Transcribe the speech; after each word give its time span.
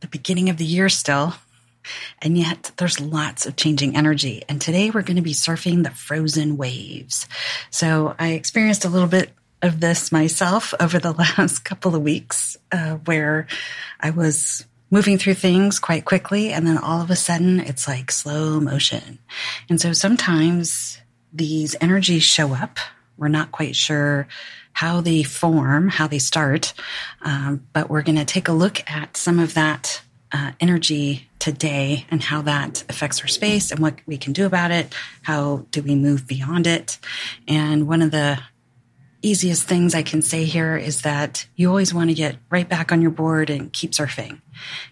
the 0.00 0.08
beginning 0.08 0.48
of 0.48 0.56
the 0.56 0.64
year 0.64 0.88
still, 0.88 1.34
and 2.20 2.36
yet 2.36 2.72
there's 2.76 3.00
lots 3.00 3.46
of 3.46 3.56
changing 3.56 3.96
energy. 3.96 4.42
And 4.48 4.60
today 4.60 4.90
we're 4.90 5.02
going 5.02 5.16
to 5.16 5.22
be 5.22 5.32
surfing 5.32 5.84
the 5.84 5.90
frozen 5.90 6.56
waves. 6.56 7.26
So 7.70 8.14
I 8.18 8.32
experienced 8.32 8.84
a 8.84 8.88
little 8.88 9.08
bit 9.08 9.30
of 9.62 9.80
this 9.80 10.12
myself 10.12 10.74
over 10.80 10.98
the 10.98 11.12
last 11.38 11.64
couple 11.64 11.94
of 11.94 12.02
weeks, 12.02 12.56
uh, 12.72 12.96
where 13.04 13.46
I 14.00 14.10
was 14.10 14.64
moving 14.90 15.18
through 15.18 15.34
things 15.34 15.78
quite 15.78 16.04
quickly, 16.04 16.52
and 16.52 16.66
then 16.66 16.78
all 16.78 17.00
of 17.00 17.10
a 17.10 17.16
sudden 17.16 17.60
it's 17.60 17.86
like 17.86 18.10
slow 18.10 18.58
motion. 18.60 19.18
And 19.68 19.80
so 19.80 19.92
sometimes 19.92 20.98
these 21.32 21.76
energies 21.80 22.22
show 22.22 22.54
up. 22.54 22.78
We're 23.16 23.28
not 23.28 23.52
quite 23.52 23.76
sure 23.76 24.28
how 24.78 25.00
they 25.00 25.24
form, 25.24 25.88
how 25.88 26.06
they 26.06 26.20
start. 26.20 26.72
Um, 27.22 27.66
but 27.72 27.90
we're 27.90 28.02
going 28.02 28.14
to 28.14 28.24
take 28.24 28.46
a 28.46 28.52
look 28.52 28.88
at 28.88 29.16
some 29.16 29.40
of 29.40 29.54
that 29.54 30.00
uh, 30.30 30.52
energy 30.60 31.28
today 31.40 32.06
and 32.12 32.22
how 32.22 32.42
that 32.42 32.84
affects 32.88 33.20
our 33.20 33.26
space 33.26 33.72
and 33.72 33.80
what 33.80 33.96
we 34.06 34.16
can 34.16 34.32
do 34.32 34.46
about 34.46 34.70
it. 34.70 34.94
How 35.22 35.66
do 35.72 35.82
we 35.82 35.96
move 35.96 36.28
beyond 36.28 36.68
it? 36.68 37.00
And 37.48 37.88
one 37.88 38.02
of 38.02 38.12
the 38.12 38.38
easiest 39.20 39.64
things 39.64 39.96
I 39.96 40.04
can 40.04 40.22
say 40.22 40.44
here 40.44 40.76
is 40.76 41.02
that 41.02 41.44
you 41.56 41.68
always 41.68 41.92
want 41.92 42.10
to 42.10 42.14
get 42.14 42.36
right 42.48 42.68
back 42.68 42.92
on 42.92 43.02
your 43.02 43.10
board 43.10 43.50
and 43.50 43.72
keep 43.72 43.90
surfing. 43.90 44.40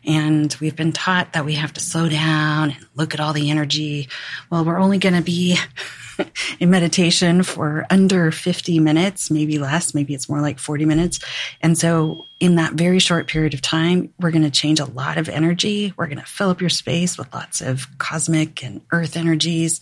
And 0.05 0.53
we've 0.61 0.75
been 0.75 0.91
taught 0.91 1.35
that 1.35 1.45
we 1.45 1.55
have 1.55 1.73
to 1.75 1.81
slow 1.81 2.09
down 2.09 2.73
and 2.73 2.87
look 2.97 3.15
at 3.15 3.21
all 3.21 3.33
the 3.33 3.51
energy. 3.51 4.09
Well, 4.51 4.65
we're 4.65 4.81
only 4.81 4.99
going 4.99 5.15
to 5.15 5.23
be 5.23 5.59
in 6.61 6.71
meditation 6.71 7.43
for 7.43 7.87
under 7.91 8.31
50 8.31 8.79
minutes, 8.79 9.31
maybe 9.31 9.59
less, 9.59 9.95
maybe 9.95 10.15
it's 10.15 10.29
more 10.29 10.41
like 10.41 10.59
40 10.59 10.85
minutes. 10.85 11.21
And 11.61 11.77
so 11.77 12.25
in 12.41 12.57
that 12.57 12.75
very 12.75 12.99
short 12.99 13.29
period 13.29 13.55
of 13.55 13.63
time, 13.63 14.13
we're 14.21 14.31
going 14.31 14.43
to 14.43 14.51
change 14.51 14.81
a 14.81 14.85
lot 14.85 15.19
of 15.19 15.29
energy. 15.29 15.93
We're 15.97 16.07
going 16.07 16.19
to 16.19 16.27
fill 16.27 16.51
up 16.51 16.61
your 16.61 16.71
space 16.71 17.17
with 17.17 17.33
lots 17.35 17.61
of 17.61 17.87
cosmic 17.99 18.63
and 18.63 18.81
earth 18.93 19.17
energies. 19.17 19.81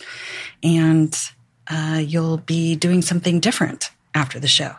And 0.62 1.16
uh, 1.68 2.02
you'll 2.04 2.38
be 2.38 2.76
doing 2.76 3.02
something 3.02 3.40
different 3.40 3.90
after 4.14 4.38
the 4.38 4.48
show. 4.48 4.74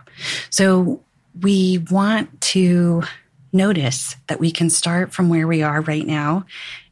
So 0.50 1.02
we 1.42 1.80
want 1.90 2.42
to 2.42 3.04
notice 3.52 4.16
that 4.28 4.40
we 4.40 4.52
can 4.52 4.70
start 4.70 5.14
from 5.14 5.30
where 5.30 5.48
we 5.48 5.64
are 5.64 5.82
right 5.82 6.06
now 6.06 6.46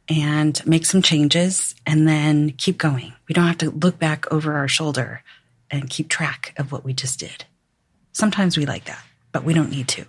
and 0.08 0.64
make 0.66 0.84
some 0.84 1.02
changes 1.02 1.74
and 1.86 2.06
then 2.06 2.50
keep 2.50 2.78
going. 2.78 3.14
We 3.28 3.32
don't 3.32 3.46
have 3.46 3.58
to 3.58 3.70
look 3.70 3.98
back 3.98 4.30
over 4.32 4.54
our 4.54 4.68
shoulder 4.68 5.22
and 5.70 5.90
keep 5.90 6.08
track 6.08 6.54
of 6.56 6.72
what 6.72 6.84
we 6.84 6.92
just 6.92 7.18
did. 7.18 7.44
Sometimes 8.12 8.56
we 8.56 8.66
like 8.66 8.84
that, 8.84 9.02
but 9.32 9.44
we 9.44 9.54
don't 9.54 9.70
need 9.70 9.88
to. 9.88 10.04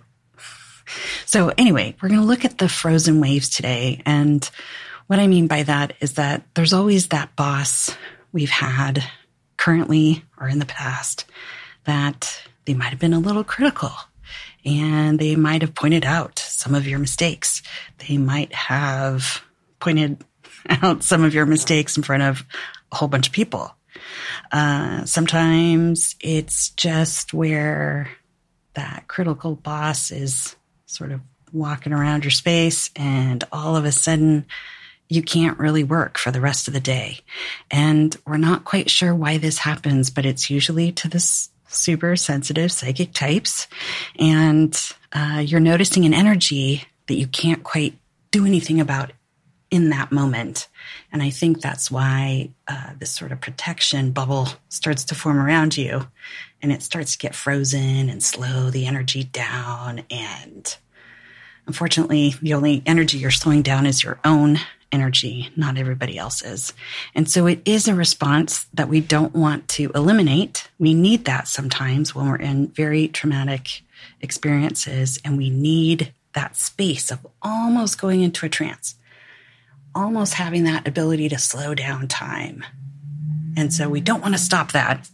So 1.24 1.52
anyway, 1.58 1.96
we're 2.00 2.08
going 2.08 2.20
to 2.20 2.26
look 2.26 2.44
at 2.44 2.58
the 2.58 2.68
frozen 2.68 3.20
waves 3.20 3.50
today. 3.50 4.00
And 4.06 4.48
what 5.08 5.18
I 5.18 5.26
mean 5.26 5.46
by 5.46 5.64
that 5.64 5.94
is 6.00 6.14
that 6.14 6.42
there's 6.54 6.72
always 6.72 7.08
that 7.08 7.34
boss 7.34 7.96
we've 8.32 8.50
had 8.50 9.02
currently 9.56 10.24
or 10.38 10.48
in 10.48 10.58
the 10.58 10.66
past 10.66 11.24
that 11.84 12.40
they 12.66 12.74
might 12.74 12.90
have 12.90 12.98
been 12.98 13.14
a 13.14 13.18
little 13.18 13.44
critical 13.44 13.92
and 14.64 15.18
they 15.18 15.36
might 15.36 15.62
have 15.62 15.74
pointed 15.74 16.04
out 16.04 16.38
some 16.38 16.74
of 16.74 16.86
your 16.86 16.98
mistakes. 16.98 17.62
They 18.08 18.18
might 18.18 18.52
have 18.52 19.42
pointed 19.80 20.24
out 20.82 21.02
some 21.02 21.24
of 21.24 21.34
your 21.34 21.46
mistakes 21.46 21.96
in 21.96 22.02
front 22.02 22.22
of 22.22 22.44
a 22.92 22.96
whole 22.96 23.08
bunch 23.08 23.28
of 23.28 23.32
people. 23.32 23.72
Uh, 24.52 25.04
sometimes 25.04 26.16
it's 26.20 26.70
just 26.70 27.32
where 27.32 28.10
that 28.74 29.04
critical 29.08 29.54
boss 29.54 30.10
is 30.10 30.54
sort 30.86 31.12
of 31.12 31.20
walking 31.52 31.92
around 31.92 32.24
your 32.24 32.30
space 32.30 32.90
and 32.94 33.42
all 33.50 33.76
of 33.76 33.84
a 33.84 33.92
sudden 33.92 34.46
you 35.08 35.22
can't 35.22 35.58
really 35.58 35.84
work 35.84 36.18
for 36.18 36.30
the 36.30 36.40
rest 36.40 36.68
of 36.68 36.74
the 36.74 36.80
day. 36.80 37.20
And 37.70 38.16
we're 38.26 38.36
not 38.36 38.64
quite 38.64 38.90
sure 38.90 39.14
why 39.14 39.38
this 39.38 39.58
happens, 39.58 40.10
but 40.10 40.26
it's 40.26 40.50
usually 40.50 40.92
to 40.92 41.08
this 41.08 41.48
super 41.68 42.16
sensitive 42.16 42.72
psychic 42.72 43.12
types. 43.12 43.66
And 44.18 44.76
uh, 45.12 45.42
you're 45.44 45.60
noticing 45.60 46.04
an 46.04 46.14
energy 46.14 46.84
that 47.06 47.14
you 47.14 47.26
can't 47.26 47.62
quite 47.62 47.96
do 48.30 48.46
anything 48.46 48.80
about 48.80 49.12
in 49.70 49.90
that 49.90 50.12
moment. 50.12 50.68
And 51.12 51.22
I 51.22 51.30
think 51.30 51.60
that's 51.60 51.90
why 51.90 52.50
uh, 52.68 52.92
this 52.98 53.10
sort 53.10 53.32
of 53.32 53.40
protection 53.40 54.12
bubble 54.12 54.48
starts 54.68 55.04
to 55.04 55.14
form 55.14 55.38
around 55.38 55.76
you 55.76 56.06
and 56.62 56.72
it 56.72 56.82
starts 56.82 57.12
to 57.12 57.18
get 57.18 57.34
frozen 57.34 58.08
and 58.08 58.22
slow 58.22 58.70
the 58.70 58.86
energy 58.86 59.24
down. 59.24 60.02
And 60.10 60.76
unfortunately, 61.66 62.34
the 62.40 62.54
only 62.54 62.82
energy 62.86 63.18
you're 63.18 63.30
slowing 63.30 63.62
down 63.62 63.86
is 63.86 64.02
your 64.02 64.20
own 64.24 64.58
energy, 64.92 65.50
not 65.56 65.78
everybody 65.78 66.16
else's. 66.16 66.72
And 67.14 67.28
so 67.28 67.46
it 67.46 67.60
is 67.64 67.88
a 67.88 67.94
response 67.94 68.66
that 68.74 68.88
we 68.88 69.00
don't 69.00 69.34
want 69.34 69.68
to 69.70 69.90
eliminate. 69.94 70.70
We 70.78 70.94
need 70.94 71.24
that 71.24 71.48
sometimes 71.48 72.14
when 72.14 72.28
we're 72.28 72.36
in 72.36 72.68
very 72.68 73.08
traumatic 73.08 73.82
experiences 74.20 75.18
and 75.24 75.36
we 75.36 75.50
need 75.50 76.14
that 76.34 76.56
space 76.56 77.10
of 77.10 77.26
almost 77.42 78.00
going 78.00 78.22
into 78.22 78.46
a 78.46 78.48
trance 78.48 78.94
almost 79.96 80.34
having 80.34 80.64
that 80.64 80.86
ability 80.86 81.28
to 81.30 81.38
slow 81.38 81.74
down 81.74 82.06
time. 82.06 82.64
And 83.56 83.72
so 83.72 83.88
we 83.88 84.00
don't 84.00 84.20
want 84.22 84.34
to 84.34 84.40
stop 84.40 84.72
that. 84.72 85.08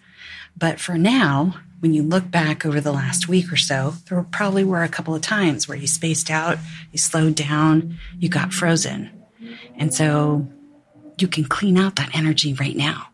But 0.57 0.81
for 0.81 0.99
now, 0.99 1.55
when 1.81 1.95
you 1.95 2.03
look 2.03 2.31
back 2.31 2.67
over 2.67 2.81
the 2.81 2.93
last 2.93 3.29
week 3.29 3.53
or 3.53 3.57
so, 3.57 3.95
there 4.09 4.23
probably 4.23 4.65
were 4.65 4.83
a 4.83 4.89
couple 4.89 5.15
of 5.15 5.23
times 5.23 5.67
where 5.67 5.79
you 5.79 5.87
spaced 5.87 6.31
out, 6.31 6.59
you 6.93 6.99
slowed 6.99 7.35
down, 7.35 7.99
you 8.19 8.29
got 8.29 8.53
frozen. 8.53 9.11
And 9.77 9.95
so 9.95 10.47
you 11.19 11.29
can 11.29 11.45
clean 11.45 11.79
out 11.79 11.97
that 11.97 12.15
energy 12.15 12.55
right 12.55 12.77
now. 12.77 13.09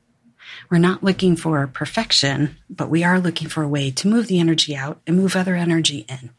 We're 0.71 0.79
not 0.79 1.03
looking 1.03 1.37
for 1.37 1.67
perfection, 1.67 2.57
but 2.69 2.91
we 2.91 3.05
are 3.05 3.21
looking 3.21 3.49
for 3.49 3.63
a 3.63 3.69
way 3.69 3.91
to 3.93 4.09
move 4.09 4.27
the 4.27 4.41
energy 4.41 4.77
out 4.77 5.01
and 5.07 5.17
move 5.17 5.35
other 5.35 5.55
energy 5.55 6.05
in. 6.09 6.31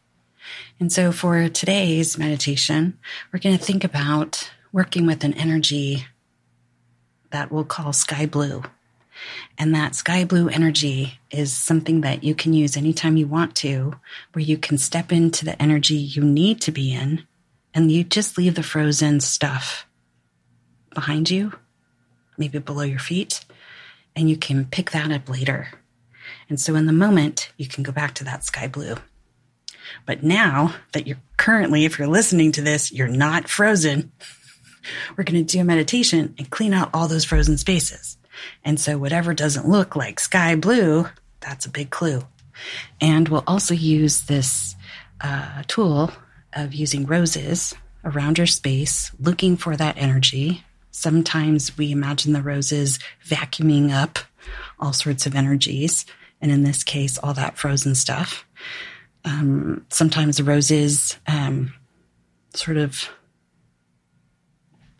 And 0.78 0.92
so 0.92 1.12
for 1.12 1.48
today's 1.48 2.16
meditation, 2.16 2.98
we're 3.32 3.40
going 3.40 3.58
to 3.58 3.64
think 3.64 3.82
about 3.84 4.50
working 4.72 5.06
with 5.06 5.24
an 5.24 5.34
energy 5.34 6.06
that 7.30 7.50
we'll 7.50 7.64
call 7.64 7.92
sky 7.92 8.26
blue. 8.26 8.62
And 9.58 9.74
that 9.74 9.94
sky 9.94 10.24
blue 10.24 10.48
energy 10.48 11.18
is 11.30 11.52
something 11.52 12.00
that 12.00 12.24
you 12.24 12.34
can 12.34 12.52
use 12.52 12.76
anytime 12.76 13.16
you 13.16 13.26
want 13.26 13.54
to, 13.56 13.94
where 14.32 14.44
you 14.44 14.56
can 14.56 14.78
step 14.78 15.12
into 15.12 15.44
the 15.44 15.60
energy 15.60 15.94
you 15.94 16.22
need 16.22 16.60
to 16.62 16.72
be 16.72 16.92
in 16.92 17.26
and 17.74 17.92
you 17.92 18.02
just 18.02 18.38
leave 18.38 18.54
the 18.54 18.62
frozen 18.62 19.20
stuff 19.20 19.86
behind 20.94 21.30
you, 21.30 21.52
maybe 22.36 22.58
below 22.58 22.82
your 22.82 22.98
feet, 22.98 23.44
and 24.16 24.28
you 24.28 24.36
can 24.36 24.64
pick 24.64 24.90
that 24.90 25.12
up 25.12 25.28
later. 25.28 25.68
And 26.48 26.60
so 26.60 26.74
in 26.74 26.86
the 26.86 26.92
moment, 26.92 27.52
you 27.56 27.66
can 27.66 27.82
go 27.82 27.92
back 27.92 28.14
to 28.14 28.24
that 28.24 28.44
sky 28.44 28.66
blue. 28.66 28.96
But 30.06 30.22
now 30.22 30.74
that 30.92 31.06
you're 31.06 31.20
currently, 31.36 31.84
if 31.84 31.98
you're 31.98 32.08
listening 32.08 32.52
to 32.52 32.62
this, 32.62 32.92
you're 32.92 33.08
not 33.08 33.48
frozen. 33.48 34.12
We're 35.16 35.24
going 35.24 35.44
to 35.44 35.52
do 35.52 35.60
a 35.60 35.64
meditation 35.64 36.34
and 36.38 36.50
clean 36.50 36.72
out 36.72 36.90
all 36.94 37.08
those 37.08 37.24
frozen 37.24 37.58
spaces. 37.58 38.16
And 38.64 38.80
so 38.80 38.98
whatever 38.98 39.34
doesn't 39.34 39.68
look 39.68 39.96
like 39.96 40.20
sky 40.20 40.54
blue, 40.54 41.06
that's 41.40 41.66
a 41.66 41.70
big 41.70 41.90
clue. 41.90 42.22
And 43.00 43.28
we'll 43.28 43.44
also 43.46 43.74
use 43.74 44.22
this 44.22 44.74
uh, 45.20 45.62
tool 45.66 46.10
of 46.52 46.74
using 46.74 47.06
roses 47.06 47.74
around 48.04 48.38
your 48.38 48.46
space, 48.46 49.10
looking 49.20 49.56
for 49.56 49.76
that 49.76 49.96
energy. 49.98 50.64
Sometimes 50.90 51.76
we 51.76 51.92
imagine 51.92 52.32
the 52.32 52.42
roses 52.42 52.98
vacuuming 53.26 53.92
up 53.92 54.18
all 54.78 54.92
sorts 54.92 55.26
of 55.26 55.34
energies. 55.34 56.06
And 56.40 56.50
in 56.50 56.62
this 56.62 56.82
case, 56.82 57.18
all 57.18 57.34
that 57.34 57.58
frozen 57.58 57.94
stuff. 57.94 58.46
Um, 59.24 59.84
sometimes 59.90 60.38
the 60.38 60.44
roses 60.44 61.18
um, 61.26 61.74
sort 62.54 62.78
of 62.78 63.10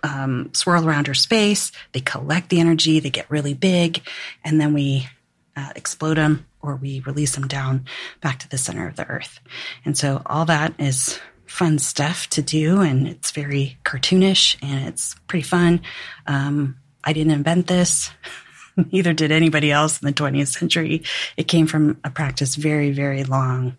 um, 0.03 0.51
swirl 0.53 0.87
around 0.87 1.09
our 1.09 1.15
space. 1.15 1.73
They 1.93 2.01
collect 2.01 2.49
the 2.49 2.61
energy, 2.61 3.01
they 3.01 3.11
get 3.11 3.31
really 3.31 3.55
big, 3.55 4.03
and 4.45 4.61
then 4.61 4.75
we 4.75 5.09
uh, 5.57 5.71
explode 5.77 6.17
them 6.17 6.47
or 6.63 6.77
we 6.77 7.01
release 7.01 7.35
them 7.35 7.49
down 7.49 7.87
back 8.21 8.39
to 8.41 8.49
the 8.49 8.59
center 8.59 8.87
of 8.87 8.97
the 8.97 9.07
earth. 9.07 9.41
And 9.85 9.97
so 9.97 10.23
all 10.27 10.45
that 10.47 10.75
is 10.79 11.19
fun 11.47 11.79
stuff 11.79 12.29
to 12.31 12.43
do, 12.43 12.81
and 12.81 13.09
it's 13.09 13.33
very 13.33 13.79
cartoonish 13.85 14.57
and 14.63 14.89
it's 14.89 15.17
pretty 15.27 15.43
fun. 15.43 15.81
Um, 16.27 16.77
I 17.03 17.13
didn't 17.13 17.33
invent 17.33 17.67
this. 17.67 18.11
Neither 18.93 19.13
did 19.13 19.33
anybody 19.33 19.73
else 19.73 20.01
in 20.01 20.07
the 20.07 20.13
20th 20.13 20.59
century. 20.59 21.03
It 21.37 21.49
came 21.49 21.67
from 21.67 21.99
a 22.05 22.11
practice 22.11 22.55
very, 22.55 22.93
very 22.93 23.25
long 23.25 23.77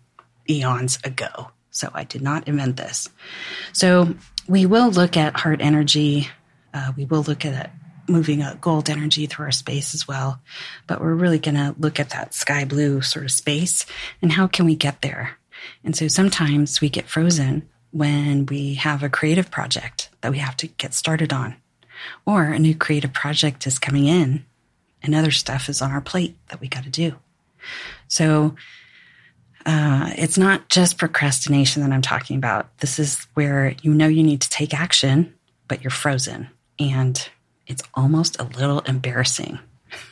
eons 0.48 0.98
ago. 1.04 1.50
So 1.70 1.88
I 1.94 2.04
did 2.04 2.20
not 2.20 2.46
invent 2.46 2.76
this. 2.76 3.08
So 3.72 4.14
we 4.48 4.66
will 4.66 4.90
look 4.90 5.16
at 5.16 5.36
heart 5.36 5.60
energy. 5.60 6.28
Uh, 6.74 6.92
we 6.96 7.04
will 7.04 7.22
look 7.22 7.44
at 7.44 7.72
moving 8.08 8.42
a 8.42 8.58
gold 8.60 8.90
energy 8.90 9.26
through 9.26 9.46
our 9.46 9.52
space 9.52 9.94
as 9.94 10.08
well. 10.08 10.40
But 10.86 11.00
we're 11.00 11.14
really 11.14 11.38
going 11.38 11.54
to 11.54 11.74
look 11.78 12.00
at 12.00 12.10
that 12.10 12.34
sky 12.34 12.64
blue 12.64 13.00
sort 13.00 13.24
of 13.24 13.30
space 13.30 13.86
and 14.20 14.32
how 14.32 14.46
can 14.46 14.66
we 14.66 14.74
get 14.74 15.02
there? 15.02 15.38
And 15.84 15.96
so 15.96 16.08
sometimes 16.08 16.80
we 16.80 16.88
get 16.88 17.08
frozen 17.08 17.68
when 17.92 18.46
we 18.46 18.74
have 18.74 19.02
a 19.02 19.08
creative 19.08 19.50
project 19.50 20.08
that 20.22 20.32
we 20.32 20.38
have 20.38 20.56
to 20.56 20.66
get 20.66 20.94
started 20.94 21.32
on, 21.32 21.56
or 22.26 22.44
a 22.44 22.58
new 22.58 22.74
creative 22.74 23.12
project 23.12 23.66
is 23.66 23.78
coming 23.78 24.06
in 24.06 24.44
and 25.02 25.14
other 25.14 25.30
stuff 25.30 25.68
is 25.68 25.82
on 25.82 25.92
our 25.92 26.00
plate 26.00 26.36
that 26.48 26.60
we 26.60 26.68
got 26.68 26.84
to 26.84 26.90
do. 26.90 27.16
So 28.08 28.56
uh, 29.64 30.10
it's 30.16 30.38
not 30.38 30.68
just 30.68 30.98
procrastination 30.98 31.82
that 31.82 31.92
I'm 31.92 32.02
talking 32.02 32.36
about. 32.36 32.76
This 32.78 32.98
is 32.98 33.26
where 33.34 33.74
you 33.82 33.94
know 33.94 34.08
you 34.08 34.22
need 34.22 34.40
to 34.42 34.50
take 34.50 34.74
action, 34.74 35.34
but 35.68 35.82
you're 35.82 35.90
frozen. 35.90 36.48
And 36.78 37.28
it's 37.66 37.82
almost 37.94 38.40
a 38.40 38.44
little 38.44 38.80
embarrassing. 38.80 39.58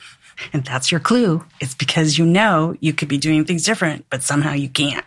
and 0.52 0.64
that's 0.64 0.90
your 0.90 1.00
clue. 1.00 1.44
It's 1.60 1.74
because 1.74 2.18
you 2.18 2.26
know 2.26 2.76
you 2.80 2.92
could 2.92 3.08
be 3.08 3.18
doing 3.18 3.44
things 3.44 3.64
different, 3.64 4.06
but 4.10 4.22
somehow 4.22 4.52
you 4.52 4.68
can't. 4.68 5.04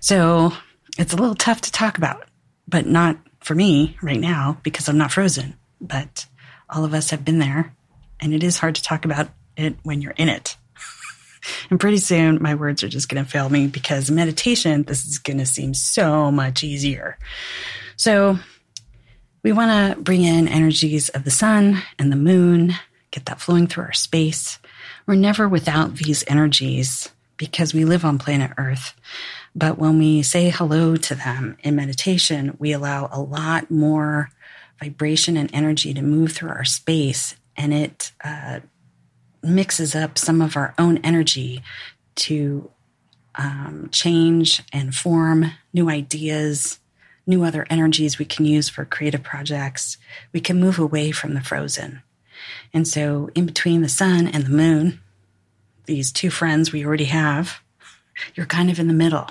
So 0.00 0.52
it's 0.98 1.12
a 1.12 1.16
little 1.16 1.34
tough 1.34 1.62
to 1.62 1.72
talk 1.72 1.96
about, 1.96 2.28
but 2.68 2.86
not 2.86 3.18
for 3.40 3.54
me 3.54 3.96
right 4.02 4.20
now 4.20 4.58
because 4.62 4.88
I'm 4.88 4.98
not 4.98 5.12
frozen. 5.12 5.54
But 5.80 6.26
all 6.68 6.84
of 6.84 6.92
us 6.92 7.10
have 7.10 7.24
been 7.24 7.38
there, 7.38 7.74
and 8.20 8.34
it 8.34 8.42
is 8.42 8.58
hard 8.58 8.74
to 8.74 8.82
talk 8.82 9.04
about 9.04 9.28
it 9.56 9.76
when 9.82 10.02
you're 10.02 10.12
in 10.12 10.28
it. 10.28 10.56
And 11.70 11.80
pretty 11.80 11.98
soon 11.98 12.42
my 12.42 12.54
words 12.54 12.82
are 12.82 12.88
just 12.88 13.08
going 13.08 13.24
to 13.24 13.30
fail 13.30 13.48
me 13.48 13.66
because 13.66 14.10
meditation, 14.10 14.82
this 14.84 15.06
is 15.06 15.18
going 15.18 15.38
to 15.38 15.46
seem 15.46 15.74
so 15.74 16.30
much 16.30 16.62
easier. 16.62 17.18
So 17.96 18.38
we 19.42 19.52
want 19.52 19.96
to 19.96 20.02
bring 20.02 20.22
in 20.22 20.48
energies 20.48 21.08
of 21.10 21.24
the 21.24 21.30
sun 21.30 21.82
and 21.98 22.12
the 22.12 22.16
moon, 22.16 22.74
get 23.10 23.26
that 23.26 23.40
flowing 23.40 23.66
through 23.66 23.84
our 23.84 23.92
space. 23.92 24.58
We're 25.06 25.14
never 25.14 25.48
without 25.48 25.96
these 25.96 26.24
energies 26.26 27.10
because 27.36 27.72
we 27.72 27.84
live 27.84 28.04
on 28.04 28.18
planet 28.18 28.52
Earth. 28.58 28.94
But 29.54 29.78
when 29.78 29.98
we 29.98 30.22
say 30.22 30.50
hello 30.50 30.96
to 30.96 31.14
them 31.14 31.56
in 31.62 31.74
meditation, 31.74 32.56
we 32.58 32.72
allow 32.72 33.08
a 33.10 33.20
lot 33.20 33.70
more 33.70 34.30
vibration 34.78 35.36
and 35.36 35.50
energy 35.52 35.92
to 35.94 36.02
move 36.02 36.32
through 36.32 36.50
our 36.50 36.64
space, 36.64 37.34
and 37.56 37.74
it 37.74 38.12
uh, 38.22 38.60
mixes 39.42 39.94
up 39.94 40.18
some 40.18 40.40
of 40.42 40.56
our 40.56 40.74
own 40.78 40.98
energy 40.98 41.62
to 42.16 42.70
um, 43.36 43.88
change 43.92 44.62
and 44.72 44.94
form 44.94 45.52
new 45.72 45.88
ideas, 45.88 46.78
new 47.26 47.44
other 47.44 47.66
energies 47.70 48.18
we 48.18 48.24
can 48.24 48.44
use 48.44 48.68
for 48.68 48.84
creative 48.84 49.22
projects. 49.22 49.96
We 50.32 50.40
can 50.40 50.60
move 50.60 50.78
away 50.78 51.10
from 51.10 51.34
the 51.34 51.40
frozen. 51.40 52.02
And 52.72 52.86
so, 52.86 53.30
in 53.34 53.46
between 53.46 53.82
the 53.82 53.88
sun 53.88 54.26
and 54.26 54.44
the 54.44 54.50
moon, 54.50 55.00
these 55.86 56.12
two 56.12 56.30
friends 56.30 56.72
we 56.72 56.84
already 56.84 57.04
have, 57.04 57.60
you're 58.34 58.46
kind 58.46 58.70
of 58.70 58.78
in 58.78 58.88
the 58.88 58.94
middle. 58.94 59.28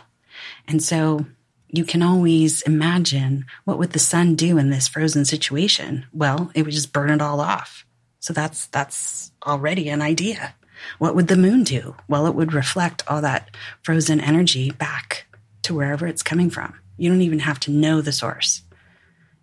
And 0.67 0.83
so, 0.83 1.25
you 1.71 1.85
can 1.85 2.01
always 2.01 2.61
imagine 2.63 3.45
what 3.63 3.77
would 3.77 3.91
the 3.91 3.99
sun 3.99 4.35
do 4.35 4.57
in 4.57 4.69
this 4.69 4.87
frozen 4.87 5.25
situation? 5.25 6.05
Well, 6.11 6.51
it 6.55 6.63
would 6.63 6.73
just 6.73 6.93
burn 6.93 7.11
it 7.11 7.21
all 7.21 7.39
off. 7.39 7.85
So 8.19 8.33
that's 8.33 8.67
that's 8.67 9.31
already 9.45 9.89
an 9.89 10.01
idea. 10.01 10.55
What 10.97 11.15
would 11.15 11.27
the 11.27 11.37
moon 11.37 11.63
do? 11.63 11.95
Well, 12.07 12.27
it 12.27 12.35
would 12.35 12.53
reflect 12.53 13.03
all 13.07 13.21
that 13.21 13.55
frozen 13.83 14.19
energy 14.19 14.71
back 14.71 15.25
to 15.63 15.73
wherever 15.73 16.07
it's 16.07 16.23
coming 16.23 16.49
from. 16.49 16.79
You 16.97 17.09
don't 17.09 17.21
even 17.21 17.39
have 17.39 17.59
to 17.61 17.71
know 17.71 18.01
the 18.01 18.11
source. 18.11 18.61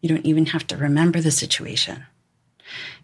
You 0.01 0.09
don't 0.09 0.27
even 0.27 0.47
have 0.47 0.67
to 0.69 0.77
remember 0.77 1.21
the 1.21 1.31
situation. 1.31 2.05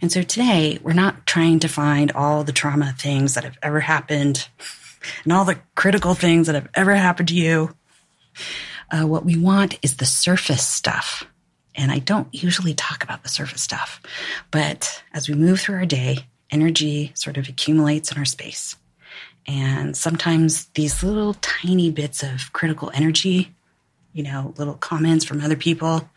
And 0.00 0.10
so 0.10 0.22
today, 0.22 0.78
we're 0.82 0.92
not 0.92 1.26
trying 1.26 1.60
to 1.60 1.68
find 1.68 2.12
all 2.12 2.44
the 2.44 2.52
trauma 2.52 2.94
things 2.98 3.34
that 3.34 3.44
have 3.44 3.58
ever 3.62 3.80
happened 3.80 4.48
and 5.24 5.32
all 5.32 5.44
the 5.44 5.58
critical 5.74 6.14
things 6.14 6.46
that 6.46 6.54
have 6.54 6.68
ever 6.74 6.94
happened 6.94 7.28
to 7.28 7.34
you. 7.34 7.74
Uh, 8.90 9.06
what 9.06 9.24
we 9.24 9.38
want 9.38 9.78
is 9.82 9.96
the 9.96 10.04
surface 10.04 10.66
stuff. 10.66 11.24
And 11.74 11.90
I 11.90 11.98
don't 11.98 12.28
usually 12.32 12.74
talk 12.74 13.02
about 13.02 13.22
the 13.22 13.28
surface 13.28 13.62
stuff, 13.62 14.00
but 14.50 15.02
as 15.12 15.28
we 15.28 15.34
move 15.34 15.60
through 15.60 15.76
our 15.76 15.86
day, 15.86 16.26
energy 16.50 17.12
sort 17.14 17.38
of 17.38 17.48
accumulates 17.48 18.12
in 18.12 18.18
our 18.18 18.24
space. 18.24 18.76
And 19.46 19.96
sometimes 19.96 20.66
these 20.74 21.02
little 21.02 21.34
tiny 21.34 21.90
bits 21.90 22.22
of 22.22 22.52
critical 22.52 22.90
energy 22.94 23.54
you 24.12 24.22
know, 24.22 24.54
little 24.56 24.74
comments 24.74 25.24
from 25.24 25.40
other 25.40 25.56
people 25.56 26.08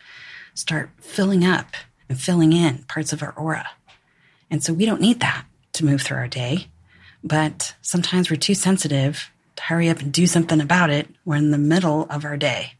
start 0.53 0.89
filling 0.99 1.45
up 1.45 1.67
and 2.09 2.19
filling 2.19 2.53
in 2.53 2.79
parts 2.83 3.13
of 3.13 3.23
our 3.23 3.31
aura. 3.33 3.67
And 4.51 4.63
so 4.63 4.73
we 4.73 4.85
don't 4.85 5.01
need 5.01 5.21
that 5.21 5.45
to 5.73 5.85
move 5.85 6.01
through 6.01 6.17
our 6.17 6.27
day. 6.27 6.67
But 7.23 7.75
sometimes 7.81 8.29
we're 8.29 8.35
too 8.35 8.53
sensitive 8.53 9.31
to 9.55 9.63
hurry 9.63 9.89
up 9.89 9.99
and 9.99 10.11
do 10.11 10.27
something 10.27 10.61
about 10.61 10.89
it. 10.89 11.07
We're 11.23 11.37
in 11.37 11.51
the 11.51 11.57
middle 11.57 12.05
of 12.09 12.25
our 12.25 12.37
day. 12.37 12.73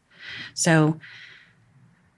So 0.54 1.00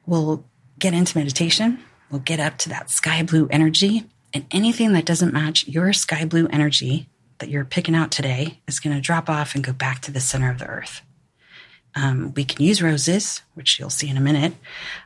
we'll 0.08 0.44
get 0.78 0.94
into 0.94 1.16
meditation. 1.18 1.78
We'll 2.10 2.20
get 2.20 2.40
up 2.40 2.56
to 2.58 2.68
that 2.70 2.90
sky 2.90 3.22
blue 3.22 3.46
energy. 3.50 4.06
And 4.32 4.46
anything 4.50 4.94
that 4.94 5.04
doesn't 5.04 5.32
match 5.32 5.68
your 5.68 5.92
sky 5.92 6.24
blue 6.24 6.48
energy 6.48 7.08
that 7.38 7.50
you're 7.50 7.64
picking 7.64 7.94
out 7.94 8.10
today 8.10 8.60
is 8.66 8.80
going 8.80 8.96
to 8.96 9.02
drop 9.02 9.28
off 9.28 9.54
and 9.54 9.62
go 9.62 9.72
back 9.72 10.00
to 10.02 10.10
the 10.10 10.20
center 10.20 10.50
of 10.50 10.58
the 10.58 10.66
earth. 10.66 11.02
Um, 11.94 12.32
we 12.34 12.44
can 12.44 12.64
use 12.64 12.82
roses, 12.82 13.42
which 13.54 13.78
you'll 13.78 13.90
see 13.90 14.08
in 14.08 14.16
a 14.16 14.20
minute, 14.20 14.54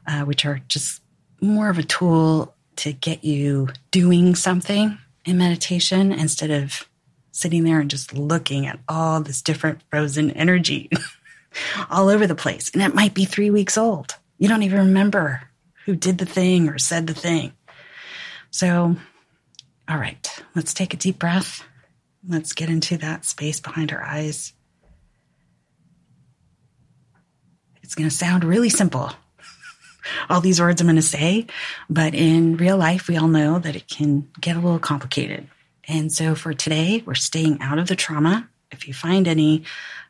uh, 0.06 0.22
which 0.22 0.44
are 0.44 0.60
just 0.68 1.02
more 1.40 1.68
of 1.68 1.78
a 1.78 1.82
tool 1.82 2.54
to 2.76 2.92
get 2.92 3.24
you 3.24 3.68
doing 3.90 4.34
something 4.34 4.98
in 5.24 5.38
meditation 5.38 6.12
instead 6.12 6.50
of 6.50 6.88
sitting 7.32 7.64
there 7.64 7.80
and 7.80 7.90
just 7.90 8.12
looking 8.12 8.66
at 8.66 8.78
all 8.88 9.20
this 9.20 9.42
different 9.42 9.80
frozen 9.90 10.30
energy 10.32 10.90
all 11.90 12.08
over 12.08 12.26
the 12.26 12.34
place. 12.34 12.70
And 12.72 12.82
it 12.82 12.94
might 12.94 13.14
be 13.14 13.24
three 13.24 13.50
weeks 13.50 13.76
old. 13.76 14.16
You 14.42 14.48
don't 14.48 14.64
even 14.64 14.86
remember 14.86 15.40
who 15.86 15.94
did 15.94 16.18
the 16.18 16.26
thing 16.26 16.68
or 16.68 16.76
said 16.76 17.06
the 17.06 17.14
thing. 17.14 17.52
So, 18.50 18.96
all 19.88 19.96
right, 19.96 20.42
let's 20.56 20.74
take 20.74 20.92
a 20.92 20.96
deep 20.96 21.20
breath. 21.20 21.62
Let's 22.28 22.52
get 22.52 22.68
into 22.68 22.96
that 22.96 23.24
space 23.24 23.60
behind 23.60 23.92
our 23.92 24.02
eyes. 24.02 24.52
It's 27.84 27.94
going 27.94 28.10
to 28.10 28.16
sound 28.16 28.42
really 28.42 28.68
simple. 28.68 29.12
all 30.28 30.40
these 30.40 30.60
words 30.60 30.80
I'm 30.80 30.88
going 30.88 30.96
to 30.96 31.02
say, 31.02 31.46
but 31.88 32.12
in 32.12 32.56
real 32.56 32.76
life, 32.76 33.06
we 33.06 33.16
all 33.16 33.28
know 33.28 33.60
that 33.60 33.76
it 33.76 33.86
can 33.86 34.28
get 34.40 34.56
a 34.56 34.60
little 34.60 34.80
complicated. 34.80 35.46
And 35.86 36.10
so 36.10 36.34
for 36.34 36.52
today, 36.52 37.04
we're 37.06 37.14
staying 37.14 37.60
out 37.60 37.78
of 37.78 37.86
the 37.86 37.94
trauma. 37.94 38.48
If 38.72 38.88
you 38.88 38.94
find 38.94 39.28
any 39.28 39.62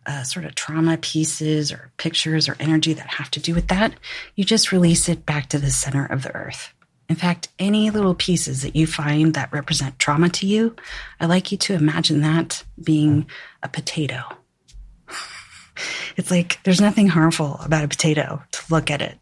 uh, 0.07 0.23
sort 0.23 0.45
of 0.45 0.55
trauma 0.55 0.97
pieces 0.97 1.73
or 1.73 1.93
pictures 1.97 2.49
or 2.49 2.57
energy 2.59 2.93
that 2.93 3.07
have 3.07 3.31
to 3.33 3.41
do 3.41 3.55
with 3.55 3.69
that, 3.69 3.95
you 4.35 4.45
just 4.45 4.73
release 4.73 5.09
it 5.09 5.25
back 5.25 5.49
to 5.49 5.59
the 5.59 5.71
center 5.71 6.07
of 6.07 6.23
the 6.23 6.35
earth. 6.35 6.73
In 7.09 7.17
fact, 7.17 7.49
any 7.59 7.91
little 7.91 8.15
pieces 8.15 8.63
that 8.63 8.75
you 8.75 8.87
find 8.87 9.35
that 9.35 9.53
represent 9.53 9.99
trauma 9.99 10.29
to 10.31 10.47
you, 10.47 10.75
I 11.21 11.27
like 11.27 11.53
you 11.53 11.59
to 11.59 11.75
imagine 11.75 12.21
that 12.23 12.65
being 12.83 13.27
a 13.63 13.69
potato 13.69 14.23
it's 16.17 16.31
like 16.31 16.59
there's 16.65 16.81
nothing 16.81 17.09
harmful 17.09 17.61
about 17.65 17.85
a 17.85 17.89
potato 17.89 18.43
to 18.53 18.63
look 18.71 18.91
at 18.91 19.03
it. 19.03 19.19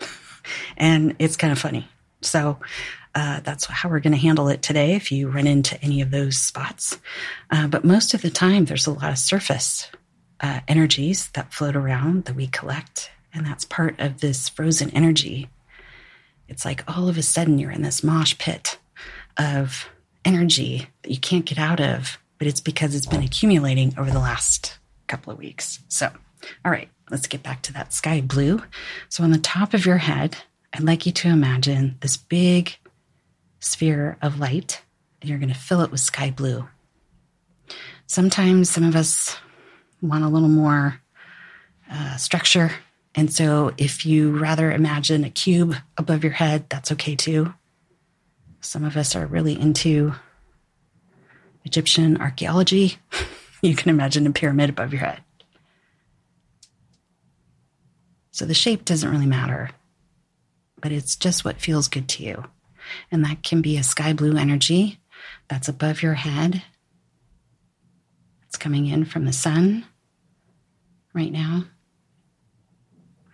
and 0.76 1.14
it's 1.18 1.36
kind 1.36 1.52
of 1.52 1.58
funny. 1.58 1.88
So 2.20 2.58
uh, 3.14 3.40
that's 3.40 3.66
how 3.66 3.88
we're 3.88 4.00
going 4.00 4.12
to 4.12 4.18
handle 4.18 4.48
it 4.48 4.62
today 4.62 4.94
if 4.94 5.12
you 5.12 5.28
run 5.28 5.46
into 5.46 5.80
any 5.82 6.00
of 6.00 6.10
those 6.10 6.36
spots. 6.36 6.98
Uh, 7.50 7.68
but 7.68 7.84
most 7.84 8.14
of 8.14 8.22
the 8.22 8.30
time, 8.30 8.64
there's 8.64 8.86
a 8.86 8.92
lot 8.92 9.10
of 9.10 9.18
surface 9.18 9.88
uh, 10.40 10.60
energies 10.66 11.28
that 11.30 11.52
float 11.52 11.76
around 11.76 12.24
that 12.24 12.34
we 12.34 12.46
collect. 12.48 13.10
And 13.32 13.46
that's 13.46 13.64
part 13.64 13.98
of 14.00 14.20
this 14.20 14.48
frozen 14.48 14.90
energy. 14.90 15.48
It's 16.48 16.64
like 16.64 16.84
all 16.88 17.08
of 17.08 17.16
a 17.16 17.22
sudden 17.22 17.58
you're 17.58 17.70
in 17.70 17.82
this 17.82 18.04
mosh 18.04 18.36
pit 18.38 18.78
of 19.36 19.88
energy 20.24 20.88
that 21.02 21.10
you 21.10 21.18
can't 21.18 21.44
get 21.44 21.58
out 21.58 21.80
of, 21.80 22.18
but 22.38 22.46
it's 22.46 22.60
because 22.60 22.94
it's 22.94 23.06
been 23.06 23.22
accumulating 23.22 23.94
over 23.98 24.10
the 24.10 24.18
last 24.18 24.78
couple 25.06 25.32
of 25.32 25.38
weeks. 25.38 25.80
So, 25.88 26.10
all 26.64 26.72
right, 26.72 26.88
let's 27.10 27.26
get 27.26 27.42
back 27.42 27.62
to 27.62 27.72
that 27.74 27.92
sky 27.92 28.20
blue. 28.20 28.62
So, 29.08 29.24
on 29.24 29.30
the 29.30 29.38
top 29.38 29.74
of 29.74 29.86
your 29.86 29.98
head, 29.98 30.36
I'd 30.72 30.82
like 30.82 31.06
you 31.06 31.12
to 31.12 31.28
imagine 31.28 31.96
this 32.00 32.16
big 32.16 32.76
sphere 33.64 34.16
of 34.22 34.38
light, 34.38 34.82
and 35.20 35.30
you're 35.30 35.38
going 35.38 35.52
to 35.52 35.58
fill 35.58 35.80
it 35.80 35.90
with 35.90 36.00
sky 36.00 36.30
blue. 36.30 36.68
Sometimes 38.06 38.70
some 38.70 38.84
of 38.84 38.94
us 38.94 39.36
want 40.02 40.24
a 40.24 40.28
little 40.28 40.48
more 40.48 41.00
uh, 41.90 42.16
structure 42.16 42.70
And 43.14 43.32
so 43.32 43.72
if 43.78 44.04
you 44.04 44.36
rather 44.36 44.72
imagine 44.72 45.24
a 45.24 45.30
cube 45.30 45.76
above 45.96 46.24
your 46.24 46.32
head, 46.32 46.68
that's 46.68 46.90
okay 46.92 47.14
too. 47.14 47.54
Some 48.60 48.84
of 48.84 48.96
us 48.96 49.14
are 49.14 49.26
really 49.26 49.58
into 49.58 50.14
Egyptian 51.64 52.20
archaeology. 52.20 52.96
you 53.62 53.76
can 53.76 53.90
imagine 53.90 54.26
a 54.26 54.32
pyramid 54.32 54.70
above 54.70 54.92
your 54.92 55.02
head. 55.02 55.20
So 58.32 58.46
the 58.46 58.54
shape 58.54 58.84
doesn't 58.84 59.08
really 59.08 59.26
matter, 59.26 59.70
but 60.80 60.90
it's 60.90 61.14
just 61.14 61.44
what 61.44 61.60
feels 61.60 61.86
good 61.86 62.08
to 62.10 62.24
you. 62.24 62.44
And 63.10 63.24
that 63.24 63.42
can 63.42 63.62
be 63.62 63.76
a 63.76 63.82
sky 63.82 64.12
blue 64.12 64.36
energy 64.36 64.98
that's 65.48 65.68
above 65.68 66.02
your 66.02 66.14
head. 66.14 66.62
It's 68.46 68.56
coming 68.56 68.86
in 68.86 69.04
from 69.04 69.24
the 69.24 69.32
sun 69.32 69.84
right 71.12 71.32
now. 71.32 71.64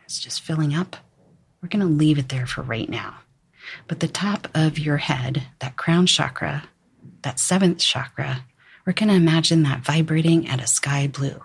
It's 0.04 0.19
just 0.19 0.42
filling 0.42 0.75
up. 0.75 0.97
We're 1.62 1.69
going 1.69 1.87
to 1.87 1.92
leave 1.92 2.19
it 2.19 2.28
there 2.28 2.47
for 2.47 2.62
right 2.62 2.88
now. 2.88 3.16
But 3.87 4.00
the 4.00 4.09
top 4.09 4.49
of 4.54 4.78
your 4.78 4.97
head, 4.97 5.42
that 5.61 5.76
crown 5.76 6.07
chakra, 6.07 6.64
that 7.23 7.38
seventh 7.38 7.78
chakra, 7.78 8.45
we're 8.87 8.92
going 8.92 9.09
to 9.09 9.14
imagine 9.14 9.62
that 9.62 9.80
vibrating 9.80 10.49
at 10.49 10.62
a 10.62 10.66
sky 10.66 11.07
blue. 11.07 11.40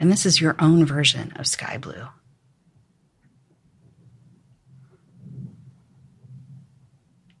And 0.00 0.10
this 0.10 0.26
is 0.26 0.40
your 0.40 0.56
own 0.58 0.84
version 0.84 1.32
of 1.36 1.46
sky 1.46 1.78
blue. 1.78 2.08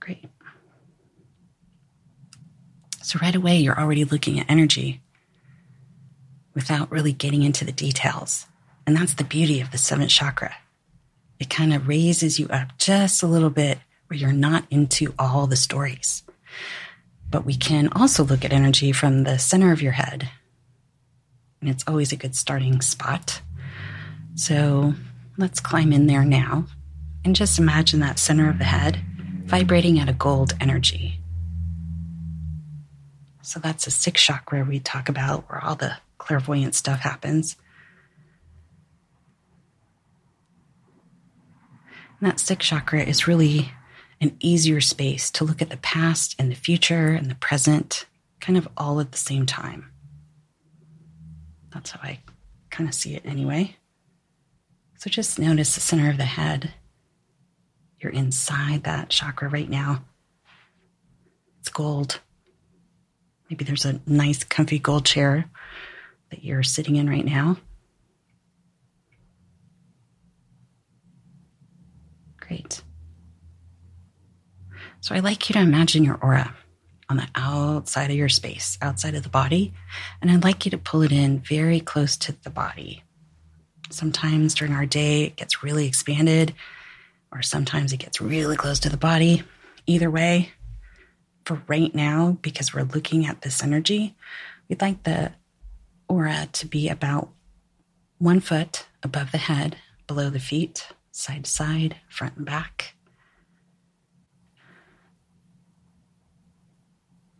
Great. 0.00 0.24
So, 3.06 3.20
right 3.22 3.36
away, 3.36 3.58
you're 3.58 3.78
already 3.78 4.02
looking 4.02 4.40
at 4.40 4.50
energy 4.50 5.00
without 6.54 6.90
really 6.90 7.12
getting 7.12 7.44
into 7.44 7.64
the 7.64 7.70
details. 7.70 8.46
And 8.84 8.96
that's 8.96 9.14
the 9.14 9.22
beauty 9.22 9.60
of 9.60 9.70
the 9.70 9.78
seventh 9.78 10.10
chakra. 10.10 10.52
It 11.38 11.48
kind 11.48 11.72
of 11.72 11.86
raises 11.86 12.40
you 12.40 12.48
up 12.48 12.76
just 12.78 13.22
a 13.22 13.28
little 13.28 13.50
bit 13.50 13.78
where 14.08 14.18
you're 14.18 14.32
not 14.32 14.64
into 14.72 15.14
all 15.20 15.46
the 15.46 15.54
stories. 15.54 16.24
But 17.30 17.46
we 17.46 17.54
can 17.54 17.90
also 17.92 18.24
look 18.24 18.44
at 18.44 18.52
energy 18.52 18.90
from 18.90 19.22
the 19.22 19.38
center 19.38 19.70
of 19.70 19.82
your 19.82 19.92
head. 19.92 20.28
And 21.60 21.70
it's 21.70 21.84
always 21.86 22.10
a 22.10 22.16
good 22.16 22.34
starting 22.34 22.80
spot. 22.80 23.40
So 24.34 24.94
let's 25.38 25.60
climb 25.60 25.92
in 25.92 26.08
there 26.08 26.24
now 26.24 26.66
and 27.24 27.36
just 27.36 27.60
imagine 27.60 28.00
that 28.00 28.18
center 28.18 28.50
of 28.50 28.58
the 28.58 28.64
head 28.64 28.98
vibrating 29.44 30.00
at 30.00 30.08
a 30.08 30.12
gold 30.12 30.54
energy. 30.60 31.20
So 33.46 33.60
that's 33.60 33.86
a 33.86 33.92
sixth 33.92 34.24
chakra 34.24 34.64
we 34.64 34.80
talk 34.80 35.08
about 35.08 35.48
where 35.48 35.62
all 35.64 35.76
the 35.76 35.98
clairvoyant 36.18 36.74
stuff 36.74 36.98
happens. 36.98 37.54
And 42.18 42.28
that 42.28 42.40
sixth 42.40 42.68
chakra 42.68 43.04
is 43.04 43.28
really 43.28 43.70
an 44.20 44.36
easier 44.40 44.80
space 44.80 45.30
to 45.30 45.44
look 45.44 45.62
at 45.62 45.70
the 45.70 45.76
past 45.76 46.34
and 46.40 46.50
the 46.50 46.56
future 46.56 47.12
and 47.12 47.30
the 47.30 47.36
present, 47.36 48.06
kind 48.40 48.58
of 48.58 48.66
all 48.76 48.98
at 48.98 49.12
the 49.12 49.18
same 49.18 49.46
time. 49.46 49.92
That's 51.72 51.92
how 51.92 52.00
I 52.02 52.18
kind 52.70 52.88
of 52.88 52.96
see 52.96 53.14
it 53.14 53.22
anyway. 53.24 53.76
So 54.96 55.08
just 55.08 55.38
notice 55.38 55.76
the 55.76 55.80
center 55.80 56.10
of 56.10 56.16
the 56.16 56.24
head. 56.24 56.74
You're 58.00 58.10
inside 58.10 58.82
that 58.82 59.10
chakra 59.10 59.48
right 59.48 59.70
now. 59.70 60.02
It's 61.60 61.68
gold. 61.68 62.18
Maybe 63.50 63.64
there's 63.64 63.84
a 63.84 64.00
nice, 64.06 64.44
comfy 64.44 64.78
gold 64.78 65.04
chair 65.04 65.48
that 66.30 66.44
you're 66.44 66.62
sitting 66.62 66.96
in 66.96 67.08
right 67.08 67.24
now. 67.24 67.56
Great. 72.40 72.82
So 75.00 75.14
I'd 75.14 75.24
like 75.24 75.48
you 75.48 75.52
to 75.54 75.60
imagine 75.60 76.04
your 76.04 76.18
aura 76.20 76.54
on 77.08 77.16
the 77.16 77.28
outside 77.36 78.10
of 78.10 78.16
your 78.16 78.28
space, 78.28 78.76
outside 78.82 79.14
of 79.14 79.22
the 79.22 79.28
body, 79.28 79.72
and 80.20 80.30
I'd 80.30 80.42
like 80.42 80.64
you 80.64 80.70
to 80.72 80.78
pull 80.78 81.02
it 81.02 81.12
in 81.12 81.38
very 81.38 81.78
close 81.78 82.16
to 82.18 82.32
the 82.42 82.50
body. 82.50 83.04
Sometimes 83.90 84.54
during 84.54 84.74
our 84.74 84.86
day, 84.86 85.24
it 85.24 85.36
gets 85.36 85.62
really 85.62 85.86
expanded, 85.86 86.52
or 87.30 87.42
sometimes 87.42 87.92
it 87.92 87.98
gets 87.98 88.20
really 88.20 88.56
close 88.56 88.80
to 88.80 88.88
the 88.88 88.96
body. 88.96 89.44
Either 89.86 90.10
way, 90.10 90.50
for 91.46 91.62
right 91.68 91.94
now, 91.94 92.36
because 92.42 92.74
we're 92.74 92.82
looking 92.82 93.24
at 93.24 93.42
this 93.42 93.62
energy, 93.62 94.16
we'd 94.68 94.82
like 94.82 95.04
the 95.04 95.32
aura 96.08 96.48
to 96.52 96.66
be 96.66 96.88
about 96.88 97.30
one 98.18 98.40
foot 98.40 98.86
above 99.02 99.30
the 99.30 99.38
head, 99.38 99.76
below 100.08 100.28
the 100.28 100.40
feet, 100.40 100.88
side 101.12 101.44
to 101.44 101.50
side, 101.50 101.96
front 102.08 102.36
and 102.36 102.44
back. 102.44 102.96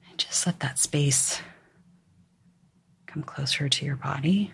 And 0.09 0.19
just 0.19 0.47
let 0.47 0.61
that 0.61 0.79
space 0.79 1.41
come 3.07 3.25
closer 3.25 3.69
to 3.69 3.85
your 3.85 3.97
body 3.97 4.53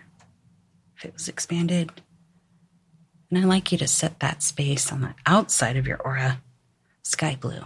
if 0.97 1.05
it 1.05 1.13
was 1.13 1.27
expanded. 1.27 2.01
And 3.29 3.39
I'd 3.39 3.45
like 3.45 3.71
you 3.71 3.77
to 3.77 3.87
set 3.87 4.19
that 4.19 4.41
space 4.41 4.91
on 4.91 5.01
the 5.01 5.13
outside 5.27 5.77
of 5.77 5.85
your 5.85 5.97
aura 5.97 6.41
sky 7.03 7.37
blue. 7.39 7.65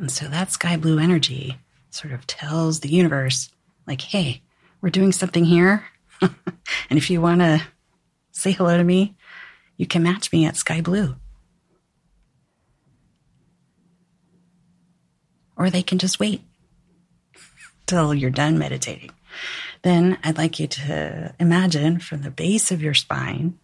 And 0.00 0.10
so 0.10 0.28
that 0.28 0.50
sky 0.50 0.78
blue 0.78 0.98
energy 0.98 1.58
sort 1.90 2.14
of 2.14 2.26
tells 2.26 2.80
the 2.80 2.88
universe, 2.88 3.50
like, 3.86 4.00
hey, 4.00 4.40
we're 4.80 4.88
doing 4.88 5.12
something 5.12 5.44
here. 5.44 5.84
and 6.22 6.32
if 6.90 7.10
you 7.10 7.20
want 7.20 7.42
to 7.42 7.62
say 8.32 8.52
hello 8.52 8.78
to 8.78 8.82
me, 8.82 9.14
you 9.76 9.86
can 9.86 10.02
match 10.02 10.32
me 10.32 10.46
at 10.46 10.56
Sky 10.56 10.80
Blue. 10.80 11.16
Or 15.54 15.68
they 15.68 15.82
can 15.82 15.98
just 15.98 16.18
wait 16.18 16.40
till 17.86 18.14
you're 18.14 18.30
done 18.30 18.58
meditating. 18.58 19.10
Then 19.82 20.16
I'd 20.24 20.38
like 20.38 20.58
you 20.58 20.66
to 20.66 21.34
imagine 21.38 22.00
from 22.00 22.22
the 22.22 22.30
base 22.30 22.70
of 22.70 22.82
your 22.82 22.94
spine 22.94 23.58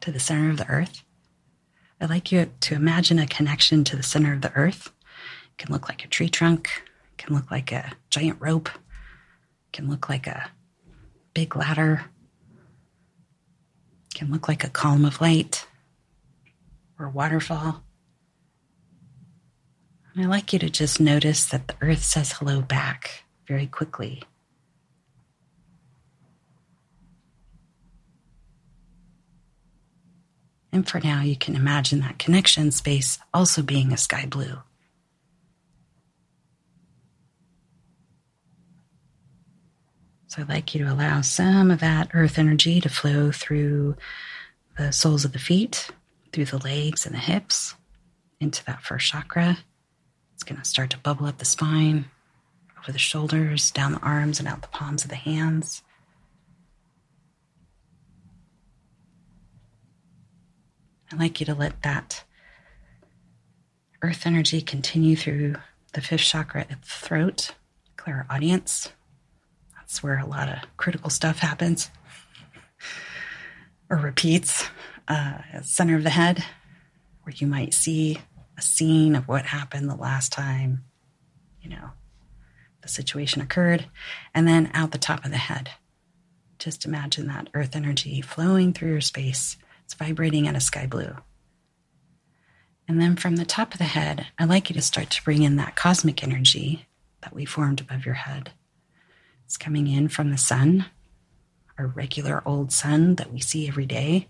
to 0.00 0.10
the 0.10 0.20
center 0.20 0.48
of 0.48 0.56
the 0.56 0.68
earth. 0.68 1.02
I'd 2.04 2.10
like 2.10 2.30
you 2.30 2.50
to 2.60 2.74
imagine 2.74 3.18
a 3.18 3.26
connection 3.26 3.82
to 3.84 3.96
the 3.96 4.02
center 4.02 4.34
of 4.34 4.42
the 4.42 4.52
earth. 4.52 4.92
It 5.06 5.56
can 5.56 5.72
look 5.72 5.88
like 5.88 6.04
a 6.04 6.08
tree 6.08 6.28
trunk, 6.28 6.68
it 6.86 7.16
can 7.16 7.34
look 7.34 7.50
like 7.50 7.72
a 7.72 7.92
giant 8.10 8.36
rope, 8.40 8.68
it 8.68 9.72
can 9.72 9.88
look 9.88 10.10
like 10.10 10.26
a 10.26 10.50
big 11.32 11.56
ladder, 11.56 12.04
it 14.04 14.18
can 14.18 14.30
look 14.30 14.48
like 14.48 14.64
a 14.64 14.68
column 14.68 15.06
of 15.06 15.22
light 15.22 15.66
or 16.98 17.06
a 17.06 17.10
waterfall. 17.10 17.82
And 20.14 20.26
I 20.26 20.28
like 20.28 20.52
you 20.52 20.58
to 20.58 20.68
just 20.68 21.00
notice 21.00 21.46
that 21.46 21.68
the 21.68 21.76
earth 21.80 22.04
says 22.04 22.32
hello 22.32 22.60
back 22.60 23.24
very 23.48 23.66
quickly. 23.66 24.24
And 30.74 30.88
for 30.88 30.98
now, 30.98 31.22
you 31.22 31.36
can 31.36 31.54
imagine 31.54 32.00
that 32.00 32.18
connection 32.18 32.72
space 32.72 33.20
also 33.32 33.62
being 33.62 33.92
a 33.92 33.96
sky 33.96 34.26
blue. 34.26 34.58
So 40.26 40.42
I'd 40.42 40.48
like 40.48 40.74
you 40.74 40.84
to 40.84 40.92
allow 40.92 41.20
some 41.20 41.70
of 41.70 41.78
that 41.78 42.08
earth 42.12 42.40
energy 42.40 42.80
to 42.80 42.88
flow 42.88 43.30
through 43.30 43.94
the 44.76 44.90
soles 44.90 45.24
of 45.24 45.32
the 45.32 45.38
feet, 45.38 45.92
through 46.32 46.46
the 46.46 46.58
legs 46.58 47.06
and 47.06 47.14
the 47.14 47.20
hips, 47.20 47.76
into 48.40 48.64
that 48.64 48.82
first 48.82 49.06
chakra. 49.06 49.58
It's 50.34 50.42
going 50.42 50.60
to 50.60 50.64
start 50.64 50.90
to 50.90 50.98
bubble 50.98 51.26
up 51.26 51.38
the 51.38 51.44
spine, 51.44 52.06
over 52.80 52.90
the 52.90 52.98
shoulders, 52.98 53.70
down 53.70 53.92
the 53.92 54.00
arms, 54.00 54.40
and 54.40 54.48
out 54.48 54.62
the 54.62 54.68
palms 54.68 55.04
of 55.04 55.10
the 55.10 55.14
hands. 55.14 55.83
I'd 61.14 61.20
like 61.20 61.38
you 61.38 61.46
to 61.46 61.54
let 61.54 61.80
that 61.82 62.24
earth 64.02 64.26
energy 64.26 64.60
continue 64.60 65.14
through 65.14 65.54
the 65.92 66.00
fifth 66.00 66.22
chakra 66.22 66.62
at 66.62 66.70
the 66.70 66.76
throat, 66.82 67.52
clairaudience, 67.96 68.90
that's 69.76 70.02
where 70.02 70.18
a 70.18 70.26
lot 70.26 70.48
of 70.48 70.56
critical 70.76 71.08
stuff 71.08 71.38
happens 71.38 71.88
or 73.88 73.96
repeats. 73.96 74.66
Uh, 75.06 75.38
center 75.62 75.94
of 75.94 76.02
the 76.02 76.10
head, 76.10 76.44
where 77.22 77.34
you 77.36 77.46
might 77.46 77.74
see 77.74 78.18
a 78.58 78.62
scene 78.62 79.14
of 79.14 79.28
what 79.28 79.46
happened 79.46 79.88
the 79.88 79.94
last 79.94 80.32
time, 80.32 80.82
you 81.62 81.70
know, 81.70 81.90
the 82.82 82.88
situation 82.88 83.40
occurred. 83.40 83.86
And 84.34 84.48
then 84.48 84.68
out 84.74 84.90
the 84.90 84.98
top 84.98 85.24
of 85.24 85.30
the 85.30 85.36
head. 85.36 85.70
Just 86.58 86.84
imagine 86.84 87.28
that 87.28 87.50
earth 87.54 87.76
energy 87.76 88.20
flowing 88.20 88.72
through 88.72 88.90
your 88.90 89.00
space. 89.00 89.56
It's 89.84 89.94
vibrating 89.94 90.48
at 90.48 90.56
a 90.56 90.60
sky 90.60 90.86
blue. 90.86 91.16
And 92.86 93.00
then 93.00 93.16
from 93.16 93.36
the 93.36 93.44
top 93.46 93.72
of 93.72 93.78
the 93.78 93.84
head, 93.84 94.26
I'd 94.38 94.48
like 94.48 94.68
you 94.68 94.74
to 94.74 94.82
start 94.82 95.10
to 95.10 95.24
bring 95.24 95.42
in 95.42 95.56
that 95.56 95.76
cosmic 95.76 96.22
energy 96.22 96.86
that 97.22 97.34
we 97.34 97.44
formed 97.44 97.80
above 97.80 98.04
your 98.04 98.14
head 98.14 98.52
It's 99.46 99.56
coming 99.56 99.86
in 99.86 100.08
from 100.08 100.30
the 100.30 100.36
sun, 100.38 100.86
our 101.78 101.86
regular 101.86 102.42
old 102.46 102.72
sun 102.72 103.14
that 103.16 103.32
we 103.32 103.40
see 103.40 103.66
every 103.68 103.86
day. 103.86 104.28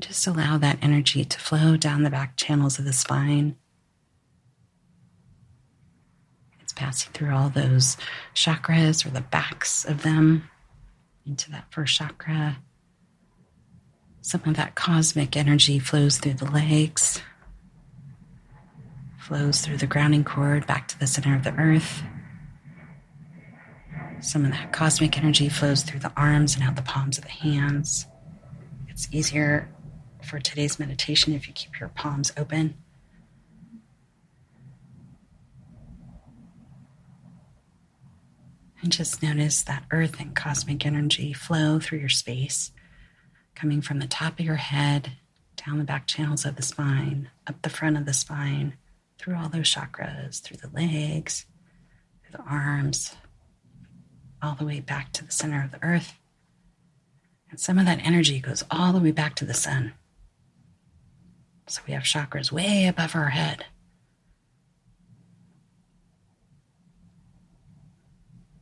Just 0.00 0.26
allow 0.26 0.58
that 0.58 0.78
energy 0.80 1.24
to 1.24 1.40
flow 1.40 1.76
down 1.76 2.02
the 2.02 2.10
back 2.10 2.36
channels 2.36 2.78
of 2.78 2.84
the 2.84 2.92
spine. 2.92 3.56
It's 6.60 6.72
passing 6.72 7.12
through 7.12 7.34
all 7.34 7.48
those 7.48 7.96
chakras 8.34 9.04
or 9.04 9.10
the 9.10 9.20
backs 9.20 9.84
of 9.84 10.02
them 10.02 10.48
into 11.28 11.50
that 11.50 11.66
first 11.70 11.94
chakra. 11.94 12.58
Some 14.22 14.42
of 14.46 14.56
that 14.56 14.74
cosmic 14.74 15.36
energy 15.36 15.78
flows 15.78 16.18
through 16.18 16.34
the 16.34 16.50
legs, 16.50 17.20
flows 19.18 19.60
through 19.60 19.76
the 19.76 19.86
grounding 19.86 20.24
cord 20.24 20.66
back 20.66 20.88
to 20.88 20.98
the 20.98 21.06
center 21.06 21.34
of 21.34 21.44
the 21.44 21.54
earth. 21.54 22.02
Some 24.20 24.44
of 24.44 24.50
that 24.50 24.72
cosmic 24.72 25.16
energy 25.16 25.48
flows 25.48 25.82
through 25.82 26.00
the 26.00 26.12
arms 26.16 26.54
and 26.54 26.64
out 26.64 26.76
the 26.76 26.82
palms 26.82 27.18
of 27.18 27.24
the 27.24 27.30
hands. 27.30 28.06
It's 28.88 29.08
easier 29.12 29.70
for 30.24 30.40
today's 30.40 30.78
meditation 30.78 31.32
if 31.34 31.46
you 31.46 31.54
keep 31.54 31.78
your 31.78 31.90
palms 31.90 32.32
open. 32.36 32.74
And 38.82 38.92
just 38.92 39.22
notice 39.22 39.62
that 39.62 39.84
earth 39.90 40.20
and 40.20 40.36
cosmic 40.36 40.86
energy 40.86 41.32
flow 41.32 41.80
through 41.80 41.98
your 41.98 42.08
space, 42.08 42.70
coming 43.54 43.82
from 43.82 43.98
the 43.98 44.06
top 44.06 44.38
of 44.38 44.44
your 44.44 44.56
head, 44.56 45.12
down 45.56 45.78
the 45.78 45.84
back 45.84 46.06
channels 46.06 46.44
of 46.44 46.56
the 46.56 46.62
spine, 46.62 47.30
up 47.46 47.60
the 47.62 47.70
front 47.70 47.96
of 47.96 48.06
the 48.06 48.12
spine, 48.12 48.74
through 49.18 49.36
all 49.36 49.48
those 49.48 49.74
chakras, 49.74 50.40
through 50.40 50.58
the 50.58 50.70
legs, 50.70 51.44
through 52.22 52.38
the 52.38 52.48
arms, 52.50 53.16
all 54.40 54.54
the 54.54 54.64
way 54.64 54.78
back 54.78 55.12
to 55.12 55.24
the 55.24 55.32
center 55.32 55.62
of 55.64 55.72
the 55.72 55.82
earth. 55.82 56.14
And 57.50 57.58
some 57.58 57.78
of 57.78 57.86
that 57.86 58.04
energy 58.06 58.38
goes 58.38 58.62
all 58.70 58.92
the 58.92 59.00
way 59.00 59.10
back 59.10 59.34
to 59.36 59.44
the 59.44 59.54
sun. 59.54 59.94
So 61.66 61.82
we 61.86 61.94
have 61.94 62.04
chakras 62.04 62.52
way 62.52 62.86
above 62.86 63.14
our 63.14 63.30
head. 63.30 63.64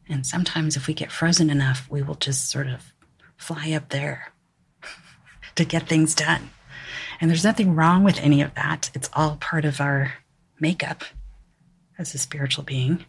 And 0.09 0.27
sometimes, 0.27 0.77
if 0.77 0.87
we 0.87 0.95
get 0.95 1.11
frozen 1.11 1.51
enough, 1.51 1.87
we 1.91 2.03
will 2.03 2.15
just 2.15 2.51
sort 2.51 2.69
of 2.69 2.93
fly 3.37 3.73
up 3.73 3.89
there 3.89 4.33
to 5.57 5.65
get 5.65 5.89
things 5.89 6.15
done. 6.15 6.51
And 7.21 7.31
there's 7.31 7.45
nothing 7.45 7.75
wrong 7.75 8.05
with 8.05 8.21
any 8.21 8.43
of 8.43 8.55
that. 8.55 8.91
It's 8.95 9.11
all 9.13 9.37
part 9.37 9.65
of 9.65 9.81
our 9.81 10.15
makeup 10.61 11.05
as 11.99 12.15
a 12.15 12.19
spiritual 12.19 12.65
being. 12.65 13.05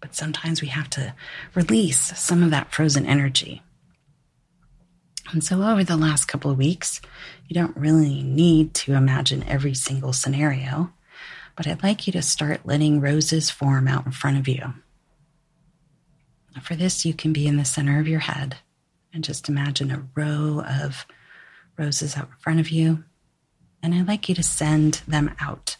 But 0.00 0.14
sometimes 0.14 0.60
we 0.60 0.68
have 0.68 0.90
to 0.90 1.14
release 1.54 2.18
some 2.18 2.42
of 2.42 2.50
that 2.50 2.72
frozen 2.72 3.06
energy. 3.06 3.62
And 5.30 5.44
so, 5.44 5.62
over 5.62 5.84
the 5.84 5.96
last 5.96 6.26
couple 6.26 6.50
of 6.50 6.58
weeks, 6.58 7.00
you 7.46 7.54
don't 7.54 7.76
really 7.76 8.22
need 8.22 8.74
to 8.74 8.94
imagine 8.94 9.44
every 9.44 9.74
single 9.74 10.12
scenario, 10.12 10.92
but 11.56 11.66
I'd 11.66 11.82
like 11.82 12.06
you 12.06 12.12
to 12.14 12.22
start 12.22 12.66
letting 12.66 13.00
roses 13.00 13.50
form 13.50 13.88
out 13.88 14.06
in 14.06 14.12
front 14.12 14.38
of 14.38 14.48
you. 14.48 14.74
For 16.62 16.76
this, 16.76 17.04
you 17.04 17.14
can 17.14 17.32
be 17.32 17.46
in 17.46 17.56
the 17.56 17.64
center 17.64 17.98
of 17.98 18.08
your 18.08 18.20
head 18.20 18.56
and 19.12 19.24
just 19.24 19.48
imagine 19.48 19.90
a 19.90 20.06
row 20.14 20.62
of 20.66 21.06
roses 21.78 22.16
out 22.16 22.28
in 22.28 22.36
front 22.38 22.60
of 22.60 22.70
you. 22.70 23.04
And 23.82 23.94
I'd 23.94 24.08
like 24.08 24.28
you 24.28 24.34
to 24.34 24.42
send 24.42 25.02
them 25.08 25.34
out 25.40 25.76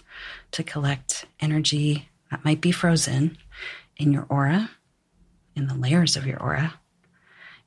to 0.52 0.62
collect 0.62 1.26
energy 1.40 2.08
that 2.30 2.44
might 2.44 2.60
be 2.60 2.72
frozen 2.72 3.36
in 3.96 4.12
your 4.12 4.26
aura, 4.28 4.70
in 5.54 5.66
the 5.66 5.74
layers 5.74 6.16
of 6.16 6.26
your 6.26 6.42
aura, 6.42 6.74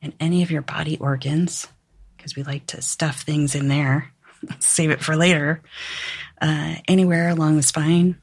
in 0.02 0.13
any 0.20 0.44
of 0.44 0.52
your 0.52 0.62
body 0.62 0.98
organs, 0.98 1.68
because 2.18 2.36
we 2.36 2.44
like 2.44 2.65
to 2.68 2.82
stuff 2.82 3.22
things 3.22 3.56
in 3.56 3.68
there, 3.68 4.12
save 4.60 4.89
it 4.89 5.02
for 5.02 5.15
later. 5.15 5.62
Uh, 6.41 6.76
anywhere 6.88 7.30
along 7.30 7.56
the 7.58 7.63
spine, 7.63 8.21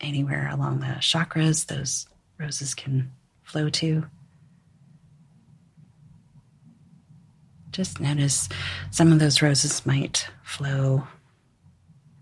anywhere 0.00 0.48
along 0.52 0.80
the 0.80 0.96
chakras, 1.00 1.66
those 1.66 2.06
roses 2.38 2.74
can 2.74 3.10
flow 3.42 3.68
to. 3.70 4.06
Just 7.72 8.00
notice 8.00 8.48
some 8.90 9.12
of 9.12 9.18
those 9.18 9.42
roses 9.42 9.84
might 9.86 10.28
flow 10.44 11.06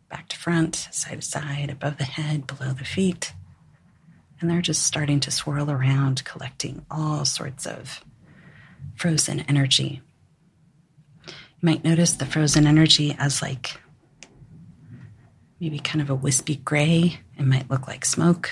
back 0.09 0.29
to 0.29 0.37
front, 0.39 0.89
side 0.91 1.21
to 1.21 1.27
side, 1.27 1.71
above 1.71 1.99
the 1.99 2.05
head, 2.05 2.47
below 2.47 2.73
the 2.73 2.85
feet. 2.85 3.33
And 4.41 4.51
they're 4.51 4.61
just 4.63 4.85
starting 4.85 5.21
to 5.21 5.31
swirl 5.31 5.71
around, 5.71 6.25
collecting 6.25 6.85
all 6.91 7.25
sorts 7.25 7.67
of 7.67 8.03
frozen 8.97 9.41
energy 9.41 10.01
You 11.27 11.33
might 11.63 11.85
notice 11.85 12.15
the 12.15 12.27
frozen 12.27 12.67
energy 12.67 13.15
as 13.19 13.43
like 13.43 13.81
maybe 15.63 15.79
kind 15.79 16.03
of 16.03 16.11
a 16.11 16.15
wispy 16.15 16.57
gray. 16.57 17.21
It 17.39 17.47
might 17.47 17.71
look 17.71 17.87
like 17.87 18.05
smoke. 18.05 18.51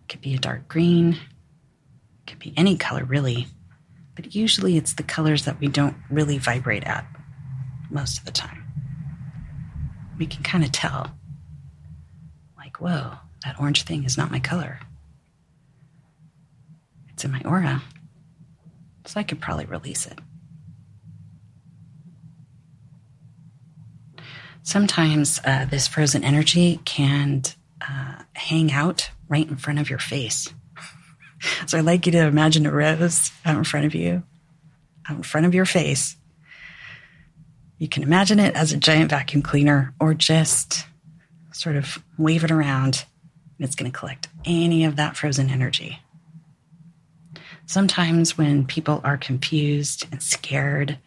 It 0.00 0.08
could 0.08 0.22
be 0.22 0.34
a 0.34 0.38
dark 0.38 0.66
green. 0.66 1.12
It 1.12 2.26
could 2.26 2.38
be 2.38 2.54
any 2.56 2.78
color, 2.78 3.04
really. 3.04 3.48
But 4.14 4.34
usually 4.34 4.78
it's 4.78 4.94
the 4.94 5.02
colors 5.02 5.44
that 5.44 5.60
we 5.60 5.68
don't 5.68 5.94
really 6.08 6.38
vibrate 6.38 6.84
at 6.84 7.06
most 7.90 8.18
of 8.18 8.24
the 8.24 8.32
time. 8.32 8.64
We 10.18 10.24
can 10.24 10.42
kind 10.42 10.64
of 10.64 10.72
tell, 10.72 11.14
like, 12.56 12.80
whoa, 12.80 13.18
that 13.44 13.60
orange 13.60 13.82
thing 13.82 14.04
is 14.04 14.16
not 14.16 14.30
my 14.30 14.40
color. 14.40 14.80
It's 17.10 17.26
in 17.26 17.30
my 17.30 17.42
aura. 17.44 17.82
So 19.04 19.20
I 19.20 19.22
could 19.22 19.42
probably 19.42 19.66
release 19.66 20.06
it. 20.06 20.18
Sometimes 24.66 25.38
uh, 25.44 25.64
this 25.70 25.86
frozen 25.86 26.24
energy 26.24 26.80
can 26.84 27.44
uh, 27.80 28.24
hang 28.32 28.72
out 28.72 29.12
right 29.28 29.48
in 29.48 29.54
front 29.54 29.78
of 29.78 29.88
your 29.88 30.00
face. 30.00 30.52
so 31.68 31.78
I'd 31.78 31.84
like 31.84 32.04
you 32.04 32.10
to 32.10 32.26
imagine 32.26 32.66
a 32.66 32.72
rose 32.72 33.30
out 33.44 33.56
in 33.56 33.62
front 33.62 33.86
of 33.86 33.94
you, 33.94 34.24
out 35.08 35.18
in 35.18 35.22
front 35.22 35.46
of 35.46 35.54
your 35.54 35.66
face. 35.66 36.16
You 37.78 37.86
can 37.86 38.02
imagine 38.02 38.40
it 38.40 38.56
as 38.56 38.72
a 38.72 38.76
giant 38.76 39.08
vacuum 39.08 39.40
cleaner 39.40 39.94
or 40.00 40.14
just 40.14 40.84
sort 41.52 41.76
of 41.76 42.02
wave 42.18 42.42
it 42.42 42.50
around 42.50 43.04
and 43.58 43.64
it's 43.64 43.76
going 43.76 43.90
to 43.90 43.96
collect 43.96 44.26
any 44.44 44.84
of 44.84 44.96
that 44.96 45.16
frozen 45.16 45.48
energy. 45.48 46.00
Sometimes 47.66 48.36
when 48.36 48.66
people 48.66 49.00
are 49.04 49.16
confused 49.16 50.08
and 50.10 50.20
scared, 50.20 50.98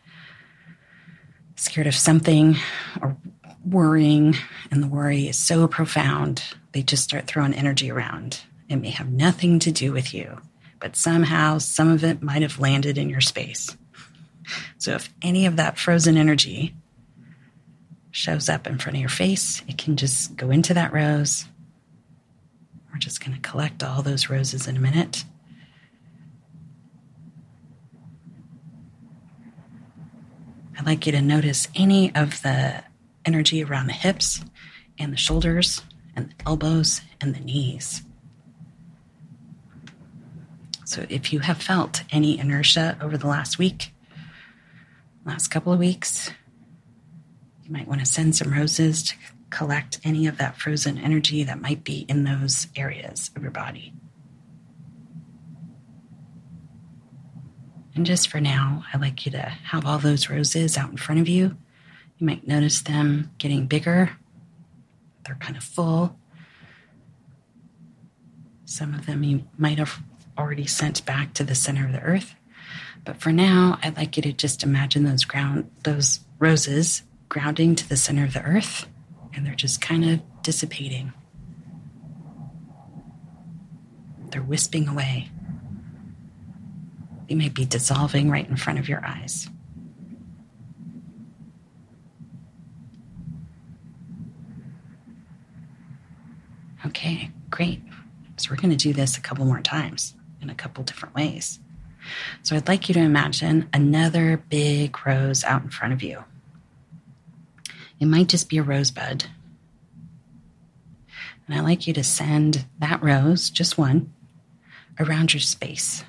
scared 1.58 1.88
of 1.88 1.96
something 1.96 2.56
or 3.02 3.18
worrying, 3.66 4.36
and 4.72 4.82
the 4.82 4.88
worry 4.88 5.28
is 5.28 5.38
so 5.38 5.68
profound, 5.68 6.44
they 6.72 6.82
just 6.82 7.04
start 7.04 7.28
throwing 7.28 7.54
energy 7.54 7.92
around. 7.92 8.42
It 8.68 8.78
may 8.78 8.92
have 8.92 9.12
nothing 9.12 9.60
to 9.60 9.72
do 9.72 9.92
with 9.92 10.14
you, 10.14 10.40
but 10.80 10.96
somehow 10.96 11.58
some 11.58 11.90
of 11.90 12.04
it 12.04 12.22
might 12.22 12.42
have 12.42 12.60
landed 12.60 12.98
in 12.98 13.10
your 13.10 13.22
space. 13.22 13.76
So 14.78 14.94
if 14.94 15.14
any 15.22 15.46
of 15.46 15.58
that 15.58 15.78
frozen 15.78 16.18
energy 16.18 16.76
shows 18.12 18.50
up 18.50 18.66
in 18.66 18.78
front 18.78 18.96
of 18.96 19.02
your 19.02 19.10
face, 19.10 19.62
it 19.68 19.78
can 19.78 19.96
just 19.96 20.36
go 20.36 20.50
into 20.50 20.74
that 20.74 20.94
rose. 20.94 21.46
We're 22.92 23.00
just 23.00 23.24
going 23.24 23.40
to 23.40 23.50
collect 23.50 23.84
all 23.84 24.02
those 24.02 24.30
roses 24.30 24.68
in 24.68 24.78
a 24.78 24.80
minute. 24.80 25.26
I'd 30.78 30.86
like 30.86 31.06
you 31.06 31.12
to 31.12 31.22
notice 31.22 31.68
any 31.76 32.16
of 32.16 32.42
the 32.42 32.84
energy 33.30 33.64
around 33.64 33.86
the 33.86 33.94
hips 33.94 34.44
and 34.98 35.14
the 35.14 35.18
shoulders 35.18 35.84
and 36.16 36.30
the 36.30 36.48
elbows 36.48 37.02
and 37.22 37.36
the 37.36 37.40
knees. 37.40 38.02
So 40.84 41.06
if 41.10 41.32
you 41.32 41.38
have 41.42 41.62
felt 41.62 42.02
any 42.10 42.40
inertia 42.40 42.98
over 43.00 43.20
the 43.20 43.28
last 43.28 43.60
week, 43.60 43.94
last 45.26 45.50
couple 45.50 45.72
of 45.72 45.78
weeks, 45.78 46.32
you 47.64 47.72
might 47.72 47.88
want 47.88 48.00
to 48.00 48.08
send 48.08 48.36
some 48.36 48.52
roses 48.52 49.04
to 49.04 49.16
collect 49.52 50.00
any 50.04 50.26
of 50.26 50.40
that 50.40 50.58
frozen 50.58 50.98
energy 50.98 51.44
that 51.44 51.62
might 51.62 51.84
be 51.84 52.08
in 52.10 52.24
those 52.24 52.66
areas 52.76 53.30
of 53.36 53.44
your 53.44 53.52
body. 53.52 53.94
And 57.94 58.08
just 58.08 58.28
for 58.28 58.42
now, 58.42 58.84
I'd 58.92 59.02
like 59.02 59.24
you 59.28 59.32
to 59.34 59.42
have 59.42 59.86
all 59.86 60.00
those 60.00 60.32
roses 60.32 60.76
out 60.76 60.90
in 60.90 60.98
front 60.98 61.22
of 61.22 61.30
you 61.30 61.56
you 62.20 62.28
might 62.28 62.48
notice 62.48 62.82
them 62.82 63.32
getting 63.38 63.66
bigger. 63.66 64.12
They're 65.26 65.36
kind 65.36 65.56
of 65.56 65.64
full. 65.64 66.18
Some 68.66 68.94
of 68.94 69.06
them 69.06 69.24
you 69.24 69.46
might 69.58 69.80
have 69.80 70.00
already 70.38 70.68
sent 70.68 71.06
back 71.06 71.34
to 71.36 71.44
the 71.44 71.56
center 71.56 71.86
of 71.86 71.94
the 71.94 72.02
earth. 72.02 72.36
But 73.06 73.22
for 73.22 73.32
now, 73.32 73.80
I'd 73.82 73.96
like 73.96 74.18
you 74.18 74.24
to 74.24 74.34
just 74.34 74.64
imagine 74.64 75.04
those 75.04 75.24
ground 75.24 75.72
those 75.84 76.20
roses 76.38 77.04
grounding 77.30 77.76
to 77.76 77.88
the 77.88 77.98
center 77.98 78.26
of 78.26 78.34
the 78.34 78.44
earth 78.44 78.88
and 79.34 79.46
they're 79.46 79.56
just 79.56 79.82
kind 79.82 80.04
of 80.04 80.22
dissipating. 80.44 81.14
They're 84.32 84.42
wisping 84.42 84.88
away. 84.88 85.30
They 87.28 87.36
may 87.36 87.50
be 87.50 87.66
dissolving 87.66 88.30
right 88.30 88.48
in 88.48 88.58
front 88.58 88.80
of 88.80 88.90
your 88.90 89.06
eyes. 89.06 89.50
Okay, 96.86 97.30
great. 97.50 97.82
So 98.38 98.50
we're 98.50 98.58
going 98.58 98.70
to 98.70 98.78
do 98.78 98.94
this 98.94 99.18
a 99.18 99.22
couple 99.22 99.46
more 99.46 99.62
times 99.62 100.16
in 100.42 100.50
a 100.50 100.56
couple 100.56 100.84
different 100.84 101.14
ways. 101.16 101.60
So 102.42 102.56
I'd 102.56 102.68
like 102.68 102.88
you 102.88 102.94
to 102.94 103.02
imagine 103.02 103.68
another 103.74 104.38
big 104.38 104.96
rose 105.06 105.44
out 105.44 105.62
in 105.62 105.70
front 105.70 105.94
of 105.94 106.02
you. 106.02 106.24
It 108.00 108.06
might 108.06 108.30
just 108.30 108.48
be 108.48 108.58
a 108.58 108.64
rosebud. 108.64 109.26
And 111.48 111.58
I'd 111.58 111.66
like 111.66 111.86
you 111.88 111.94
to 111.94 112.04
send 112.04 112.66
that 112.80 113.04
rose, 113.04 113.50
just 113.50 113.78
one, 113.78 114.14
around 115.00 115.34
your 115.34 115.42
space. 115.42 116.04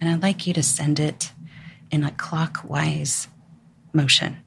And 0.00 0.10
I'd 0.10 0.22
like 0.22 0.46
you 0.46 0.52
to 0.52 0.62
send 0.62 1.00
it 1.00 1.32
in 1.90 2.04
a 2.04 2.10
clockwise 2.10 3.28
motion 3.92 4.38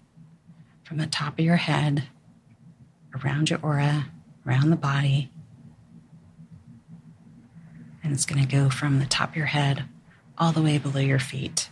from 0.83 0.97
the 0.97 1.07
top 1.07 1.39
of 1.39 1.45
your 1.45 1.55
head, 1.55 2.03
around 3.23 3.49
your 3.49 3.59
aura, 3.63 4.07
around 4.45 4.69
the 4.69 4.75
body. 4.75 5.31
And 8.07 8.15
it's 8.15 8.25
going 8.25 8.41
to 8.41 8.47
go 8.47 8.69
from 8.69 8.99
the 8.99 9.05
top 9.05 9.31
of 9.31 9.35
your 9.35 9.47
head 9.47 9.83
all 10.37 10.53
the 10.53 10.61
way 10.61 10.77
below 10.77 11.01
your 11.01 11.19
feet. 11.19 11.67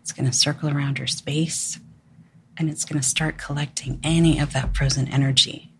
It's 0.00 0.12
going 0.12 0.30
to 0.30 0.32
circle 0.32 0.68
around 0.68 0.98
your 0.98 1.08
space 1.08 1.80
and 2.56 2.70
it's 2.70 2.84
going 2.84 3.00
to 3.00 3.04
start 3.04 3.38
collecting 3.38 3.98
any 4.04 4.38
of 4.38 4.52
that 4.52 4.76
frozen 4.76 5.08
energy. 5.08 5.72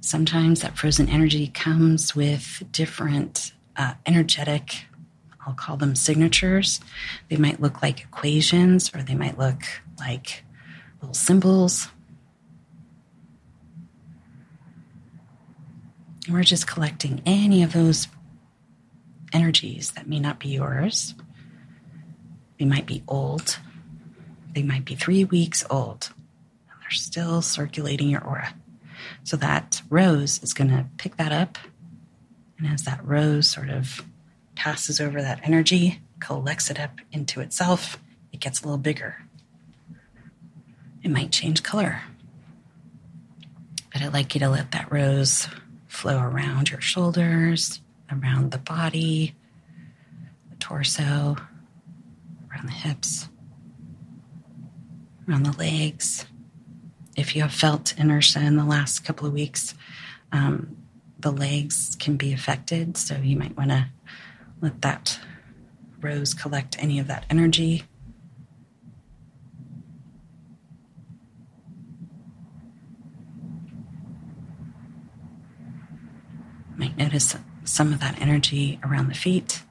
Sometimes 0.00 0.60
that 0.60 0.78
frozen 0.78 1.08
energy 1.08 1.48
comes 1.48 2.14
with 2.14 2.62
different 2.70 3.52
uh, 3.76 3.94
energetic, 4.06 4.84
I'll 5.44 5.54
call 5.54 5.76
them 5.76 5.96
signatures. 5.96 6.80
They 7.30 7.36
might 7.36 7.60
look 7.60 7.82
like 7.82 8.02
equations 8.02 8.94
or 8.94 9.02
they 9.02 9.16
might 9.16 9.36
look 9.36 9.62
like 9.98 10.44
little 11.02 11.14
symbols. 11.14 11.88
And 16.26 16.36
we're 16.36 16.44
just 16.44 16.68
collecting 16.68 17.22
any 17.26 17.64
of 17.64 17.72
those 17.72 18.06
energies 19.32 19.92
that 19.92 20.08
may 20.08 20.18
not 20.18 20.38
be 20.38 20.48
yours. 20.48 21.14
They 22.58 22.64
might 22.64 22.86
be 22.86 23.02
old. 23.06 23.58
They 24.54 24.62
might 24.62 24.84
be 24.84 24.94
three 24.94 25.24
weeks 25.24 25.64
old. 25.70 26.10
And 26.70 26.80
they're 26.82 26.90
still 26.90 27.42
circulating 27.42 28.08
your 28.08 28.24
aura. 28.24 28.54
So 29.24 29.36
that 29.36 29.82
rose 29.88 30.42
is 30.42 30.52
going 30.54 30.70
to 30.70 30.86
pick 30.96 31.16
that 31.16 31.32
up. 31.32 31.58
And 32.58 32.66
as 32.66 32.82
that 32.84 33.04
rose 33.06 33.48
sort 33.48 33.70
of 33.70 34.04
passes 34.56 35.00
over 35.00 35.22
that 35.22 35.40
energy, 35.44 36.00
collects 36.20 36.70
it 36.70 36.80
up 36.80 37.00
into 37.12 37.40
itself, 37.40 37.98
it 38.32 38.40
gets 38.40 38.60
a 38.60 38.64
little 38.64 38.78
bigger. 38.78 39.22
It 41.02 41.10
might 41.10 41.30
change 41.30 41.62
color. 41.62 42.02
But 43.92 44.02
I'd 44.02 44.12
like 44.12 44.34
you 44.34 44.40
to 44.40 44.48
let 44.48 44.72
that 44.72 44.90
rose 44.90 45.48
flow 45.86 46.20
around 46.20 46.70
your 46.70 46.80
shoulders, 46.80 47.80
around 48.10 48.50
the 48.50 48.58
body, 48.58 49.34
the 50.50 50.56
torso, 50.56 51.36
around 52.50 52.66
the 52.66 52.72
hips, 52.72 53.28
around 55.28 55.44
the 55.44 55.56
legs. 55.58 56.26
If 57.16 57.34
you 57.34 57.42
have 57.42 57.52
felt 57.52 57.94
inertia 57.98 58.40
in 58.40 58.56
the 58.56 58.64
last 58.64 59.04
couple 59.04 59.26
of 59.26 59.32
weeks, 59.32 59.74
um, 60.32 60.76
the 61.18 61.32
legs 61.32 61.96
can 61.98 62.16
be 62.16 62.32
affected. 62.32 62.96
So 62.96 63.16
you 63.16 63.36
might 63.36 63.56
want 63.56 63.70
to 63.70 63.88
let 64.60 64.80
that 64.82 65.18
rose 66.00 66.32
collect 66.34 66.76
any 66.82 66.98
of 66.98 67.08
that 67.08 67.26
energy. 67.28 67.84
Might 76.76 76.96
notice 76.96 77.34
some 77.68 77.92
of 77.92 78.00
that 78.00 78.20
energy 78.20 78.80
around 78.84 79.08
the 79.08 79.14
feet. 79.14 79.62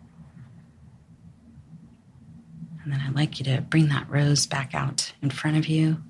And 2.84 2.94
then 2.94 3.02
I'd 3.02 3.16
like 3.16 3.40
you 3.40 3.46
to 3.46 3.62
bring 3.62 3.90
that 3.90 4.10
rose 4.10 4.46
back 4.46 4.74
out 4.74 5.12
in 5.22 5.30
front 5.30 5.58
of 5.58 5.68
you, 5.68 6.02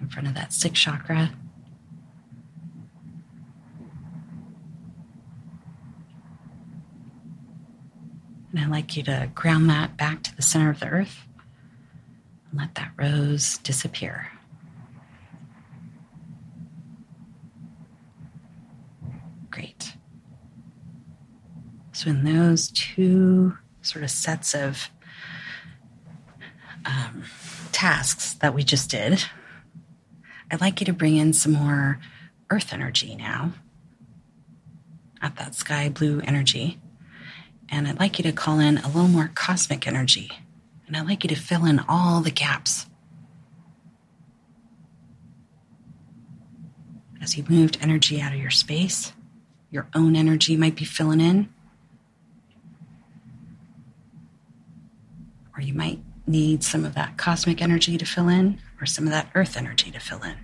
in 0.00 0.08
front 0.08 0.28
of 0.28 0.34
that 0.34 0.52
sixth 0.52 0.82
chakra. 0.82 1.32
And 8.50 8.60
I'd 8.60 8.70
like 8.70 8.96
you 8.96 9.02
to 9.04 9.30
ground 9.34 9.70
that 9.70 9.96
back 9.96 10.22
to 10.24 10.36
the 10.36 10.42
center 10.42 10.70
of 10.70 10.78
the 10.78 10.86
earth 10.86 11.26
and 12.50 12.60
let 12.60 12.74
that 12.74 12.92
rose 12.96 13.58
disappear. 13.58 14.28
Great. 19.52 19.94
So, 21.92 22.08
in 22.08 22.24
those 22.24 22.68
two 22.68 23.56
sort 23.82 24.02
of 24.02 24.10
sets 24.10 24.54
of 24.54 24.88
um, 26.86 27.24
tasks 27.70 28.32
that 28.34 28.54
we 28.54 28.64
just 28.64 28.90
did, 28.90 29.22
I'd 30.50 30.62
like 30.62 30.80
you 30.80 30.86
to 30.86 30.92
bring 30.94 31.16
in 31.16 31.34
some 31.34 31.52
more 31.52 32.00
earth 32.50 32.72
energy 32.72 33.14
now 33.14 33.52
at 35.20 35.36
that 35.36 35.54
sky 35.54 35.90
blue 35.90 36.22
energy. 36.24 36.80
And 37.68 37.86
I'd 37.86 38.00
like 38.00 38.18
you 38.18 38.22
to 38.24 38.32
call 38.32 38.58
in 38.58 38.78
a 38.78 38.86
little 38.86 39.06
more 39.06 39.30
cosmic 39.34 39.86
energy. 39.86 40.30
And 40.86 40.96
I'd 40.96 41.06
like 41.06 41.24
you 41.24 41.28
to 41.28 41.36
fill 41.36 41.66
in 41.66 41.78
all 41.88 42.22
the 42.22 42.30
gaps. 42.30 42.86
As 47.20 47.36
you 47.36 47.44
moved 47.48 47.76
energy 47.82 48.18
out 48.20 48.32
of 48.32 48.40
your 48.40 48.50
space, 48.50 49.12
your 49.72 49.88
own 49.94 50.14
energy 50.14 50.54
might 50.54 50.76
be 50.76 50.84
filling 50.84 51.20
in. 51.20 51.48
Or 55.56 55.62
you 55.62 55.72
might 55.72 56.00
need 56.26 56.62
some 56.62 56.84
of 56.84 56.94
that 56.94 57.16
cosmic 57.16 57.62
energy 57.62 57.96
to 57.96 58.04
fill 58.04 58.28
in, 58.28 58.60
or 58.80 58.86
some 58.86 59.06
of 59.06 59.10
that 59.10 59.30
earth 59.34 59.56
energy 59.56 59.90
to 59.90 59.98
fill 59.98 60.22
in. 60.22 60.36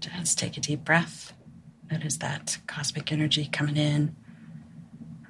Just 0.00 0.38
take 0.38 0.56
a 0.56 0.60
deep 0.60 0.84
breath. 0.84 1.32
Notice 1.88 2.16
that 2.16 2.58
cosmic 2.66 3.12
energy 3.12 3.48
coming 3.52 3.76
in. 3.76 4.16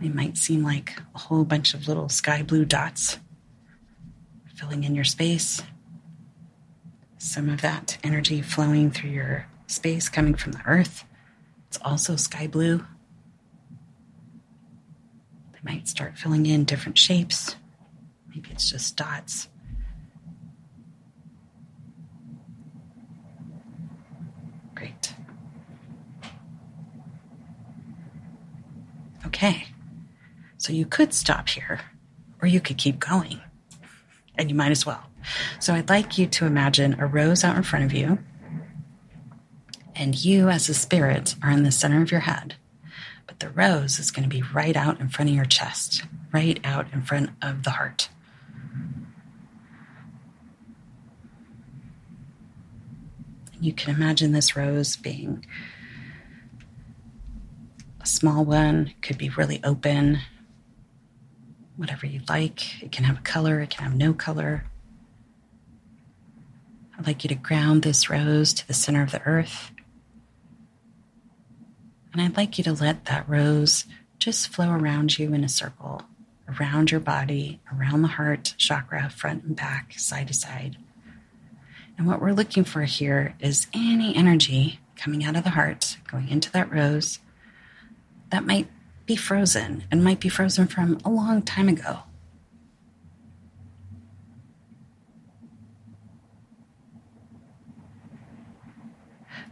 They 0.01 0.09
might 0.09 0.39
seem 0.39 0.63
like 0.63 1.03
a 1.15 1.19
whole 1.19 1.45
bunch 1.45 1.75
of 1.75 1.87
little 1.87 2.09
sky 2.09 2.43
blue 2.43 2.65
dots 2.65 3.19
filling 4.57 4.85
in 4.85 4.95
your 4.95 5.05
space. 5.05 5.63
Some 7.19 7.49
of 7.49 7.61
that 7.61 7.99
energy 8.03 8.41
flowing 8.41 8.91
through 8.91 9.11
your 9.11 9.47
space 9.67 10.09
coming 10.09 10.35
from 10.35 10.53
the 10.53 10.63
earth. 10.67 11.05
It's 11.69 11.79
also 11.83 12.17
sky 12.17 12.47
blue. 12.47 12.79
They 15.53 15.59
might 15.63 15.89
start 15.89 16.17
filling 16.17 16.47
in 16.47 16.65
different 16.65 16.97
shapes. 16.97 17.57
Maybe 18.29 18.51
it's 18.51 18.71
just 18.71 18.97
dots. 18.97 19.49
Great. 24.75 25.15
Okay. 29.27 29.67
So 30.57 30.73
you 30.73 30.87
could 30.87 31.13
stop 31.13 31.49
here, 31.49 31.81
or 32.41 32.49
you 32.49 32.61
could 32.61 32.79
keep 32.79 32.99
going 32.99 33.41
and 34.39 34.51
you 34.51 34.55
might 34.55 34.73
as 34.73 34.87
well. 34.87 35.03
So 35.59 35.75
I'd 35.75 35.89
like 35.89 36.19
you 36.19 36.27
to 36.27 36.47
imagine 36.47 37.01
a 37.01 37.07
rose 37.07 37.43
out 37.43 37.57
in 37.57 37.63
front 37.63 37.85
of 37.85 37.93
you, 37.93 38.19
and 39.95 40.15
you, 40.25 40.49
as 40.49 40.69
a 40.69 40.75
spirit, 40.75 41.35
are 41.43 41.51
in 41.51 41.63
the 41.63 41.73
center 41.73 42.03
of 42.03 42.11
your 42.11 42.21
head. 42.21 42.55
But 43.27 43.41
the 43.41 43.49
rose 43.49 43.99
is 43.99 44.11
going 44.11 44.29
to 44.29 44.35
be 44.35 44.43
right 44.55 44.77
out 44.77 45.01
in 45.01 45.09
front 45.09 45.31
of 45.31 45.37
your 45.37 45.47
chest, 45.47 46.05
right 46.33 46.61
out 46.65 46.87
in 46.93 47.03
front 47.03 47.31
of 47.43 47.63
the 47.65 47.71
heart. 47.71 48.09
You 53.59 53.73
can 53.73 53.95
imagine 53.95 54.33
this 54.33 54.55
rose 54.55 54.97
being 54.97 55.47
a 58.01 58.07
small 58.07 58.45
one, 58.45 58.93
could 59.01 59.17
be 59.17 59.31
really 59.31 59.61
open, 59.65 60.19
whatever 61.77 62.07
you 62.07 62.21
like. 62.29 62.83
It 62.83 62.93
can 62.93 63.05
have 63.05 63.19
a 63.19 63.23
color, 63.23 63.61
it 63.61 63.71
can 63.71 63.85
have 63.85 63.95
no 63.95 64.13
color. 64.13 64.65
I'd 66.99 67.07
like 67.07 67.25
you 67.25 67.29
to 67.29 67.35
ground 67.35 67.83
this 67.83 68.09
rose 68.09 68.55
to 68.55 68.67
the 68.67 68.75
center 68.75 69.03
of 69.03 69.13
the 69.13 69.23
earth. 69.23 69.71
And 72.13 72.23
I'd 72.23 72.37
like 72.37 72.57
you 72.57 72.65
to 72.65 72.73
let 72.73 73.05
that 73.05 73.29
rose 73.29 73.85
just 74.19 74.49
flow 74.49 74.71
around 74.71 75.19
you 75.19 75.35
in 75.35 75.45
a 75.45 75.49
circle, 75.49 76.03
around 76.59 76.91
your 76.91 77.01
body, 77.01 77.61
around 77.75 78.01
the 78.01 78.09
heart 78.09 78.55
chakra, 78.57 79.11
front 79.11 79.45
and 79.45 79.55
back, 79.55 79.99
side 79.99 80.29
to 80.29 80.35
side. 80.35 80.79
And 81.99 82.07
what 82.07 82.21
we're 82.21 82.33
looking 82.33 82.65
for 82.65 82.83
here 82.83 83.35
is 83.41 83.67
any 83.75 84.17
energy 84.17 84.81
coming 84.97 85.25
out 85.25 85.37
of 85.37 85.45
the 85.45 85.51
heart, 85.51 85.99
going 86.11 86.29
into 86.29 86.51
that 86.53 86.73
rose, 86.73 87.19
that 88.31 88.45
might 88.45 88.69
be 89.07 89.17
frozen 89.17 89.85
and 89.91 90.03
might 90.03 90.21
be 90.21 90.29
frozen 90.29 90.67
from 90.67 90.99
a 91.05 91.11
long 91.11 91.43
time 91.43 91.69
ago. 91.69 92.01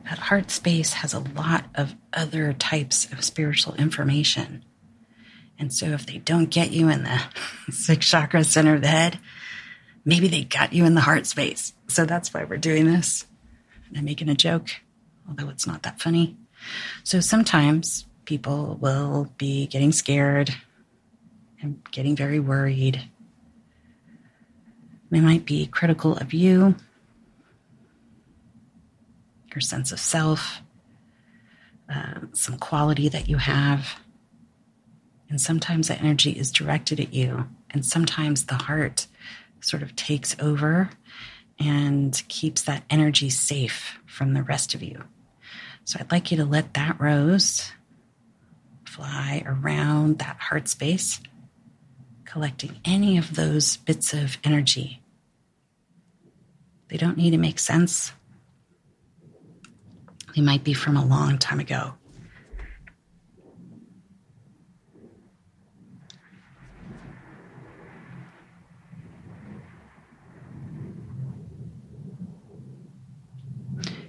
That 0.04 0.18
heart 0.18 0.50
space 0.50 0.94
has 0.94 1.14
a 1.14 1.20
lot 1.20 1.64
of 1.74 1.94
other 2.12 2.52
types 2.52 3.10
of 3.10 3.24
spiritual 3.24 3.74
information. 3.76 4.64
And 5.58 5.72
so 5.72 5.86
if 5.86 6.04
they 6.04 6.18
don't 6.18 6.50
get 6.50 6.72
you 6.72 6.90
in 6.90 7.04
the 7.04 7.22
sixth 7.70 8.10
chakra 8.10 8.44
center 8.44 8.74
of 8.74 8.82
the 8.82 8.88
head, 8.88 9.18
maybe 10.04 10.28
they 10.28 10.44
got 10.44 10.72
you 10.72 10.84
in 10.84 10.94
the 10.94 11.00
heart 11.00 11.26
space. 11.26 11.72
So 11.88 12.04
that's 12.04 12.34
why 12.34 12.44
we're 12.44 12.58
doing 12.58 12.86
this. 12.86 13.26
I'm 13.96 14.04
making 14.04 14.28
a 14.28 14.34
joke, 14.34 14.68
although 15.28 15.48
it's 15.48 15.66
not 15.66 15.84
that 15.84 16.00
funny. 16.00 16.36
So 17.04 17.20
sometimes 17.20 18.06
people 18.24 18.78
will 18.80 19.32
be 19.38 19.66
getting 19.66 19.92
scared 19.92 20.54
and 21.60 21.80
getting 21.90 22.16
very 22.16 22.40
worried. 22.40 23.08
They 25.10 25.20
might 25.20 25.44
be 25.44 25.66
critical 25.66 26.16
of 26.16 26.32
you, 26.32 26.74
your 29.52 29.60
sense 29.60 29.92
of 29.92 30.00
self, 30.00 30.60
uh, 31.92 32.20
some 32.32 32.58
quality 32.58 33.08
that 33.08 33.28
you 33.28 33.36
have. 33.36 34.00
And 35.28 35.40
sometimes 35.40 35.88
that 35.88 36.00
energy 36.00 36.32
is 36.32 36.50
directed 36.50 37.00
at 37.00 37.14
you, 37.14 37.48
and 37.70 37.84
sometimes 37.84 38.44
the 38.44 38.54
heart 38.54 39.06
sort 39.60 39.82
of 39.82 39.96
takes 39.96 40.36
over 40.38 40.90
and 41.58 42.22
keeps 42.28 42.62
that 42.62 42.84
energy 42.90 43.30
safe 43.30 43.98
from 44.06 44.34
the 44.34 44.42
rest 44.42 44.74
of 44.74 44.82
you. 44.82 45.04
So 45.84 45.98
I'd 46.00 46.12
like 46.12 46.30
you 46.30 46.36
to 46.38 46.44
let 46.44 46.74
that 46.74 47.00
rose 47.00 47.70
fly 48.94 49.42
around 49.44 50.20
that 50.20 50.36
heart 50.38 50.68
space, 50.68 51.20
collecting 52.24 52.78
any 52.84 53.18
of 53.18 53.34
those 53.34 53.76
bits 53.78 54.14
of 54.14 54.38
energy. 54.44 55.02
They 56.88 56.96
don't 56.96 57.16
need 57.16 57.32
to 57.32 57.36
make 57.36 57.58
sense. 57.58 58.12
They 60.36 60.42
might 60.42 60.62
be 60.62 60.74
from 60.74 60.96
a 60.96 61.04
long 61.04 61.38
time 61.38 61.58
ago. 61.58 61.94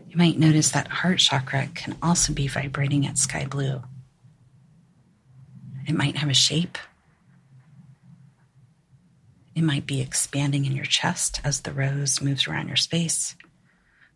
You 0.07 0.15
might 0.15 0.37
notice 0.37 0.69
that 0.69 0.87
heart 0.87 1.17
chakra 1.17 1.69
can 1.73 1.97
also 2.03 2.33
be 2.33 2.47
vibrating 2.47 3.07
at 3.07 3.17
sky 3.17 3.47
blue. 3.47 3.81
It 5.87 5.95
might 5.95 6.17
have 6.17 6.29
a 6.29 6.33
shape. 6.33 6.77
It 9.55 9.61
might 9.61 9.85
be 9.85 10.01
expanding 10.01 10.65
in 10.65 10.75
your 10.75 10.85
chest 10.85 11.39
as 11.43 11.61
the 11.61 11.71
rose 11.71 12.21
moves 12.21 12.47
around 12.47 12.67
your 12.67 12.75
space. 12.75 13.35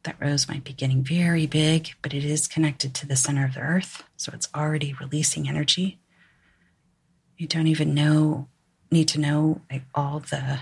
That 0.04 0.20
rose 0.20 0.48
might 0.48 0.64
be 0.64 0.74
getting 0.74 1.04
very 1.04 1.46
big, 1.46 1.92
but 2.02 2.14
it 2.14 2.26
is 2.26 2.48
connected 2.48 2.94
to 2.96 3.08
the 3.08 3.16
center 3.16 3.46
of 3.46 3.54
the 3.54 3.62
earth, 3.62 4.04
so 4.18 4.32
it's 4.34 4.50
already 4.56 4.94
releasing 5.00 5.48
energy. 5.48 6.00
You 7.38 7.48
don't 7.48 7.68
even 7.68 7.94
know 7.94 8.48
need 8.92 9.08
to 9.10 9.20
know 9.20 9.62
like, 9.72 9.84
all 9.94 10.20
the 10.20 10.60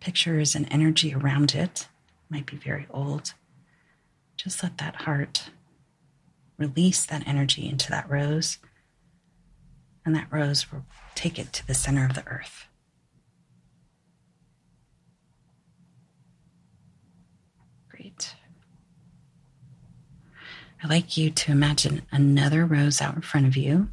pictures 0.00 0.54
and 0.54 0.68
energy 0.70 1.14
around 1.14 1.54
it. 1.54 1.80
it 1.80 1.88
might 2.28 2.46
be 2.46 2.56
very 2.56 2.86
old 2.90 3.32
just 4.36 4.62
let 4.62 4.78
that 4.78 4.94
heart 4.94 5.50
release 6.58 7.04
that 7.06 7.26
energy 7.26 7.68
into 7.68 7.90
that 7.90 8.08
rose, 8.08 8.58
and 10.06 10.14
that 10.14 10.28
rose 10.30 10.72
will 10.72 10.86
take 11.16 11.38
it 11.38 11.52
to 11.52 11.66
the 11.66 11.74
center 11.74 12.06
of 12.06 12.14
the 12.14 12.26
earth. 12.28 12.66
Great. 17.90 18.34
I'd 20.82 20.88
like 20.88 21.16
you 21.16 21.30
to 21.30 21.52
imagine 21.52 22.02
another 22.12 22.64
rose 22.64 23.02
out 23.02 23.16
in 23.16 23.22
front 23.22 23.46
of 23.46 23.56
you. 23.56 23.88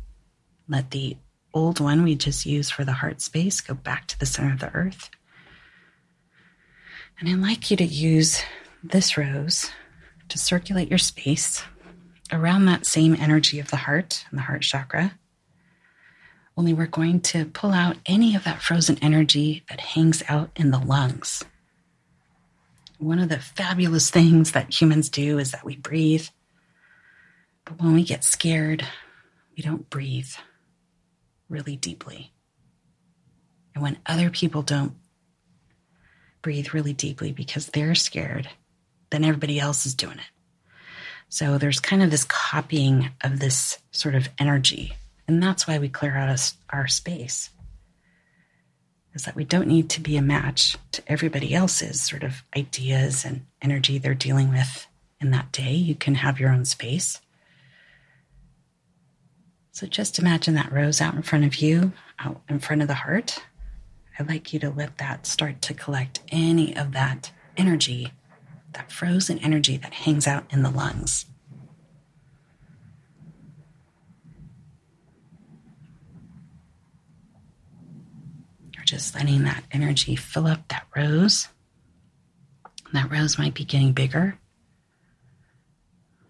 Let 0.70 0.92
the 0.92 1.18
old 1.52 1.80
one 1.80 2.04
we 2.04 2.16
just 2.16 2.46
used 2.46 2.72
for 2.72 2.86
the 2.86 2.94
heart 2.94 3.20
space 3.20 3.60
go 3.60 3.74
back 3.74 4.08
to 4.08 4.20
the 4.20 4.26
center 4.28 4.54
of 4.54 4.60
the 4.60 4.74
earth. 4.74 5.10
And 7.20 7.28
I'd 7.28 7.40
like 7.40 7.72
you 7.72 7.78
to 7.78 7.84
use 7.84 8.44
this 8.84 9.18
rose 9.18 9.72
to 10.30 10.38
circulate 10.38 10.90
your 10.90 11.00
space 11.00 11.64
around 12.32 12.66
that 12.66 12.86
same 12.86 13.16
energy 13.16 13.60
of 13.60 13.72
the 13.72 13.78
heart 13.78 14.26
and 14.30 14.38
the 14.38 14.44
heart 14.44 14.62
chakra. 14.62 15.18
Only 16.56 16.74
we're 16.74 16.86
going 16.86 17.22
to 17.22 17.46
pull 17.46 17.72
out 17.72 17.98
any 18.06 18.36
of 18.36 18.44
that 18.44 18.62
frozen 18.62 18.98
energy 19.02 19.64
that 19.70 19.80
hangs 19.80 20.22
out 20.30 20.52
in 20.56 20.72
the 20.72 20.80
lungs. 20.80 21.44
One 23.00 23.20
of 23.20 23.30
the 23.30 23.40
fabulous 23.40 24.10
things 24.12 24.52
that 24.52 24.80
humans 24.80 25.10
do 25.10 25.40
is 25.40 25.52
that 25.52 25.66
we 25.66 25.76
breathe. 25.76 26.28
But 27.66 27.82
when 27.82 27.94
we 27.94 28.04
get 28.04 28.24
scared, 28.24 28.86
we 29.58 29.64
don't 29.64 29.90
breathe 29.90 30.30
really 31.50 31.76
deeply. 31.76 32.32
And 33.74 33.84
when 33.84 33.98
other 34.06 34.30
people 34.30 34.62
don't 34.62 34.94
breathe 36.42 36.74
really 36.74 36.94
deeply 36.94 37.32
because 37.32 37.68
they're 37.68 37.96
scared, 37.96 38.50
then 39.10 39.24
everybody 39.24 39.60
else 39.60 39.86
is 39.86 39.96
doing 39.96 40.18
it. 40.18 40.26
So 41.30 41.58
there's 41.58 41.80
kind 41.80 42.04
of 42.04 42.12
this 42.12 42.26
copying 42.26 43.10
of 43.24 43.40
this 43.40 43.80
sort 43.92 44.14
of 44.14 44.30
energy. 44.38 44.94
And 45.28 45.42
that's 45.42 45.68
why 45.68 45.80
we 45.80 45.90
clear 45.90 46.16
out 46.16 46.54
our 46.70 46.88
space. 46.88 47.50
Is 49.14 49.24
that 49.26 49.36
we 49.36 49.46
don't 49.46 49.68
need 49.68 49.90
to 49.92 50.02
be 50.02 50.18
a 50.18 50.22
match 50.22 50.76
to 50.92 51.04
everybody 51.08 51.54
else's 51.54 52.02
sort 52.02 52.24
of 52.24 52.44
ideas 52.58 53.24
and 53.24 53.46
energy 53.62 53.98
they're 53.98 54.16
dealing 54.16 54.50
with 54.50 54.88
in 55.22 55.32
that 55.32 55.52
day. 55.52 55.74
You 55.74 55.96
can 55.96 56.16
have 56.16 56.40
your 56.40 56.50
own 56.50 56.66
space. 56.66 57.22
So 59.72 59.88
just 59.88 60.20
imagine 60.20 60.56
that 60.56 60.72
rose 60.72 61.00
out 61.00 61.16
in 61.16 61.22
front 61.22 61.46
of 61.46 61.56
you, 61.56 61.94
out 62.20 62.42
in 62.50 62.60
front 62.60 62.82
of 62.82 62.88
the 62.88 62.94
heart. 62.96 63.40
I'd 64.18 64.28
like 64.28 64.54
you 64.54 64.60
to 64.60 64.70
let 64.70 64.98
that 64.98 65.26
start 65.26 65.62
to 65.64 65.74
collect 65.74 66.20
any 66.32 66.76
of 66.76 66.92
that 66.92 67.32
energy 67.56 68.12
that 68.74 68.92
frozen 68.92 69.40
energy 69.40 69.78
that 69.78 69.94
hangs 69.94 70.28
out 70.28 70.46
in 70.50 70.64
the 70.64 70.70
lungs. 70.70 71.26
You're 78.84 79.00
just 79.00 79.16
letting 79.16 79.44
that 79.44 79.64
energy 79.72 80.18
fill 80.18 80.46
up 80.46 80.68
that 80.68 80.88
rose. 80.94 81.48
That 82.92 83.10
rose 83.10 83.38
might 83.38 83.54
be 83.54 83.64
getting 83.64 83.94
bigger. 83.94 84.38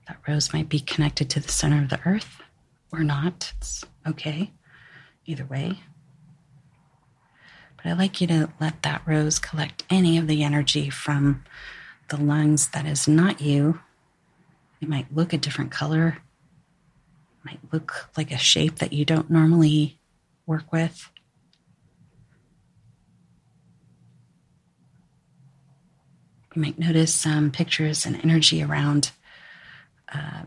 That 0.08 0.20
rose 0.28 0.54
might 0.54 0.70
be 0.70 0.80
connected 0.80 1.32
to 1.32 1.40
the 1.40 1.52
center 1.52 1.82
of 1.82 1.90
the 1.90 2.00
earth 2.06 2.44
or 2.92 3.00
not. 3.00 3.54
It's 3.58 3.84
okay. 4.08 4.52
Either 5.26 5.46
way. 5.46 5.80
But 7.76 7.88
I'd 7.88 7.98
like 7.98 8.22
you 8.22 8.28
to 8.28 8.54
let 8.62 8.84
that 8.84 9.02
rose 9.08 9.40
collect 9.40 9.84
any 9.90 10.20
of 10.20 10.28
the 10.28 10.44
energy 10.44 10.92
from 10.92 11.44
the 12.10 12.18
lungs 12.18 12.68
that 12.68 12.86
is 12.86 13.08
not 13.08 13.42
you. 13.42 13.80
It 14.80 14.88
might 14.88 15.12
look 15.12 15.34
a 15.34 15.40
different 15.40 15.72
color, 15.72 16.20
it 17.40 17.46
might 17.46 17.74
look 17.74 18.10
like 18.16 18.32
a 18.32 18.38
shape 18.38 18.76
that 18.76 18.94
you 18.94 19.06
don't 19.06 19.32
normally 19.32 19.98
work 20.46 20.72
with. 20.72 21.10
You 26.54 26.62
might 26.62 26.78
notice 26.78 27.14
some 27.14 27.52
pictures 27.52 28.06
and 28.06 28.24
energy 28.24 28.62
around 28.62 29.12
uh, 30.14 30.44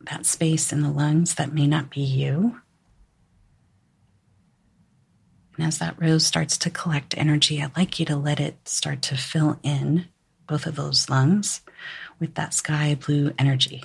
that 0.00 0.24
space 0.24 0.72
in 0.72 0.80
the 0.80 0.90
lungs 0.90 1.34
that 1.34 1.52
may 1.52 1.66
not 1.66 1.90
be 1.90 2.00
you. 2.00 2.60
And 5.56 5.66
as 5.66 5.78
that 5.78 6.00
rose 6.00 6.24
starts 6.24 6.56
to 6.58 6.70
collect 6.70 7.16
energy, 7.18 7.62
I'd 7.62 7.76
like 7.76 8.00
you 8.00 8.06
to 8.06 8.16
let 8.16 8.40
it 8.40 8.66
start 8.66 9.02
to 9.02 9.16
fill 9.16 9.58
in 9.62 10.06
both 10.46 10.66
of 10.66 10.76
those 10.76 11.10
lungs 11.10 11.60
with 12.18 12.34
that 12.34 12.54
sky 12.54 12.94
blue 12.94 13.32
energy. 13.38 13.84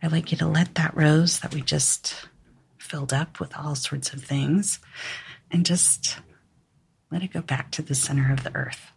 I'd 0.00 0.12
like 0.12 0.30
you 0.30 0.38
to 0.38 0.46
let 0.46 0.76
that 0.76 0.96
rose 0.96 1.40
that 1.40 1.52
we 1.52 1.62
just 1.62 2.28
filled 2.94 3.12
up 3.12 3.40
with 3.40 3.52
all 3.58 3.74
sorts 3.74 4.12
of 4.12 4.22
things 4.22 4.78
and 5.50 5.66
just 5.66 6.18
let 7.10 7.24
it 7.24 7.32
go 7.32 7.40
back 7.40 7.72
to 7.72 7.82
the 7.82 7.92
center 7.92 8.32
of 8.32 8.44
the 8.44 8.54
earth. 8.54 8.92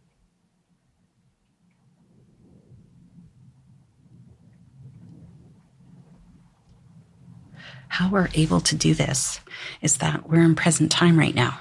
How 7.88 8.12
we're 8.12 8.30
able 8.36 8.62
to 8.62 8.76
do 8.76 8.94
this 8.94 9.40
is 9.82 9.98
that 9.98 10.30
we're 10.30 10.44
in 10.44 10.54
present 10.54 10.92
time 10.92 11.18
right 11.18 11.34
now. 11.34 11.60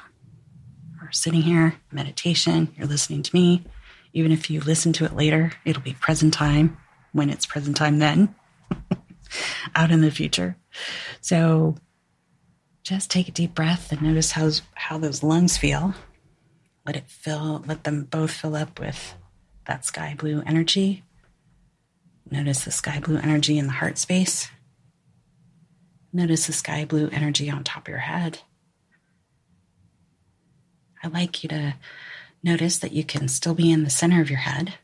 We're 1.00 1.12
sitting 1.12 1.40
here, 1.40 1.76
meditation, 1.90 2.68
you're 2.76 2.86
listening 2.86 3.22
to 3.22 3.34
me. 3.34 3.64
Even 4.12 4.30
if 4.30 4.50
you 4.50 4.60
listen 4.60 4.92
to 4.92 5.06
it 5.06 5.16
later, 5.16 5.52
it'll 5.64 5.80
be 5.80 5.94
present 5.94 6.34
time 6.34 6.76
when 7.12 7.30
it's 7.30 7.46
present 7.46 7.78
time 7.78 7.98
then, 7.98 8.34
out 9.74 9.90
in 9.90 10.02
the 10.02 10.10
future. 10.10 10.58
So 11.22 11.76
just 12.86 13.10
take 13.10 13.28
a 13.28 13.32
deep 13.32 13.52
breath 13.52 13.90
and 13.90 14.00
notice 14.00 14.30
how, 14.30 14.48
how 14.74 14.96
those 14.96 15.24
lungs 15.24 15.56
feel. 15.56 15.92
Let 16.86 16.94
it 16.94 17.10
fill, 17.10 17.64
let 17.66 17.82
them 17.82 18.04
both 18.04 18.30
fill 18.30 18.54
up 18.54 18.78
with 18.78 19.16
that 19.66 19.84
sky 19.84 20.14
blue 20.16 20.40
energy. 20.46 21.02
Notice 22.30 22.64
the 22.64 22.70
sky 22.70 23.00
blue 23.00 23.16
energy 23.16 23.58
in 23.58 23.66
the 23.66 23.72
heart 23.72 23.98
space. 23.98 24.48
Notice 26.12 26.46
the 26.46 26.52
sky 26.52 26.84
blue 26.84 27.08
energy 27.10 27.50
on 27.50 27.64
top 27.64 27.88
of 27.88 27.88
your 27.88 27.98
head. 27.98 28.38
I'd 31.02 31.12
like 31.12 31.42
you 31.42 31.48
to 31.48 31.74
notice 32.44 32.78
that 32.78 32.92
you 32.92 33.02
can 33.02 33.26
still 33.26 33.54
be 33.54 33.72
in 33.72 33.82
the 33.82 33.90
center 33.90 34.20
of 34.20 34.30
your 34.30 34.38
head. 34.38 34.74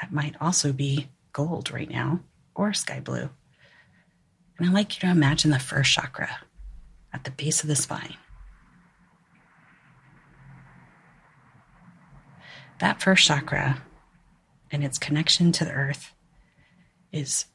That 0.00 0.12
might 0.12 0.36
also 0.40 0.72
be 0.72 1.08
gold 1.32 1.72
right 1.72 1.90
now 1.90 2.20
or 2.54 2.72
sky 2.72 3.00
blue. 3.00 3.30
And 4.58 4.68
I'd 4.68 4.72
like 4.72 4.94
you 4.94 5.00
to 5.00 5.12
imagine 5.12 5.50
the 5.50 5.58
first 5.58 5.92
chakra 5.92 6.28
at 7.16 7.24
the 7.24 7.30
base 7.30 7.62
of 7.62 7.68
the 7.68 7.74
spine. 7.74 8.14
That 12.78 13.00
first 13.00 13.26
chakra 13.26 13.82
and 14.70 14.84
its 14.84 14.98
connection 14.98 15.50
to 15.52 15.64
the 15.64 15.72
earth 15.72 16.12
is 17.10 17.46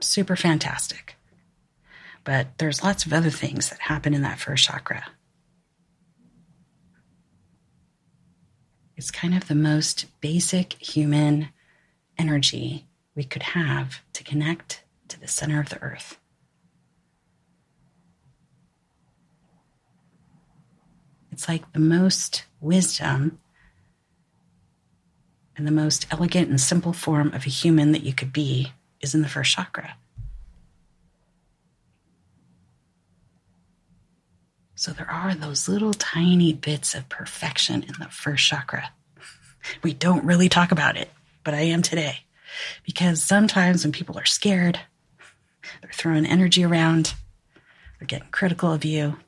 super 0.00 0.34
fantastic. 0.34 1.14
But 2.24 2.58
there's 2.58 2.82
lots 2.82 3.06
of 3.06 3.12
other 3.12 3.30
things 3.30 3.70
that 3.70 3.78
happen 3.78 4.12
in 4.12 4.22
that 4.22 4.40
first 4.40 4.64
chakra. 4.66 5.04
It's 8.96 9.12
kind 9.12 9.36
of 9.36 9.46
the 9.46 9.54
most 9.54 10.06
basic 10.20 10.72
human 10.82 11.50
energy 12.18 12.86
we 13.14 13.22
could 13.22 13.44
have 13.44 14.00
to 14.14 14.24
connect 14.24 14.82
to 15.06 15.20
the 15.20 15.28
center 15.28 15.60
of 15.60 15.68
the 15.68 15.80
earth. 15.80 16.18
It's 21.36 21.50
like 21.50 21.70
the 21.74 21.80
most 21.80 22.46
wisdom 22.62 23.38
and 25.54 25.66
the 25.66 25.70
most 25.70 26.06
elegant 26.10 26.48
and 26.48 26.58
simple 26.58 26.94
form 26.94 27.34
of 27.34 27.44
a 27.44 27.50
human 27.50 27.92
that 27.92 28.04
you 28.04 28.14
could 28.14 28.32
be 28.32 28.72
is 29.02 29.14
in 29.14 29.20
the 29.20 29.28
first 29.28 29.54
chakra. 29.54 29.98
So 34.76 34.92
there 34.92 35.10
are 35.10 35.34
those 35.34 35.68
little 35.68 35.92
tiny 35.92 36.54
bits 36.54 36.94
of 36.94 37.10
perfection 37.10 37.82
in 37.82 37.92
the 37.98 38.08
first 38.08 38.46
chakra. 38.46 38.88
We 39.82 39.92
don't 39.92 40.24
really 40.24 40.48
talk 40.48 40.72
about 40.72 40.96
it, 40.96 41.10
but 41.44 41.52
I 41.52 41.60
am 41.60 41.82
today. 41.82 42.20
Because 42.82 43.22
sometimes 43.22 43.84
when 43.84 43.92
people 43.92 44.18
are 44.18 44.24
scared, 44.24 44.80
they're 45.82 45.90
throwing 45.92 46.24
energy 46.24 46.64
around, 46.64 47.12
they're 47.98 48.06
getting 48.06 48.30
critical 48.30 48.72
of 48.72 48.86
you, 48.86 49.18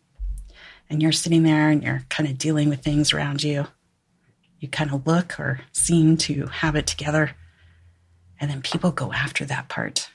and 0.91 1.03
you're 1.03 1.13
sitting 1.13 1.43
there 1.43 1.71
and 1.71 1.83
you're 1.83 2.05
kind 2.09 2.29
of 2.29 2.39
dealing 2.39 2.69
with 2.69 2.83
things 2.83 3.13
around 3.13 3.43
you. 3.43 3.67
You 4.61 4.69
kind 4.69 4.93
of 4.93 5.07
look 5.07 5.39
or 5.39 5.61
seem 5.73 6.17
to 6.19 6.47
have 6.47 6.75
it 6.75 6.87
together, 6.87 7.33
and 8.41 8.51
then 8.51 8.63
people 8.63 8.91
go 8.91 9.13
after 9.13 9.45
that 9.45 9.69
part. 9.69 10.11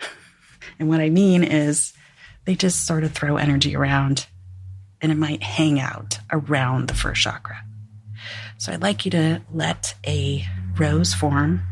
and 0.78 0.88
what 0.88 1.00
I 1.00 1.08
mean 1.08 1.44
is 1.44 1.92
they 2.44 2.54
just 2.54 2.86
sort 2.86 3.04
of 3.04 3.12
throw 3.12 3.36
energy 3.36 3.74
around 3.76 4.26
and 5.00 5.12
it 5.12 5.16
might 5.16 5.42
hang 5.42 5.78
out 5.78 6.18
around 6.32 6.88
the 6.88 6.94
first 6.94 7.22
chakra. 7.22 7.62
So 8.58 8.72
I'd 8.72 8.82
like 8.82 9.04
you 9.04 9.10
to 9.12 9.42
let 9.52 9.94
a 10.06 10.44
rose 10.78 11.12
form 11.12 11.62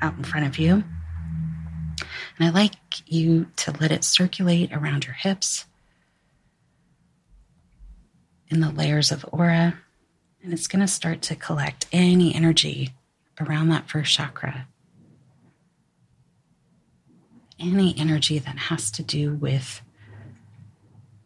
out 0.00 0.16
in 0.16 0.24
front 0.24 0.46
of 0.46 0.58
you. 0.58 0.84
And 2.38 2.48
I'd 2.48 2.54
like 2.54 2.74
you 3.06 3.46
to 3.56 3.72
let 3.80 3.90
it 3.90 4.04
circulate 4.04 4.72
around 4.72 5.04
your 5.04 5.14
hips 5.14 5.66
in 8.54 8.60
the 8.60 8.70
layers 8.70 9.10
of 9.10 9.24
aura. 9.32 9.74
And 10.42 10.52
it's 10.52 10.66
going 10.68 10.80
to 10.80 10.88
start 10.88 11.22
to 11.22 11.34
collect 11.34 11.86
any 11.92 12.34
energy 12.34 12.90
around 13.40 13.68
that 13.68 13.88
first 13.90 14.14
chakra. 14.14 14.68
Any 17.58 17.94
energy 17.98 18.38
that 18.38 18.56
has 18.56 18.90
to 18.92 19.02
do 19.02 19.34
with 19.34 19.82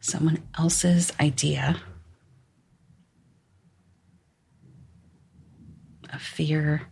someone 0.01 0.43
else's 0.57 1.13
idea 1.21 1.81
of 6.13 6.23
fear 6.23 6.89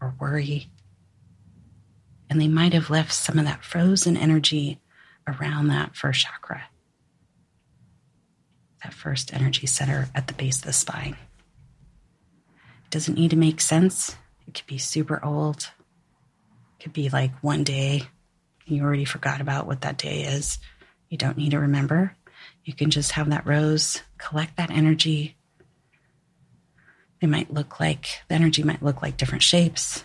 or 0.00 0.14
worry. 0.20 0.70
And 2.28 2.40
they 2.40 2.48
might 2.48 2.74
have 2.74 2.90
left 2.90 3.12
some 3.12 3.38
of 3.38 3.44
that 3.46 3.64
frozen 3.64 4.16
energy 4.16 4.80
around 5.26 5.68
that 5.68 5.96
first 5.96 6.20
chakra, 6.22 6.64
that 8.82 8.94
first 8.94 9.34
energy 9.34 9.66
center 9.66 10.08
at 10.14 10.26
the 10.26 10.34
base 10.34 10.58
of 10.58 10.64
the 10.64 10.72
spine. 10.72 11.16
It 12.84 12.90
doesn't 12.90 13.18
need 13.18 13.30
to 13.30 13.36
make 13.36 13.60
sense. 13.60 14.16
It 14.46 14.54
could 14.54 14.66
be 14.66 14.78
super 14.78 15.22
old. 15.24 15.70
It 16.78 16.82
could 16.82 16.92
be 16.92 17.08
like 17.08 17.32
one 17.42 17.64
day 17.64 18.02
you 18.64 18.82
already 18.82 19.04
forgot 19.04 19.40
about 19.40 19.66
what 19.66 19.80
that 19.82 19.98
day 19.98 20.22
is. 20.22 20.58
You 21.08 21.18
don't 21.18 21.36
need 21.36 21.50
to 21.50 21.58
remember. 21.58 22.14
You 22.64 22.72
can 22.72 22.90
just 22.90 23.12
have 23.12 23.30
that 23.30 23.46
rose 23.46 24.02
collect 24.18 24.56
that 24.56 24.70
energy. 24.70 25.36
They 27.20 27.26
might 27.26 27.52
look 27.52 27.80
like, 27.80 28.22
the 28.28 28.34
energy 28.34 28.62
might 28.62 28.82
look 28.82 29.02
like 29.02 29.16
different 29.16 29.42
shapes, 29.42 30.04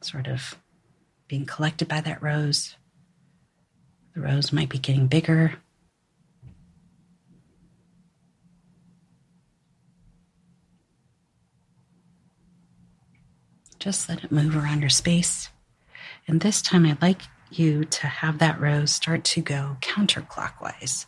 sort 0.00 0.26
of 0.26 0.56
being 1.26 1.44
collected 1.46 1.88
by 1.88 2.00
that 2.02 2.22
rose. 2.22 2.76
The 4.14 4.20
rose 4.20 4.52
might 4.52 4.68
be 4.68 4.78
getting 4.78 5.06
bigger. 5.06 5.54
Just 13.84 14.08
let 14.08 14.24
it 14.24 14.32
move 14.32 14.56
around 14.56 14.80
your 14.80 14.88
space. 14.88 15.50
And 16.26 16.40
this 16.40 16.62
time, 16.62 16.86
I'd 16.86 17.02
like 17.02 17.20
you 17.50 17.84
to 17.84 18.06
have 18.06 18.38
that 18.38 18.58
rose 18.58 18.90
start 18.90 19.24
to 19.24 19.42
go 19.42 19.76
counterclockwise 19.82 21.04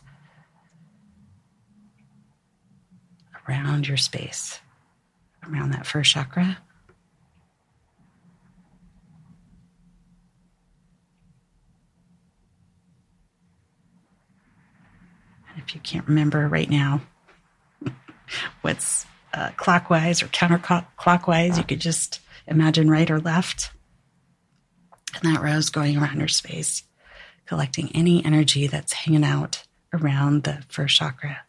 around 3.49 3.87
your 3.87 3.97
space, 3.97 4.59
around 5.49 5.71
that 5.71 5.87
first 5.87 6.11
chakra. 6.11 6.59
And 15.49 15.63
if 15.65 15.73
you 15.73 15.81
can't 15.81 16.07
remember 16.07 16.47
right 16.47 16.69
now 16.69 17.01
what's 18.61 19.07
uh, 19.33 19.49
clockwise 19.57 20.21
or 20.21 20.27
counterclockwise, 20.27 21.57
you 21.57 21.63
could 21.63 21.81
just 21.81 22.19
imagine 22.47 22.89
right 22.89 23.09
or 23.09 23.19
left. 23.19 23.71
And 25.15 25.23
that 25.23 25.41
rose 25.41 25.69
going 25.69 25.97
around 25.97 26.19
your 26.19 26.27
space, 26.27 26.83
collecting 27.45 27.91
any 27.93 28.23
energy 28.23 28.67
that's 28.67 28.93
hanging 28.93 29.23
out 29.23 29.63
around 29.93 30.43
the 30.43 30.63
first 30.69 30.97
chakra, 30.97 31.39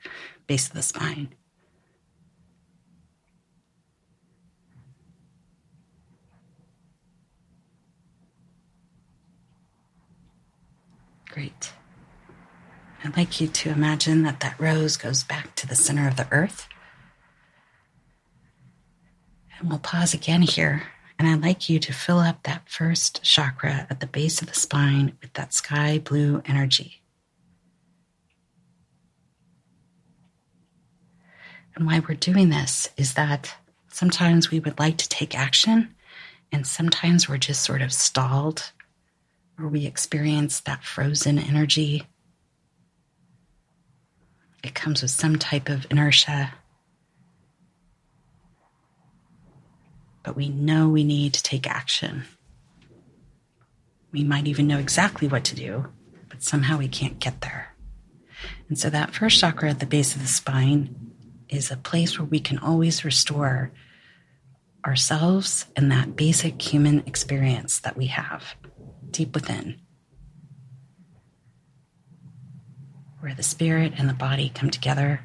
base 0.47 0.69
of 0.69 0.75
the 0.75 0.83
spine. 0.83 1.35
Great. 11.31 11.73
I'd 13.05 13.17
like 13.17 13.41
you 13.41 13.47
to 13.47 13.71
imagine 13.71 14.23
that 14.23 14.41
that 14.41 14.59
rose 14.59 14.97
goes 14.97 15.23
back 15.23 15.55
to 15.57 15.67
the 15.67 15.77
center 15.77 16.09
of 16.09 16.17
the 16.17 16.27
earth. 16.33 16.67
And 19.59 19.69
we'll 19.69 19.79
pause 19.79 20.15
again 20.15 20.43
here 20.43 20.83
and 21.19 21.27
I'd 21.27 21.43
like 21.43 21.69
you 21.69 21.79
to 21.81 21.93
fill 21.93 22.19
up 22.21 22.45
that 22.45 22.69
first 22.69 23.23
chakra 23.23 23.87
at 23.91 24.01
the 24.01 24.07
base 24.07 24.41
of 24.41 24.49
the 24.49 24.55
spine 24.55 25.17
with 25.21 25.33
that 25.33 25.53
sky 25.53 25.99
blue 25.99 26.43
energy. 26.47 27.03
And 31.75 31.87
why 31.87 32.01
we're 32.01 32.15
doing 32.15 32.51
this 32.51 32.91
is 32.97 33.15
that 33.15 33.55
sometimes 33.89 34.51
we 34.51 34.61
would 34.61 34.79
like 34.79 34.97
to 34.99 35.09
take 35.09 35.39
action, 35.39 35.95
and 36.53 36.67
sometimes 36.67 37.29
we're 37.29 37.39
just 37.39 37.63
sort 37.63 37.83
of 37.83 37.93
stalled, 37.93 38.73
or 39.59 39.69
we 39.69 39.87
experience 39.87 40.61
that 40.61 40.85
frozen 40.85 41.39
energy. 41.39 42.05
It 44.65 44.75
comes 44.75 45.03
with 45.03 45.11
some 45.11 45.37
type 45.37 45.69
of 45.69 45.87
inertia 45.91 46.53
but 50.29 50.37
we 50.37 50.51
know 50.51 50.91
we 50.91 51.05
need 51.05 51.33
to 51.33 51.43
take 51.43 51.67
action. 51.67 52.23
We 54.13 54.23
might 54.25 54.47
even 54.47 54.67
know 54.67 54.77
exactly 54.77 55.27
what 55.27 55.43
to 55.45 55.55
do, 55.55 55.87
but 56.29 56.43
somehow 56.43 56.77
we 56.77 56.87
can't 56.87 57.19
get 57.19 57.41
there. 57.41 57.75
And 58.69 58.79
so 58.79 58.91
that 58.91 59.15
first 59.15 59.41
chakra 59.41 59.71
at 59.71 59.81
the 59.81 59.87
base 59.87 60.15
of 60.15 60.21
the 60.21 60.29
spine 60.29 61.15
is 61.49 61.71
a 61.71 61.79
place 61.79 62.19
where 62.19 62.29
we 62.29 62.41
can 62.41 62.59
always 62.59 63.07
restore 63.07 63.73
ourselves 64.85 65.65
and 65.75 65.91
that 65.91 66.15
basic 66.15 66.61
human 66.61 66.99
experience 67.07 67.79
that 67.79 67.97
we 67.97 68.09
have 68.09 68.55
deep 69.11 69.35
within. 69.35 69.81
Where 73.21 73.35
the 73.35 73.43
spirit 73.43 73.95
and 73.97 74.11
the 74.11 74.13
body 74.13 74.53
come 74.55 74.69
together. 74.69 75.23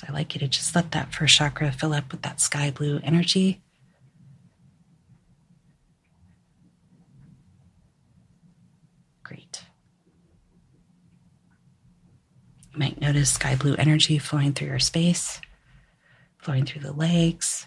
So 0.00 0.06
I 0.08 0.12
like 0.14 0.34
you 0.34 0.38
to 0.40 0.48
just 0.48 0.74
let 0.74 0.92
that 0.92 1.12
first 1.12 1.36
chakra 1.36 1.70
fill 1.70 1.92
up 1.92 2.10
with 2.10 2.22
that 2.22 2.40
sky 2.40 2.70
blue 2.70 3.00
energy. 3.04 3.60
Great. 9.22 9.62
You 12.72 12.78
might 12.78 12.98
notice 12.98 13.34
sky 13.34 13.56
blue 13.56 13.74
energy 13.74 14.16
flowing 14.16 14.54
through 14.54 14.68
your 14.68 14.78
space, 14.78 15.38
flowing 16.38 16.64
through 16.64 16.80
the 16.80 16.92
legs, 16.92 17.66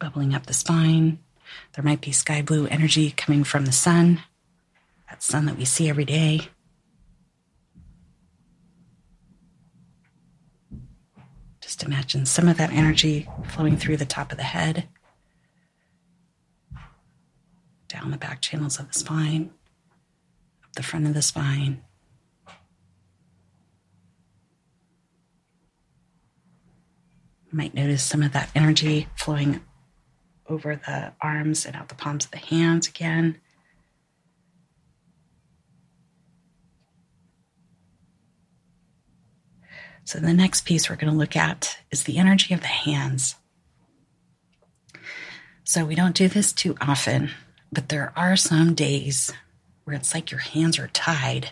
bubbling 0.00 0.34
up 0.34 0.46
the 0.46 0.52
spine. 0.52 1.20
There 1.74 1.84
might 1.84 2.00
be 2.00 2.10
sky 2.10 2.42
blue 2.42 2.66
energy 2.66 3.12
coming 3.12 3.44
from 3.44 3.66
the 3.66 3.72
sun, 3.72 4.20
that 5.08 5.22
sun 5.22 5.46
that 5.46 5.56
we 5.56 5.64
see 5.64 5.88
every 5.88 6.04
day. 6.04 6.48
Just 11.78 11.86
imagine 11.86 12.26
some 12.26 12.48
of 12.48 12.56
that 12.56 12.72
energy 12.72 13.28
flowing 13.50 13.76
through 13.76 13.98
the 13.98 14.04
top 14.04 14.32
of 14.32 14.36
the 14.36 14.42
head, 14.42 14.88
down 17.86 18.10
the 18.10 18.16
back 18.16 18.40
channels 18.40 18.80
of 18.80 18.88
the 18.92 18.98
spine, 18.98 19.52
up 20.64 20.72
the 20.74 20.82
front 20.82 21.06
of 21.06 21.14
the 21.14 21.22
spine. 21.22 21.84
You 27.46 27.52
might 27.52 27.74
notice 27.74 28.02
some 28.02 28.24
of 28.24 28.32
that 28.32 28.50
energy 28.56 29.06
flowing 29.14 29.60
over 30.48 30.74
the 30.74 31.12
arms 31.20 31.64
and 31.64 31.76
out 31.76 31.90
the 31.90 31.94
palms 31.94 32.24
of 32.24 32.32
the 32.32 32.38
hands 32.38 32.88
again. 32.88 33.38
So, 40.08 40.18
the 40.18 40.32
next 40.32 40.62
piece 40.62 40.88
we're 40.88 40.96
going 40.96 41.12
to 41.12 41.18
look 41.18 41.36
at 41.36 41.80
is 41.90 42.04
the 42.04 42.16
energy 42.16 42.54
of 42.54 42.62
the 42.62 42.66
hands. 42.66 43.34
So, 45.64 45.84
we 45.84 45.94
don't 45.94 46.16
do 46.16 46.28
this 46.28 46.50
too 46.50 46.76
often, 46.80 47.28
but 47.70 47.90
there 47.90 48.14
are 48.16 48.34
some 48.34 48.72
days 48.72 49.30
where 49.84 49.94
it's 49.94 50.14
like 50.14 50.30
your 50.30 50.40
hands 50.40 50.78
are 50.78 50.88
tied. 50.88 51.50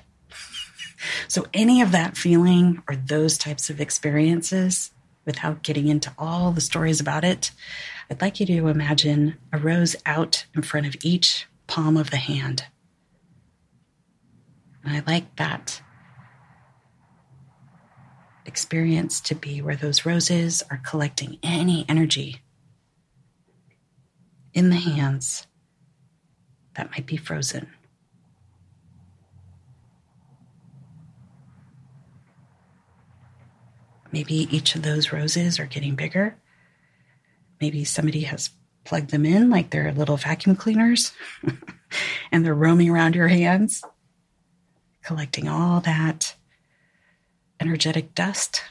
So, 1.28 1.44
any 1.52 1.82
of 1.82 1.92
that 1.92 2.16
feeling 2.16 2.82
or 2.88 2.96
those 2.96 3.36
types 3.36 3.68
of 3.68 3.78
experiences, 3.78 4.90
without 5.26 5.62
getting 5.62 5.88
into 5.88 6.10
all 6.16 6.50
the 6.50 6.62
stories 6.62 6.98
about 6.98 7.24
it, 7.24 7.50
I'd 8.10 8.22
like 8.22 8.40
you 8.40 8.46
to 8.46 8.68
imagine 8.68 9.36
a 9.52 9.58
rose 9.58 9.96
out 10.06 10.46
in 10.54 10.62
front 10.62 10.86
of 10.86 10.96
each 11.02 11.46
palm 11.66 11.98
of 11.98 12.10
the 12.10 12.16
hand. 12.16 12.64
And 14.82 14.96
I 14.96 15.02
like 15.06 15.36
that 15.36 15.82
experience 18.46 19.20
to 19.22 19.34
be 19.34 19.60
where 19.60 19.76
those 19.76 20.06
roses 20.06 20.62
are 20.70 20.80
collecting 20.84 21.38
any 21.42 21.84
energy 21.88 22.40
in 24.54 24.70
the 24.70 24.76
hands 24.76 25.46
that 26.76 26.90
might 26.90 27.06
be 27.06 27.16
frozen. 27.16 27.68
Maybe 34.12 34.48
each 34.56 34.74
of 34.74 34.82
those 34.82 35.12
roses 35.12 35.58
are 35.58 35.66
getting 35.66 35.94
bigger. 35.94 36.36
Maybe 37.60 37.84
somebody 37.84 38.22
has 38.22 38.50
plugged 38.84 39.10
them 39.10 39.26
in 39.26 39.50
like 39.50 39.70
they're 39.70 39.92
little 39.92 40.16
vacuum 40.16 40.56
cleaners 40.56 41.12
and 42.32 42.44
they're 42.44 42.54
roaming 42.54 42.88
around 42.88 43.14
your 43.14 43.28
hands, 43.28 43.82
collecting 45.02 45.48
all 45.48 45.80
that 45.80 46.34
energetic 47.60 48.14
dust. 48.14 48.62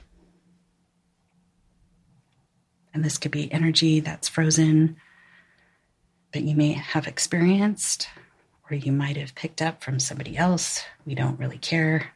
And 2.93 3.03
this 3.03 3.17
could 3.17 3.31
be 3.31 3.51
energy 3.51 3.99
that's 3.99 4.27
frozen 4.27 4.97
that 6.31 6.43
you 6.43 6.55
may 6.55 6.73
have 6.73 7.07
experienced 7.07 8.09
or 8.69 8.75
you 8.75 8.91
might 8.91 9.17
have 9.17 9.35
picked 9.35 9.61
up 9.61 9.83
from 9.83 9.99
somebody 9.99 10.37
else. 10.37 10.83
We 11.05 11.15
don't 11.15 11.39
really 11.39 11.57
care 11.57 12.15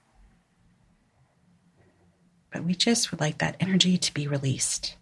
but 2.51 2.63
we 2.63 2.74
just 2.74 3.11
would 3.11 3.20
like 3.20 3.38
that 3.39 3.55
energy 3.59 3.97
to 3.97 4.13
be 4.13 4.28
released. 4.28 4.95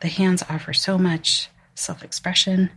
The 0.00 0.08
hands 0.08 0.42
offer 0.48 0.72
so 0.72 0.98
much 0.98 1.48
self 1.76 2.02
expression 2.02 2.70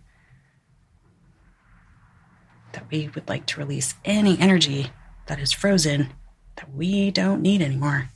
that 2.74 2.84
we 2.92 3.10
would 3.16 3.28
like 3.28 3.46
to 3.48 3.60
release 3.60 3.96
any 4.06 4.38
energy 4.40 4.92
that 5.28 5.40
is 5.40 5.52
frozen 5.52 6.10
that 6.56 6.74
we 6.74 7.10
don't 7.12 7.42
need 7.42 7.62
anymore 7.62 8.10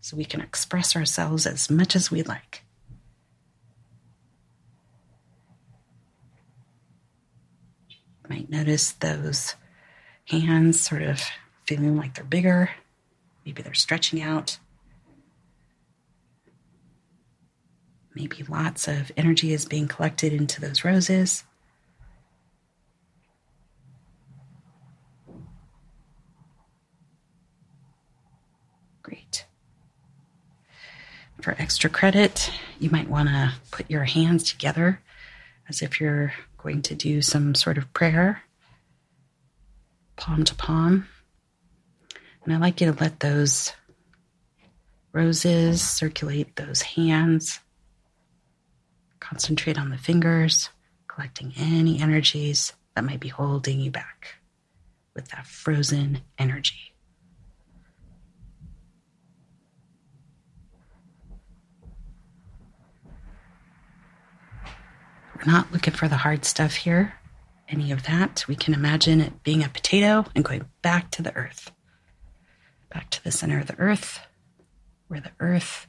so 0.00 0.16
we 0.16 0.24
can 0.24 0.40
express 0.40 0.96
ourselves 0.96 1.46
as 1.46 1.70
much 1.70 1.94
as 1.94 2.10
we 2.10 2.22
like. 2.22 2.64
You 7.88 7.96
might 8.28 8.50
notice 8.50 8.92
those 8.92 9.54
hands 10.26 10.80
sort 10.80 11.02
of 11.02 11.20
feeling 11.66 11.96
like 11.96 12.14
they're 12.14 12.24
bigger. 12.24 12.70
Maybe 13.46 13.62
they're 13.62 13.74
stretching 13.74 14.20
out. 14.20 14.58
Maybe 18.14 18.44
lots 18.48 18.88
of 18.88 19.10
energy 19.16 19.52
is 19.52 19.64
being 19.64 19.88
collected 19.88 20.32
into 20.32 20.60
those 20.60 20.84
roses. 20.84 21.44
Great. 29.02 29.46
For 31.40 31.56
extra 31.58 31.88
credit, 31.88 32.50
you 32.78 32.90
might 32.90 33.08
want 33.08 33.28
to 33.30 33.54
put 33.70 33.90
your 33.90 34.04
hands 34.04 34.50
together 34.50 35.00
as 35.68 35.80
if 35.80 36.00
you're 36.00 36.34
going 36.58 36.82
to 36.82 36.94
do 36.94 37.22
some 37.22 37.54
sort 37.54 37.78
of 37.78 37.92
prayer, 37.94 38.42
palm 40.16 40.44
to 40.44 40.54
palm. 40.54 41.08
And 42.44 42.52
I 42.52 42.58
like 42.58 42.80
you 42.80 42.92
to 42.92 43.00
let 43.00 43.20
those 43.20 43.72
roses 45.12 45.80
circulate 45.80 46.56
those 46.56 46.82
hands. 46.82 47.60
Concentrate 49.22 49.78
on 49.78 49.90
the 49.90 49.96
fingers, 49.96 50.70
collecting 51.06 51.52
any 51.56 52.00
energies 52.00 52.72
that 52.96 53.04
might 53.04 53.20
be 53.20 53.28
holding 53.28 53.78
you 53.80 53.88
back 53.88 54.34
with 55.14 55.28
that 55.28 55.46
frozen 55.46 56.20
energy. 56.38 56.92
We're 65.36 65.52
not 65.52 65.72
looking 65.72 65.94
for 65.94 66.08
the 66.08 66.16
hard 66.16 66.44
stuff 66.44 66.74
here, 66.74 67.14
any 67.68 67.92
of 67.92 68.02
that. 68.02 68.44
We 68.48 68.56
can 68.56 68.74
imagine 68.74 69.20
it 69.20 69.44
being 69.44 69.62
a 69.62 69.68
potato 69.68 70.26
and 70.34 70.44
going 70.44 70.68
back 70.82 71.12
to 71.12 71.22
the 71.22 71.34
earth, 71.36 71.70
back 72.92 73.08
to 73.10 73.22
the 73.22 73.30
center 73.30 73.60
of 73.60 73.68
the 73.68 73.78
earth, 73.78 74.18
where 75.06 75.20
the 75.20 75.30
earth 75.38 75.86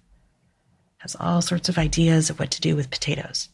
has 1.03 1.17
all 1.19 1.41
sorts 1.41 1.67
of 1.67 1.77
ideas 1.77 2.29
of 2.29 2.39
what 2.39 2.49
to 2.49 2.61
do 2.61 2.77
with 2.77 2.89
potatoes. 2.89 3.49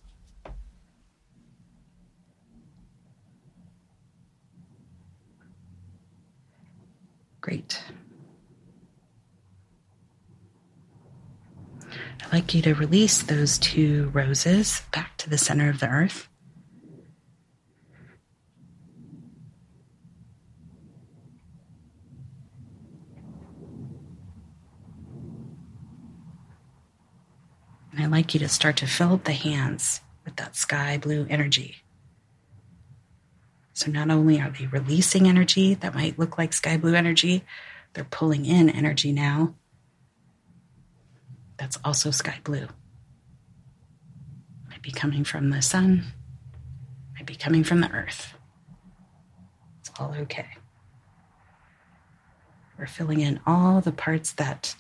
Great. 7.41 7.81
I'd 12.21 12.31
like 12.31 12.53
you 12.53 12.61
to 12.61 12.75
release 12.75 13.23
those 13.23 13.57
two 13.57 14.11
roses 14.13 14.83
back 14.93 15.17
to 15.17 15.29
the 15.31 15.39
center 15.39 15.69
of 15.69 15.79
the 15.79 15.89
earth. 15.89 16.28
And 27.99 28.05
I'd 28.05 28.17
like 28.17 28.33
you 28.33 28.39
to 28.39 28.47
start 28.47 28.77
to 28.77 28.87
fill 28.87 29.15
up 29.15 29.25
the 29.25 29.33
hands 29.33 29.99
with 30.23 30.37
that 30.37 30.55
sky 30.55 30.97
blue 30.97 31.27
energy. 31.29 31.83
So 33.73 33.91
not 33.91 34.09
only 34.09 34.39
are 34.39 34.49
they 34.49 34.67
releasing 34.67 35.27
energy 35.27 35.73
that 35.73 35.93
might 35.93 36.17
look 36.17 36.37
like 36.37 36.53
sky 36.53 36.77
blue 36.77 36.95
energy, 36.95 37.43
they're 37.91 38.05
pulling 38.05 38.45
in 38.45 38.69
energy 38.69 39.11
now. 39.11 39.53
That's 41.57 41.77
also 41.83 42.09
sky 42.09 42.39
blue. 42.45 42.67
Might 44.69 44.81
be 44.81 44.91
coming 44.91 45.25
from 45.25 45.49
the 45.49 45.61
sun, 45.61 46.05
might 47.15 47.25
be 47.25 47.35
coming 47.35 47.65
from 47.65 47.81
the 47.81 47.91
earth. 47.91 48.33
It's 49.81 49.91
all 49.99 50.15
okay. 50.19 50.47
We're 52.77 52.87
filling 52.87 53.19
in 53.19 53.41
all 53.45 53.81
the 53.81 53.91
parts 53.91 54.31
that 54.31 54.77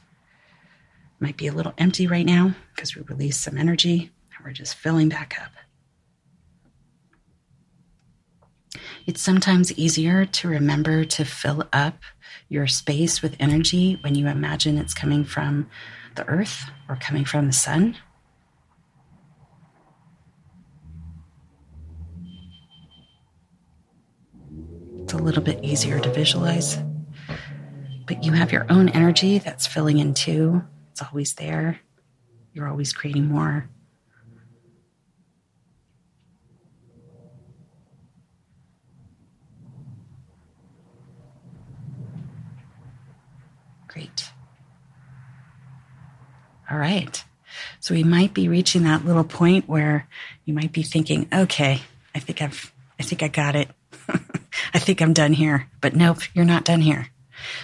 might 1.19 1.37
be 1.37 1.47
a 1.47 1.53
little 1.53 1.73
empty 1.77 2.07
right 2.07 2.25
now 2.25 2.55
because 2.75 2.95
we 2.95 3.01
released 3.03 3.41
some 3.41 3.57
energy 3.57 4.11
and 4.35 4.45
we're 4.45 4.53
just 4.53 4.75
filling 4.75 5.09
back 5.09 5.37
up. 5.41 5.51
It's 9.05 9.21
sometimes 9.21 9.71
easier 9.73 10.25
to 10.25 10.47
remember 10.47 11.03
to 11.03 11.25
fill 11.25 11.67
up 11.73 11.97
your 12.47 12.67
space 12.67 13.21
with 13.21 13.35
energy 13.39 13.97
when 14.01 14.15
you 14.15 14.27
imagine 14.27 14.77
it's 14.77 14.93
coming 14.93 15.23
from 15.23 15.69
the 16.15 16.27
earth 16.27 16.69
or 16.87 16.95
coming 16.95 17.25
from 17.25 17.47
the 17.47 17.53
sun. 17.53 17.97
It's 24.99 25.13
a 25.13 25.17
little 25.17 25.41
bit 25.41 25.63
easier 25.63 25.99
to 25.99 26.11
visualize. 26.11 26.77
But 28.05 28.23
you 28.23 28.33
have 28.33 28.51
your 28.51 28.67
own 28.69 28.89
energy 28.89 29.39
that's 29.39 29.65
filling 29.65 29.97
in 29.97 30.13
too. 30.13 30.61
It's 30.99 31.07
always 31.07 31.33
there. 31.35 31.79
You're 32.51 32.67
always 32.67 32.91
creating 32.91 33.27
more. 33.29 33.69
Great. 43.87 44.29
All 46.69 46.77
right. 46.77 47.23
So 47.79 47.93
we 47.93 48.03
might 48.03 48.33
be 48.33 48.49
reaching 48.49 48.83
that 48.83 49.05
little 49.05 49.23
point 49.23 49.69
where 49.69 50.05
you 50.43 50.53
might 50.53 50.73
be 50.73 50.83
thinking, 50.83 51.29
okay, 51.33 51.79
I 52.13 52.19
think 52.19 52.41
I've, 52.41 52.73
I 52.99 53.03
think 53.03 53.23
I 53.23 53.29
got 53.29 53.55
it. 53.55 53.69
I 54.73 54.79
think 54.79 55.01
I'm 55.01 55.13
done 55.13 55.31
here. 55.31 55.69
But 55.79 55.95
nope, 55.95 56.19
you're 56.33 56.43
not 56.43 56.65
done 56.65 56.81
here. 56.81 57.07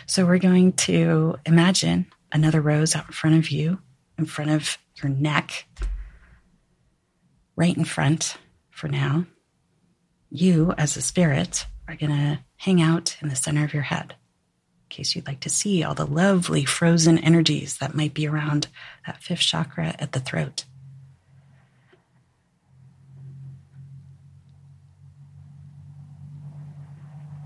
So 0.05 0.25
we're 0.25 0.37
going 0.37 0.71
to 0.87 1.37
imagine 1.45 2.05
another 2.35 2.61
rose 2.61 2.95
out 2.95 3.07
in 3.07 3.13
front 3.13 3.37
of 3.37 3.49
you, 3.49 3.79
in 4.17 4.25
front 4.25 4.51
of 4.51 4.77
your 5.01 5.09
neck, 5.09 5.65
right 7.55 7.75
in 7.75 7.85
front 7.85 8.37
for 8.69 8.87
now. 8.87 9.25
You, 10.29 10.73
as 10.77 10.97
a 10.97 11.01
spirit, 11.01 11.65
are 11.87 11.95
going 11.95 12.11
to 12.11 12.39
hang 12.57 12.81
out 12.81 13.17
in 13.21 13.29
the 13.29 13.35
center 13.35 13.63
of 13.63 13.73
your 13.73 13.83
head 13.83 14.15
in 14.83 14.89
case 14.89 15.15
you'd 15.15 15.27
like 15.27 15.39
to 15.39 15.49
see 15.49 15.83
all 15.83 15.95
the 15.95 16.05
lovely 16.05 16.65
frozen 16.65 17.17
energies 17.19 17.77
that 17.77 17.95
might 17.95 18.13
be 18.13 18.27
around 18.27 18.67
that 19.07 19.23
fifth 19.23 19.39
chakra 19.39 19.95
at 19.97 20.11
the 20.11 20.19
throat. 20.19 20.65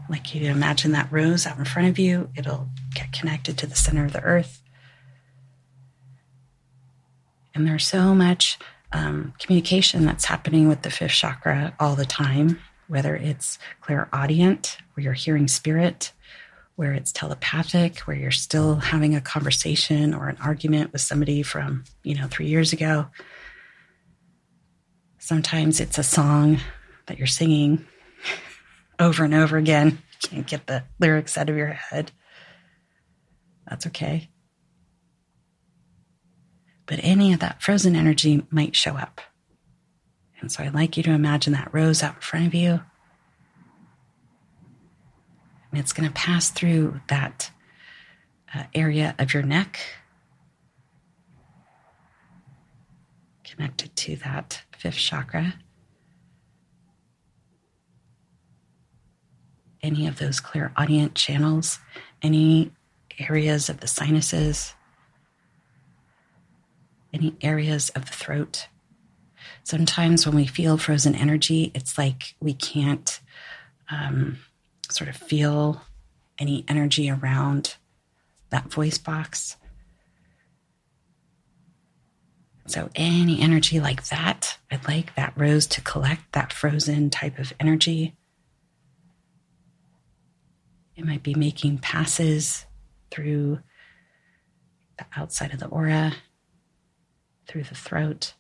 Like 0.10 0.34
you 0.34 0.42
to 0.42 0.48
imagine 0.48 0.94
that 0.94 1.12
rose 1.12 1.46
out 1.46 1.60
in 1.60 1.66
front 1.66 1.88
of 1.90 2.00
you. 2.00 2.30
It'll 2.36 2.68
get 2.96 3.12
connected 3.12 3.60
to 3.60 3.68
the 3.68 3.76
center 3.76 4.06
of 4.06 4.14
the 4.14 4.24
earth. 4.24 4.64
And 7.54 7.68
there's 7.68 7.88
so 7.88 8.14
much 8.14 8.58
um, 8.92 9.34
communication 9.40 10.06
that's 10.06 10.26
happening 10.26 10.68
with 10.68 10.82
the 10.82 10.90
fifth 10.90 11.12
chakra 11.12 11.74
all 11.80 11.96
the 11.96 12.06
time, 12.06 12.60
whether 12.88 13.16
it's 13.16 13.60
clairaudient, 13.82 14.78
where 14.94 15.04
you're 15.04 15.14
hearing 15.14 15.48
spirit, 15.48 16.12
where 16.76 16.94
it's 16.94 17.12
telepathic, 17.12 18.00
where 18.00 18.16
you're 18.16 18.32
still 18.32 18.76
having 18.76 19.16
a 19.16 19.22
conversation 19.22 20.14
or 20.14 20.30
an 20.30 20.38
argument 20.42 20.92
with 20.94 21.02
somebody 21.02 21.44
from, 21.44 21.84
you 22.04 22.16
know, 22.16 22.28
three 22.28 22.48
years 22.48 22.72
ago. 22.74 23.08
Sometimes 25.18 25.80
it's 25.80 25.98
a 25.98 26.04
song 26.04 26.60
that 27.08 27.18
you're 27.18 27.28
singing 27.28 27.86
over 29.00 29.24
and 29.24 29.34
over 29.34 29.58
again. 29.58 30.02
You 30.24 30.30
can't 30.30 30.48
get 30.48 30.68
the 30.68 30.84
lyrics 31.00 31.38
out 31.38 31.50
of 31.50 31.58
your 31.58 31.68
head. 31.68 32.12
That's 33.68 33.86
okay. 33.88 34.30
But 36.90 37.00
any 37.02 37.32
of 37.32 37.40
that 37.40 37.62
frozen 37.62 37.96
energy 37.96 38.44
might 38.50 38.76
show 38.76 38.98
up. 38.98 39.22
And 40.42 40.52
so 40.52 40.64
I'd 40.64 40.74
like 40.74 40.98
you 40.98 41.04
to 41.04 41.12
imagine 41.12 41.54
that 41.54 41.74
rose 41.74 42.04
out 42.04 42.16
in 42.16 42.22
front 42.22 42.48
of 42.48 42.54
you 42.54 42.82
and 45.72 45.80
it's 45.80 45.94
going 45.94 46.08
to 46.08 46.14
pass 46.14 46.50
through 46.50 47.00
that 47.08 47.52
uh, 48.54 48.64
area 48.74 49.16
of 49.20 49.34
your 49.34 49.44
neck, 49.44 49.80
connected 53.44 53.96
to 53.96 54.16
that 54.18 54.64
fifth 54.76 54.98
chakra. 54.98 55.56
Any 59.82 60.08
of 60.08 60.18
those 60.18 60.40
clairaudient 60.40 61.16
channels, 61.16 61.80
any 62.22 62.72
areas 63.20 63.70
of 63.70 63.80
the 63.80 63.88
sinuses, 63.88 64.74
any 67.14 67.36
areas 67.42 67.90
of 67.90 68.06
the 68.06 68.14
throat. 68.14 68.68
Sometimes 69.64 70.26
when 70.26 70.36
we 70.36 70.46
feel 70.46 70.78
frozen 70.78 71.16
energy, 71.16 71.72
it's 71.74 71.98
like 71.98 72.36
we 72.40 72.54
can't 72.54 73.20
um, 73.90 74.40
sort 74.90 75.10
of 75.10 75.16
feel 75.16 75.82
any 76.38 76.64
energy 76.68 77.10
around 77.10 77.76
that 78.50 78.72
voice 78.72 78.98
box. 78.98 79.58
So, 82.68 82.90
any 82.94 83.42
energy 83.42 83.80
like 83.80 84.08
that, 84.10 84.58
I'd 84.70 84.88
like 84.88 85.16
that 85.16 85.34
rose 85.36 85.66
to 85.68 85.82
collect 85.82 86.32
that 86.34 86.54
frozen 86.54 87.10
type 87.10 87.40
of 87.40 87.52
energy. 87.60 88.16
It 90.96 91.06
might 91.06 91.24
be 91.24 91.34
making 91.34 91.80
passes 91.80 92.66
through 93.10 93.60
the 94.98 95.06
outside 95.16 95.54
of 95.54 95.60
the 95.60 95.68
aura, 95.68 96.14
through 97.50 97.64
the 97.64 97.76
throat, 97.76 98.36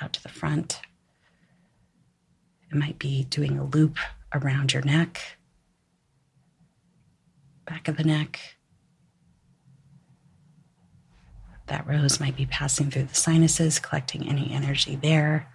out 0.00 0.14
to 0.14 0.22
the 0.22 0.30
front. 0.30 0.80
It 2.72 2.76
might 2.76 2.98
be 2.98 3.24
doing 3.24 3.58
a 3.58 3.64
loop 3.64 3.98
around 4.32 4.72
your 4.72 4.82
neck 4.82 5.36
back 7.70 7.86
of 7.86 7.96
the 7.96 8.02
neck. 8.02 8.56
That 11.68 11.86
rose 11.86 12.18
might 12.18 12.36
be 12.36 12.46
passing 12.46 12.90
through 12.90 13.04
the 13.04 13.14
sinuses, 13.14 13.78
collecting 13.78 14.28
any 14.28 14.50
energy 14.52 14.96
there. 14.96 15.46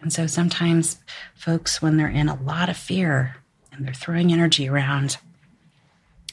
And 0.00 0.12
so 0.12 0.26
sometimes 0.26 0.98
folks, 1.34 1.80
when 1.80 1.96
they're 1.96 2.08
in 2.08 2.28
a 2.28 2.42
lot 2.42 2.68
of 2.68 2.76
fear 2.76 3.36
and 3.70 3.86
they're 3.86 3.94
throwing 3.94 4.32
energy 4.32 4.68
around, 4.68 5.18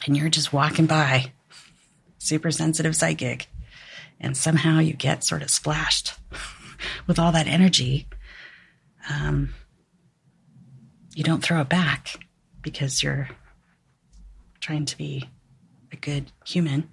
and 0.05 0.15
you're 0.15 0.29
just 0.29 0.53
walking 0.53 0.85
by, 0.85 1.31
super 2.17 2.51
sensitive 2.51 2.95
psychic, 2.95 3.47
and 4.19 4.37
somehow 4.37 4.79
you 4.79 4.93
get 4.93 5.23
sort 5.23 5.41
of 5.41 5.49
splashed 5.49 6.13
with 7.07 7.19
all 7.19 7.31
that 7.31 7.47
energy, 7.47 8.07
um, 9.09 9.53
you 11.15 11.23
don't 11.23 11.43
throw 11.43 11.61
it 11.61 11.69
back 11.69 12.25
because 12.61 13.03
you're 13.03 13.29
trying 14.59 14.85
to 14.85 14.97
be 14.97 15.29
a 15.91 15.95
good 15.95 16.31
human. 16.45 16.89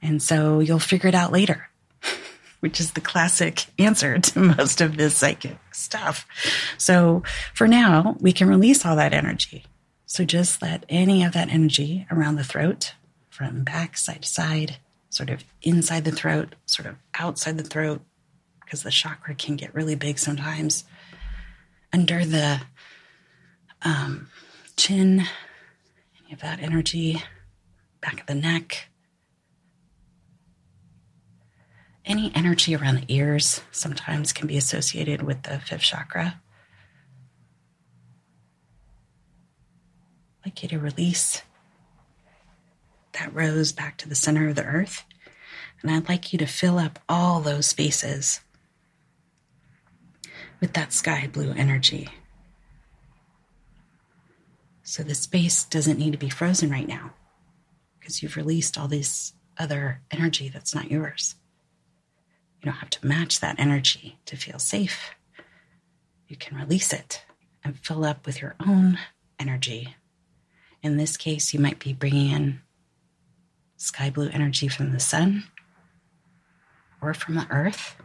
And 0.00 0.22
so 0.22 0.60
you'll 0.60 0.78
figure 0.78 1.08
it 1.08 1.14
out 1.14 1.32
later, 1.32 1.68
which 2.60 2.80
is 2.80 2.92
the 2.92 3.00
classic 3.00 3.66
answer 3.78 4.18
to 4.18 4.38
most 4.56 4.80
of 4.80 4.96
this 4.96 5.16
psychic 5.16 5.58
stuff. 5.72 6.26
So 6.76 7.22
for 7.54 7.66
now, 7.66 8.16
we 8.20 8.32
can 8.32 8.48
release 8.48 8.84
all 8.84 8.96
that 8.96 9.14
energy. 9.14 9.64
So 10.12 10.26
just 10.26 10.60
let 10.60 10.84
any 10.90 11.24
of 11.24 11.32
that 11.32 11.48
energy 11.48 12.06
around 12.10 12.36
the 12.36 12.44
throat, 12.44 12.92
from 13.30 13.64
back, 13.64 13.96
side 13.96 14.20
to 14.20 14.28
side, 14.28 14.76
sort 15.08 15.30
of 15.30 15.42
inside 15.62 16.04
the 16.04 16.12
throat, 16.12 16.54
sort 16.66 16.86
of 16.86 16.96
outside 17.14 17.56
the 17.56 17.64
throat, 17.64 18.02
because 18.60 18.82
the 18.82 18.90
chakra 18.90 19.34
can 19.34 19.56
get 19.56 19.74
really 19.74 19.94
big 19.94 20.18
sometimes 20.18 20.84
under 21.94 22.26
the 22.26 22.60
um, 23.80 24.28
chin, 24.76 25.24
any 26.22 26.34
of 26.34 26.40
that 26.40 26.60
energy, 26.60 27.22
back 28.02 28.20
of 28.20 28.26
the 28.26 28.34
neck. 28.34 28.88
Any 32.04 32.30
energy 32.34 32.76
around 32.76 32.96
the 32.96 33.14
ears 33.14 33.62
sometimes 33.70 34.34
can 34.34 34.46
be 34.46 34.58
associated 34.58 35.22
with 35.22 35.44
the 35.44 35.58
fifth 35.58 35.80
chakra. 35.80 36.41
I'd 40.42 40.48
like 40.48 40.62
you 40.64 40.68
to 40.70 40.78
release 40.78 41.42
that 43.12 43.32
rose 43.34 43.70
back 43.72 43.96
to 43.98 44.08
the 44.08 44.14
center 44.14 44.48
of 44.48 44.56
the 44.56 44.64
earth. 44.64 45.04
And 45.80 45.90
I'd 45.90 46.08
like 46.08 46.32
you 46.32 46.38
to 46.40 46.46
fill 46.46 46.78
up 46.78 46.98
all 47.08 47.40
those 47.40 47.66
spaces 47.66 48.40
with 50.60 50.72
that 50.72 50.92
sky 50.92 51.28
blue 51.32 51.52
energy. 51.52 52.08
So 54.82 55.02
the 55.02 55.14
space 55.14 55.64
doesn't 55.64 55.98
need 55.98 56.12
to 56.12 56.18
be 56.18 56.28
frozen 56.28 56.70
right 56.70 56.88
now 56.88 57.12
because 57.98 58.22
you've 58.22 58.36
released 58.36 58.76
all 58.76 58.88
this 58.88 59.32
other 59.58 60.00
energy 60.10 60.48
that's 60.48 60.74
not 60.74 60.90
yours. 60.90 61.36
You 62.60 62.66
don't 62.66 62.80
have 62.80 62.90
to 62.90 63.06
match 63.06 63.40
that 63.40 63.58
energy 63.58 64.18
to 64.26 64.36
feel 64.36 64.58
safe. 64.58 65.10
You 66.26 66.36
can 66.36 66.56
release 66.56 66.92
it 66.92 67.24
and 67.64 67.78
fill 67.78 68.04
up 68.04 68.26
with 68.26 68.40
your 68.40 68.54
own 68.64 68.98
energy. 69.38 69.96
In 70.82 70.96
this 70.96 71.16
case, 71.16 71.54
you 71.54 71.60
might 71.60 71.78
be 71.78 71.92
bringing 71.92 72.32
in 72.32 72.60
sky 73.76 74.10
blue 74.10 74.28
energy 74.30 74.66
from 74.68 74.92
the 74.92 75.00
sun 75.00 75.44
or 77.00 77.14
from 77.14 77.36
the 77.36 77.46
earth, 77.50 77.96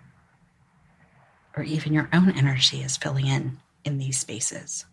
or 1.55 1.63
even 1.63 1.93
your 1.93 2.07
own 2.13 2.32
energy 2.32 2.84
is 2.84 2.97
filling 2.97 3.25
in 3.25 3.57
in 3.84 3.97
these 3.97 4.19
spaces. 4.19 4.86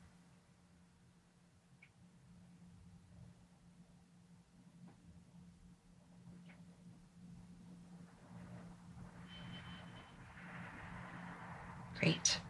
Great. 11.99 12.41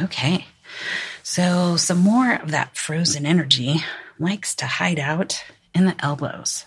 Okay. 0.00 0.46
So, 1.22 1.76
some 1.76 1.98
more 1.98 2.34
of 2.34 2.50
that 2.50 2.76
frozen 2.76 3.26
energy 3.26 3.76
likes 4.18 4.54
to 4.56 4.66
hide 4.66 4.98
out 4.98 5.44
in 5.74 5.84
the 5.84 5.96
elbows. 6.04 6.66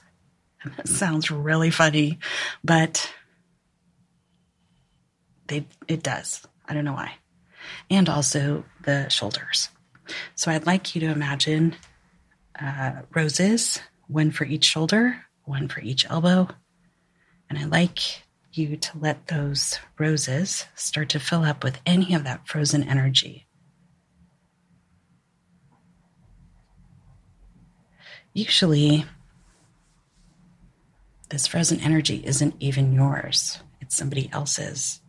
And 0.63 0.73
that 0.77 0.87
sounds 0.87 1.31
really 1.31 1.71
funny, 1.71 2.19
but 2.63 3.11
they, 5.47 5.65
it 5.87 6.03
does. 6.03 6.45
I 6.67 6.73
don't 6.73 6.85
know 6.85 6.93
why. 6.93 7.15
And 7.89 8.07
also 8.07 8.63
the 8.83 9.09
shoulders. 9.09 9.69
So, 10.35 10.51
I'd 10.51 10.65
like 10.65 10.95
you 10.95 11.01
to 11.01 11.11
imagine 11.11 11.75
uh, 12.59 13.01
roses, 13.13 13.79
one 14.07 14.31
for 14.31 14.45
each 14.45 14.65
shoulder, 14.65 15.25
one 15.43 15.67
for 15.67 15.81
each 15.81 16.05
elbow. 16.09 16.47
And 17.49 17.57
I 17.57 17.65
like 17.65 18.23
you 18.53 18.77
to 18.77 18.97
let 18.97 19.27
those 19.27 19.79
roses 19.97 20.65
start 20.75 21.09
to 21.09 21.19
fill 21.19 21.43
up 21.43 21.63
with 21.63 21.79
any 21.85 22.13
of 22.13 22.23
that 22.25 22.47
frozen 22.47 22.83
energy. 22.83 23.47
Usually, 28.33 29.05
this 31.29 31.47
frozen 31.47 31.79
energy 31.79 32.21
isn't 32.25 32.55
even 32.59 32.93
yours, 32.93 33.59
it's 33.81 33.95
somebody 33.95 34.29
else's. 34.31 35.01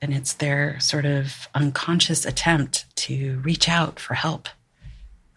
And 0.00 0.12
it's 0.12 0.34
their 0.34 0.78
sort 0.80 1.06
of 1.06 1.48
unconscious 1.54 2.26
attempt 2.26 2.84
to 2.96 3.40
reach 3.42 3.70
out 3.70 3.98
for 3.98 4.12
help, 4.12 4.48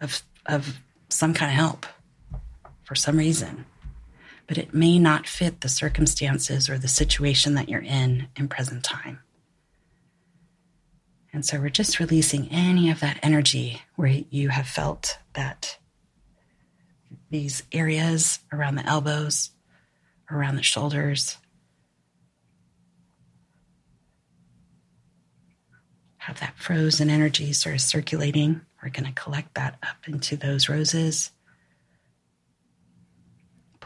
of, 0.00 0.22
of 0.44 0.80
some 1.08 1.32
kind 1.32 1.50
of 1.50 1.56
help 1.56 1.86
for 2.84 2.94
some 2.94 3.16
reason, 3.16 3.64
but 4.46 4.58
it 4.58 4.74
may 4.74 4.98
not 4.98 5.26
fit 5.26 5.62
the 5.62 5.68
circumstances 5.68 6.68
or 6.68 6.78
the 6.78 6.88
situation 6.88 7.54
that 7.54 7.68
you're 7.68 7.80
in 7.80 8.28
in 8.36 8.48
present 8.48 8.84
time. 8.84 9.20
And 11.32 11.44
so 11.44 11.60
we're 11.60 11.68
just 11.68 12.00
releasing 12.00 12.48
any 12.50 12.90
of 12.90 13.00
that 13.00 13.18
energy 13.22 13.82
where 13.96 14.22
you 14.30 14.48
have 14.48 14.66
felt 14.66 15.18
that 15.34 15.78
these 17.30 17.62
areas 17.70 18.40
around 18.52 18.76
the 18.76 18.86
elbows, 18.86 19.50
around 20.30 20.56
the 20.56 20.62
shoulders, 20.62 21.36
have 26.16 26.40
that 26.40 26.56
frozen 26.56 27.10
energy 27.10 27.52
sort 27.52 27.74
of 27.74 27.80
circulating. 27.80 28.60
We're 28.82 28.90
going 28.90 29.06
to 29.06 29.20
collect 29.20 29.54
that 29.54 29.78
up 29.82 30.06
into 30.06 30.36
those 30.36 30.68
roses 30.68 31.30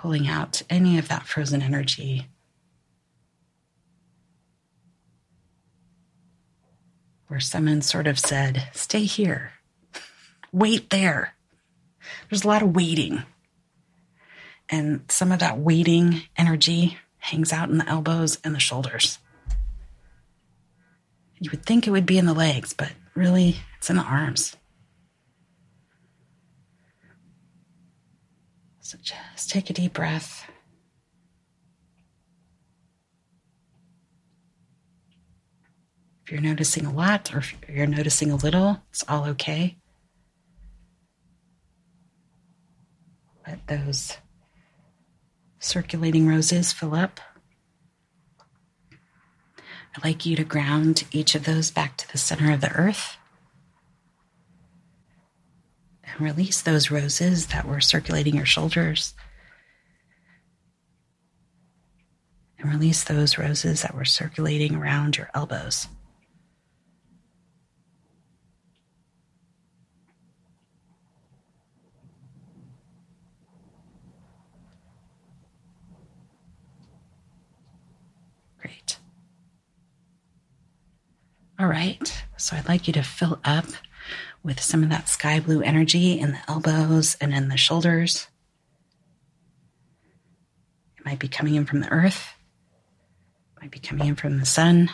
pulling 0.03 0.27
out 0.27 0.63
any 0.69 0.99
of 0.99 1.07
that 1.07 1.23
frozen 1.23 1.63
energy. 1.63 2.27
Where 7.33 7.41
someone 7.41 7.81
sort 7.81 8.07
of 8.07 8.19
said, 8.19 8.69
Stay 8.75 9.05
here, 9.05 9.53
wait 10.53 10.91
there. 10.91 11.35
There's 12.29 12.45
a 12.45 12.47
lot 12.47 12.61
of 12.61 12.77
waiting. 12.77 13.23
And 14.69 15.01
some 15.09 15.33
of 15.33 15.39
that 15.39 15.59
waiting 15.59 16.25
energy 16.37 16.99
hangs 17.21 17.51
out 17.51 17.71
in 17.71 17.79
the 17.79 17.89
elbows 17.89 18.39
and 18.45 18.55
the 18.55 18.61
shoulders. 18.61 19.19
You 21.41 21.51
would 21.53 21.65
think 21.65 21.87
it 21.87 21.91
would 21.91 22.05
be 22.05 22.19
in 22.19 22.27
the 22.27 22.35
legs, 22.35 22.75
but 22.75 22.93
really, 23.15 23.57
it's 23.79 23.89
in 23.89 23.97
the 23.97 24.03
arms. 24.03 24.55
So 28.81 28.99
just 29.03 29.49
take 29.49 29.71
a 29.71 29.73
deep 29.73 29.95
breath. 29.95 30.45
If 36.22 36.22
you're 36.33 36.41
noticing 36.41 36.87
a 36.87 36.93
lot 36.93 37.35
or 37.35 37.39
if 37.39 37.55
you're 37.69 37.87
noticing 37.87 38.31
a 38.31 38.37
little, 38.37 38.81
it's 38.91 39.05
all 39.07 39.27
okay. 39.27 39.77
Let 43.47 43.67
those 43.67 44.17
circulating 45.59 46.27
roses 46.27 46.73
fill 46.73 46.95
up. 46.95 47.21
I'd 49.95 50.05
like 50.05 50.25
you 50.25 50.37
to 50.37 50.45
ground 50.45 51.05
each 51.13 51.35
of 51.35 51.45
those 51.45 51.71
back 51.71 51.97
to 51.99 52.11
the 52.11 52.19
center 52.19 52.51
of 52.53 52.61
the 52.63 52.73
earth. 52.73 53.17
and 56.13 56.21
release 56.21 56.61
those 56.61 56.91
roses 56.91 57.47
that 57.49 57.67
were 57.67 57.81
circulating 57.81 58.37
your 58.37 58.47
shoulders. 58.47 59.15
And 62.59 62.71
release 62.71 63.05
those 63.05 63.39
roses 63.39 63.83
that 63.83 63.95
were 63.95 64.05
circulating 64.05 64.75
around 64.75 65.17
your 65.17 65.31
elbows. 65.35 65.89
Great. 78.61 78.99
All 81.63 81.69
right. 81.69 82.25
So 82.37 82.57
I'd 82.57 82.67
like 82.67 82.89
you 82.89 82.93
to 82.95 83.05
fill 83.05 83.39
up 83.45 83.67
with 84.43 84.61
some 84.61 84.83
of 84.83 84.89
that 84.89 85.09
sky 85.09 85.39
blue 85.39 85.63
energy 85.63 86.19
in 86.19 86.33
the 86.33 86.41
elbows 86.49 87.17
and 87.21 87.33
in 87.33 87.51
the 87.51 87.57
shoulders. 87.57 88.27
It 90.99 91.07
might 91.07 91.21
be 91.21 91.29
coming 91.29 91.55
in 91.55 91.65
from 91.65 91.79
the 91.79 91.89
earth, 91.93 92.35
it 93.57 93.63
might 93.63 93.71
be 93.71 93.79
coming 93.79 94.09
in 94.09 94.17
from 94.17 94.41
the 94.41 94.45
sun. 94.45 94.91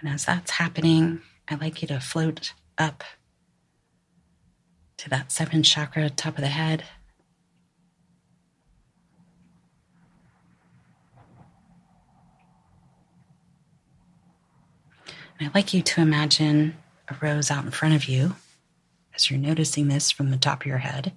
And 0.00 0.08
as 0.08 0.24
that's 0.24 0.50
happening, 0.50 1.22
I'd 1.46 1.60
like 1.60 1.80
you 1.80 1.86
to 1.86 2.00
float 2.00 2.54
up 2.76 3.04
to 4.96 5.08
that 5.10 5.30
seventh 5.30 5.66
chakra, 5.66 6.10
top 6.10 6.38
of 6.38 6.42
the 6.42 6.48
head. 6.48 6.82
And 15.38 15.48
I'd 15.48 15.54
like 15.54 15.74
you 15.74 15.82
to 15.82 16.00
imagine 16.00 16.76
a 17.08 17.16
rose 17.20 17.50
out 17.50 17.64
in 17.64 17.70
front 17.70 17.94
of 17.94 18.06
you 18.06 18.36
as 19.14 19.30
you're 19.30 19.38
noticing 19.38 19.88
this 19.88 20.10
from 20.10 20.30
the 20.30 20.36
top 20.36 20.62
of 20.62 20.66
your 20.66 20.78
head. 20.78 21.12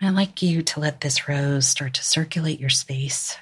And 0.00 0.08
I'd 0.08 0.14
like 0.14 0.42
you 0.42 0.62
to 0.62 0.80
let 0.80 1.00
this 1.00 1.28
rose 1.28 1.66
start 1.66 1.94
to 1.94 2.04
circulate 2.04 2.60
your 2.60 2.70
space. 2.70 3.36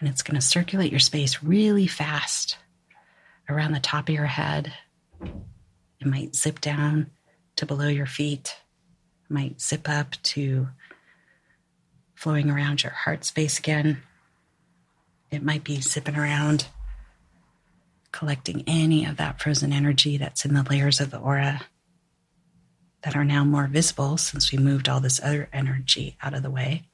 And 0.00 0.08
it's 0.08 0.22
going 0.22 0.34
to 0.34 0.46
circulate 0.46 0.90
your 0.90 1.00
space 1.00 1.42
really 1.42 1.86
fast 1.86 2.56
around 3.48 3.72
the 3.72 3.80
top 3.80 4.08
of 4.08 4.14
your 4.14 4.26
head. 4.26 4.72
It 5.20 6.06
might 6.06 6.34
zip 6.34 6.60
down 6.60 7.10
to 7.56 7.66
below 7.66 7.88
your 7.88 8.06
feet, 8.06 8.56
it 9.28 9.32
might 9.32 9.60
zip 9.60 9.88
up 9.88 10.12
to 10.22 10.68
flowing 12.14 12.50
around 12.50 12.82
your 12.82 12.92
heart 12.92 13.24
space 13.24 13.58
again. 13.58 14.02
It 15.30 15.42
might 15.42 15.64
be 15.64 15.80
zipping 15.80 16.16
around 16.16 16.66
collecting 18.12 18.62
any 18.66 19.04
of 19.04 19.16
that 19.16 19.40
frozen 19.40 19.72
energy 19.72 20.16
that's 20.16 20.44
in 20.44 20.54
the 20.54 20.62
layers 20.62 21.00
of 21.00 21.10
the 21.10 21.18
aura 21.18 21.62
that 23.02 23.16
are 23.16 23.24
now 23.24 23.42
more 23.42 23.66
visible 23.66 24.16
since 24.16 24.52
we 24.52 24.58
moved 24.58 24.88
all 24.88 25.00
this 25.00 25.20
other 25.22 25.48
energy 25.52 26.16
out 26.22 26.34
of 26.34 26.42
the 26.42 26.50
way. 26.50 26.84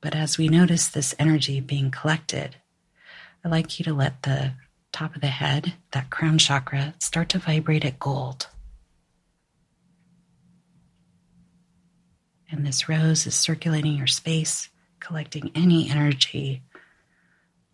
But 0.00 0.14
as 0.14 0.38
we 0.38 0.48
notice 0.48 0.88
this 0.88 1.14
energy 1.18 1.60
being 1.60 1.90
collected, 1.90 2.56
I'd 3.44 3.50
like 3.50 3.78
you 3.78 3.84
to 3.86 3.94
let 3.94 4.22
the 4.22 4.52
top 4.92 5.14
of 5.14 5.20
the 5.20 5.26
head, 5.28 5.74
that 5.90 6.10
crown 6.10 6.38
chakra, 6.38 6.94
start 6.98 7.28
to 7.30 7.38
vibrate 7.38 7.84
at 7.84 7.98
gold. 7.98 8.48
And 12.50 12.64
this 12.64 12.88
rose 12.88 13.26
is 13.26 13.34
circulating 13.34 13.94
your 13.94 14.06
space, 14.06 14.68
collecting 15.00 15.50
any 15.54 15.90
energy, 15.90 16.62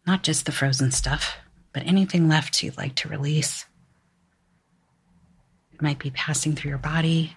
not 0.06 0.22
just 0.22 0.46
the 0.46 0.52
frozen 0.52 0.90
stuff, 0.90 1.36
but 1.74 1.86
anything 1.86 2.28
left 2.28 2.62
you'd 2.62 2.78
like 2.78 2.94
to 2.94 3.08
release. 3.08 3.66
It 5.74 5.82
might 5.82 5.98
be 5.98 6.10
passing 6.10 6.54
through 6.54 6.70
your 6.70 6.78
body 6.78 7.36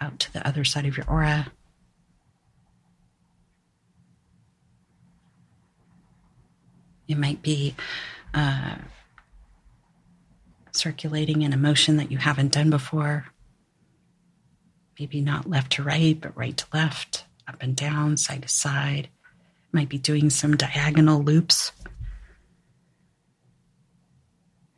out 0.00 0.18
to 0.18 0.32
the 0.32 0.46
other 0.46 0.64
side 0.64 0.84
of 0.84 0.96
your 0.96 1.06
aura. 1.08 1.50
It 7.06 7.16
might 7.16 7.40
be 7.40 7.76
uh, 8.34 8.76
circulating 10.72 11.44
an 11.44 11.52
emotion 11.52 11.98
that 11.98 12.10
you 12.10 12.18
haven't 12.18 12.52
done 12.52 12.68
before. 12.68 13.26
Maybe 14.98 15.20
not 15.20 15.48
left 15.48 15.72
to 15.72 15.84
right, 15.84 16.20
but 16.20 16.36
right 16.36 16.56
to 16.56 16.66
left, 16.72 17.26
up 17.46 17.56
and 17.60 17.76
down, 17.76 18.16
side 18.16 18.42
to 18.42 18.48
side. 18.48 19.08
Might 19.72 19.88
be 19.88 19.98
doing 19.98 20.30
some 20.30 20.56
diagonal 20.56 21.22
loops. 21.22 21.72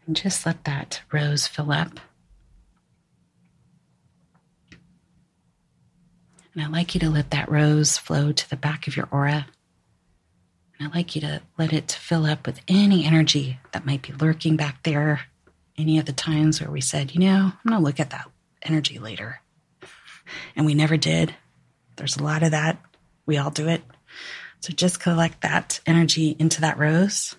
And 0.07 0.15
just 0.15 0.45
let 0.45 0.65
that 0.65 1.01
rose 1.13 1.47
fill 1.47 1.73
up. 1.73 1.99
And 6.53 6.63
I'd 6.63 6.71
like 6.71 6.95
you 6.95 7.01
to 7.01 7.11
let 7.11 7.31
that 7.31 7.51
rose 7.51 7.99
flow 7.99 8.31
to 8.31 8.51
the 8.51 8.57
back 8.57 8.87
of 8.87 8.97
your 8.97 9.09
aura. 9.11 9.47
And 10.79 10.89
I'd 10.89 10.95
like 10.95 11.15
you 11.15 11.21
to 11.23 11.43
let 11.59 11.73
it 11.73 11.91
fill 11.91 12.27
up 12.27 12.47
with 12.47 12.61
any 12.69 13.05
energy 13.05 13.59
that 13.73 13.87
might 13.87 14.03
be 14.03 14.13
lurking 14.13 14.57
back 14.57 14.83
there. 14.83 15.23
Any 15.77 15.99
of 15.99 16.05
the 16.05 16.13
times 16.13 16.61
where 16.61 16.71
we 16.71 16.81
said, 16.81 17.15
you 17.15 17.21
know, 17.21 17.53
I'm 17.53 17.69
going 17.69 17.81
to 17.81 17.85
look 17.85 17.99
at 17.99 18.11
that 18.11 18.31
energy 18.63 19.01
later. 19.01 19.41
And 20.55 20.65
we 20.67 20.75
never 20.75 20.97
did. 20.97 21.35
There's 21.97 22.17
a 22.17 22.23
lot 22.23 22.45
of 22.45 22.53
that. 22.53 22.81
We 23.27 23.39
all 23.39 23.51
do 23.51 23.69
it. 23.69 23.83
So 24.61 24.73
just 24.73 25.01
collect 25.01 25.43
that 25.43 25.81
energy 25.87 26.37
into 26.39 26.61
that 26.61 26.79
rose. 26.79 27.35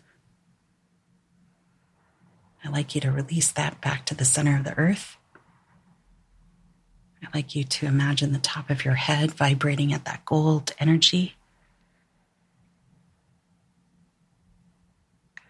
I'd 2.65 2.71
like 2.71 2.95
you 2.95 3.01
to 3.01 3.11
release 3.11 3.51
that 3.51 3.79
back 3.79 4.07
to 4.07 4.15
the 4.15 4.25
center 4.25 4.57
of 4.57 4.63
the 4.63 4.75
earth. 4.75 5.17
I'd 7.21 7.33
like 7.33 7.53
you 7.53 7.63
to 7.63 7.85
imagine 7.85 8.31
the 8.31 8.39
top 8.39 8.71
of 8.71 8.83
your 8.83 8.95
head 8.95 9.31
vibrating 9.31 9.93
at 9.93 10.05
that 10.05 10.25
gold 10.25 10.73
energy. 10.79 11.35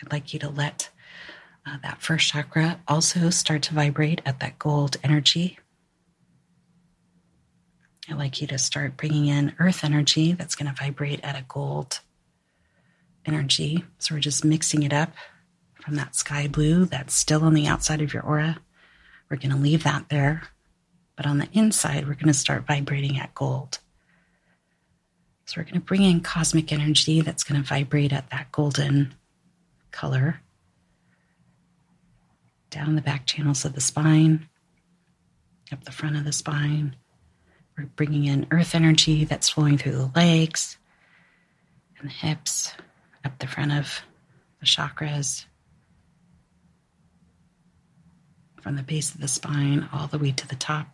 I'd 0.02 0.12
like 0.12 0.34
you 0.34 0.40
to 0.40 0.50
let 0.50 0.90
uh, 1.66 1.78
that 1.84 2.02
first 2.02 2.28
chakra 2.28 2.82
also 2.86 3.30
start 3.30 3.62
to 3.64 3.74
vibrate 3.74 4.22
at 4.26 4.42
that 4.42 4.60
gold 4.60 4.98
energy. 5.02 5.58
I'd 8.10 8.18
like 8.18 8.42
you 8.42 8.48
to 8.48 8.58
start 8.58 8.98
bringing 8.98 9.28
in 9.28 9.56
earth 9.58 9.86
energy 9.86 10.34
that's 10.34 10.56
going 10.56 10.68
to 10.68 10.84
vibrate 10.84 11.22
at 11.24 11.38
a 11.38 11.46
gold 11.48 12.02
energy. 13.26 13.86
So 14.00 14.16
we're 14.16 14.22
just 14.22 14.44
mixing 14.44 14.84
it 14.84 14.92
up 14.92 15.14
from 15.86 15.96
that 15.96 16.16
sky 16.16 16.48
blue 16.48 16.86
that's 16.86 17.14
still 17.14 17.44
on 17.44 17.54
the 17.54 17.68
outside 17.68 18.02
of 18.02 18.12
your 18.12 18.24
aura. 18.24 18.58
We're 19.30 19.38
going 19.38 19.52
to 19.52 19.56
leave 19.56 19.84
that 19.84 20.10
there. 20.10 20.42
But 21.16 21.28
on 21.28 21.38
the 21.38 21.48
inside, 21.54 22.08
we're 22.08 22.16
going 22.16 22.28
to 22.28 22.34
start 22.34 22.66
vibrating 22.66 23.20
at 23.20 23.36
gold. 23.36 23.78
So 25.46 25.62
we're 25.62 25.66
going 25.66 25.76
to 25.76 25.80
bring 25.82 26.02
in 26.02 26.22
cosmic 26.22 26.74
energy 26.74 27.22
that's 27.22 27.44
going 27.44 27.62
to 27.62 27.68
vibrate 27.68 28.12
at 28.12 28.32
that 28.32 28.52
golden 28.52 29.14
color 29.92 30.42
down 32.72 32.96
the 32.96 33.02
back 33.02 33.28
channels 33.28 33.64
of 33.64 33.74
the 33.74 33.82
spine, 33.82 34.50
up 35.72 35.84
the 35.84 35.92
front 35.92 36.18
of 36.18 36.26
the 36.26 36.34
spine. 36.34 36.96
We're 37.78 37.86
bringing 37.86 38.26
in 38.26 38.48
earth 38.50 38.74
energy 38.74 39.24
that's 39.24 39.50
flowing 39.50 39.78
through 39.78 39.92
the 39.92 40.12
legs 40.16 40.78
and 42.00 42.10
the 42.10 42.14
hips, 42.14 42.74
up 43.24 43.38
the 43.38 43.48
front 43.48 43.72
of 43.72 44.02
the 44.60 44.66
chakras, 44.66 45.46
from 48.66 48.76
the 48.78 48.82
base 48.82 49.14
of 49.14 49.22
the 49.22 49.28
spine 49.28 49.88
all 49.94 50.08
the 50.08 50.18
way 50.18 50.32
to 50.32 50.48
the 50.48 50.56
top. 50.56 50.88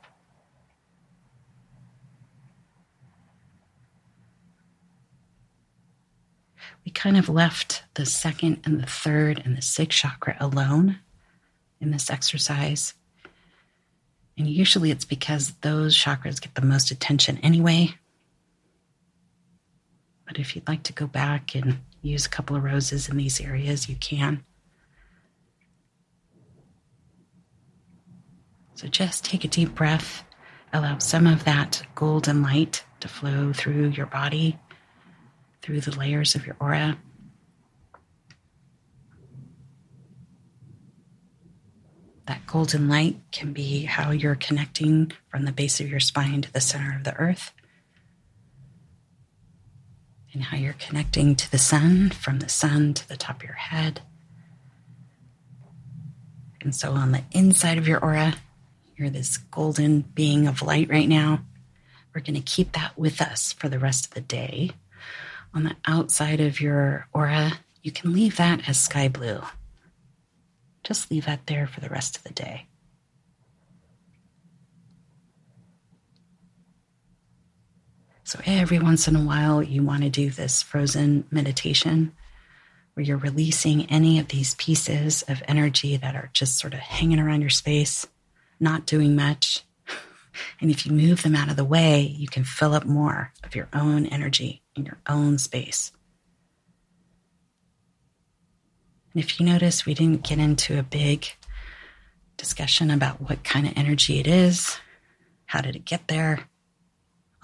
we 6.83 6.91
kind 6.91 7.15
of 7.15 7.29
left 7.29 7.83
the 7.93 8.05
second 8.05 8.59
and 8.65 8.81
the 8.81 8.87
third 8.87 9.41
and 9.45 9.55
the 9.55 9.61
sixth 9.61 9.99
chakra 9.99 10.35
alone 10.39 10.97
in 11.79 11.91
this 11.91 12.09
exercise. 12.09 12.95
And 14.37 14.47
usually 14.47 14.89
it's 14.89 15.05
because 15.05 15.53
those 15.61 15.95
chakras 15.95 16.41
get 16.41 16.55
the 16.55 16.65
most 16.65 16.89
attention 16.89 17.37
anyway. 17.43 17.93
But 20.25 20.39
if 20.39 20.55
you'd 20.55 20.67
like 20.67 20.81
to 20.83 20.93
go 20.93 21.05
back 21.05 21.53
and 21.53 21.77
use 22.01 22.25
a 22.25 22.29
couple 22.29 22.55
of 22.55 22.63
roses 22.63 23.07
in 23.07 23.15
these 23.15 23.39
areas, 23.39 23.87
you 23.87 23.95
can. 23.95 24.43
So 28.81 28.87
just 28.87 29.23
take 29.23 29.45
a 29.45 29.47
deep 29.47 29.75
breath, 29.75 30.23
allow 30.73 30.97
some 30.97 31.27
of 31.27 31.43
that 31.43 31.83
golden 31.93 32.41
light 32.41 32.83
to 33.01 33.07
flow 33.07 33.53
through 33.53 33.89
your 33.89 34.07
body 34.07 34.57
through 35.61 35.81
the 35.81 35.95
layers 35.95 36.33
of 36.33 36.47
your 36.47 36.55
aura. 36.59 36.97
That 42.25 42.47
golden 42.47 42.89
light 42.89 43.17
can 43.31 43.53
be 43.53 43.83
how 43.83 44.09
you're 44.09 44.33
connecting 44.33 45.11
from 45.29 45.45
the 45.45 45.51
base 45.51 45.79
of 45.79 45.87
your 45.87 45.99
spine 45.99 46.41
to 46.41 46.51
the 46.51 46.59
center 46.59 46.97
of 46.97 47.03
the 47.03 47.13
earth, 47.17 47.51
and 50.33 50.41
how 50.41 50.57
you're 50.57 50.73
connecting 50.73 51.35
to 51.35 51.51
the 51.51 51.59
sun 51.59 52.09
from 52.09 52.39
the 52.39 52.49
sun 52.49 52.95
to 52.95 53.07
the 53.07 53.15
top 53.15 53.41
of 53.41 53.43
your 53.43 53.53
head. 53.53 54.01
And 56.61 56.73
so, 56.73 56.93
on 56.93 57.11
the 57.11 57.21
inside 57.31 57.77
of 57.77 57.87
your 57.87 58.03
aura, 58.03 58.33
you're 59.01 59.09
this 59.09 59.37
golden 59.37 60.01
being 60.01 60.47
of 60.47 60.61
light 60.61 60.89
right 60.89 61.09
now. 61.09 61.41
We're 62.13 62.21
going 62.21 62.35
to 62.35 62.41
keep 62.41 62.73
that 62.73 62.97
with 62.97 63.21
us 63.21 63.53
for 63.53 63.67
the 63.67 63.79
rest 63.79 64.05
of 64.05 64.13
the 64.13 64.21
day 64.21 64.71
on 65.53 65.63
the 65.63 65.75
outside 65.85 66.39
of 66.39 66.61
your 66.61 67.07
aura, 67.13 67.59
you 67.81 67.91
can 67.91 68.13
leave 68.13 68.37
that 68.37 68.67
as 68.69 68.79
sky 68.79 69.07
blue. 69.07 69.41
Just 70.83 71.11
leave 71.11 71.25
that 71.25 71.47
there 71.47 71.67
for 71.67 71.79
the 71.79 71.89
rest 71.89 72.17
of 72.17 72.23
the 72.23 72.33
day. 72.33 72.67
So, 78.23 78.39
every 78.45 78.79
once 78.79 79.09
in 79.09 79.15
a 79.17 79.23
while, 79.23 79.61
you 79.61 79.83
want 79.83 80.03
to 80.03 80.09
do 80.09 80.29
this 80.29 80.61
frozen 80.61 81.25
meditation 81.31 82.13
where 82.93 83.05
you're 83.05 83.17
releasing 83.17 83.85
any 83.87 84.19
of 84.19 84.29
these 84.29 84.53
pieces 84.55 85.23
of 85.23 85.43
energy 85.47 85.97
that 85.97 86.15
are 86.15 86.29
just 86.31 86.57
sort 86.57 86.73
of 86.73 86.79
hanging 86.79 87.19
around 87.19 87.41
your 87.41 87.49
space, 87.49 88.07
not 88.61 88.85
doing 88.85 89.15
much. 89.15 89.63
And 90.61 90.71
if 90.71 90.85
you 90.85 90.93
move 90.93 91.23
them 91.23 91.35
out 91.35 91.49
of 91.49 91.57
the 91.57 91.65
way, 91.65 92.01
you 92.01 92.27
can 92.27 92.43
fill 92.43 92.73
up 92.73 92.85
more 92.85 93.33
of 93.43 93.55
your 93.55 93.67
own 93.73 94.05
energy 94.05 94.61
in 94.75 94.85
your 94.85 94.99
own 95.07 95.37
space. 95.37 95.91
And 99.13 99.21
if 99.23 99.39
you 99.39 99.45
notice, 99.45 99.85
we 99.85 99.93
didn't 99.93 100.23
get 100.23 100.39
into 100.39 100.79
a 100.79 100.83
big 100.83 101.25
discussion 102.37 102.89
about 102.89 103.21
what 103.21 103.43
kind 103.43 103.67
of 103.67 103.73
energy 103.75 104.19
it 104.19 104.27
is. 104.27 104.79
How 105.45 105.59
did 105.61 105.75
it 105.75 105.85
get 105.85 106.07
there? 106.07 106.47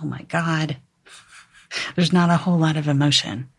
Oh 0.01 0.05
my 0.05 0.21
God. 0.23 0.77
There's 1.95 2.13
not 2.13 2.29
a 2.29 2.37
whole 2.37 2.57
lot 2.57 2.77
of 2.77 2.87
emotion. 2.87 3.49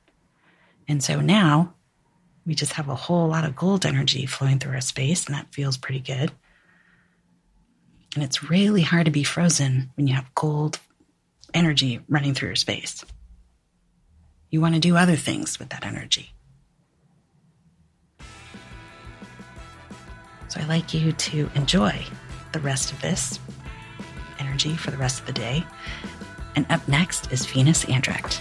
And 0.88 1.02
so 1.02 1.20
now 1.20 1.74
we 2.46 2.54
just 2.54 2.72
have 2.72 2.88
a 2.88 2.94
whole 2.94 3.28
lot 3.28 3.44
of 3.44 3.54
gold 3.54 3.84
energy 3.84 4.24
flowing 4.24 4.58
through 4.58 4.72
our 4.72 4.80
space, 4.80 5.26
and 5.26 5.34
that 5.34 5.52
feels 5.52 5.76
pretty 5.76 6.00
good. 6.00 6.32
And 8.14 8.24
it's 8.24 8.48
really 8.50 8.82
hard 8.82 9.04
to 9.04 9.10
be 9.10 9.22
frozen 9.22 9.90
when 9.96 10.06
you 10.06 10.14
have 10.14 10.34
cold 10.34 10.78
energy 11.54 12.00
running 12.08 12.34
through 12.34 12.48
your 12.48 12.56
space. 12.56 13.04
You 14.50 14.60
want 14.60 14.74
to 14.74 14.80
do 14.80 14.96
other 14.96 15.16
things 15.16 15.58
with 15.58 15.68
that 15.70 15.84
energy. 15.84 16.32
So 20.48 20.60
I'd 20.60 20.68
like 20.68 20.94
you 20.94 21.12
to 21.12 21.50
enjoy 21.54 22.02
the 22.52 22.60
rest 22.60 22.92
of 22.92 23.00
this 23.02 23.38
energy 24.38 24.76
for 24.76 24.90
the 24.90 24.96
rest 24.96 25.20
of 25.20 25.26
the 25.26 25.32
day. 25.32 25.64
And 26.56 26.64
up 26.70 26.86
next 26.88 27.30
is 27.30 27.44
Venus 27.44 27.84
Andrecht. 27.84 28.40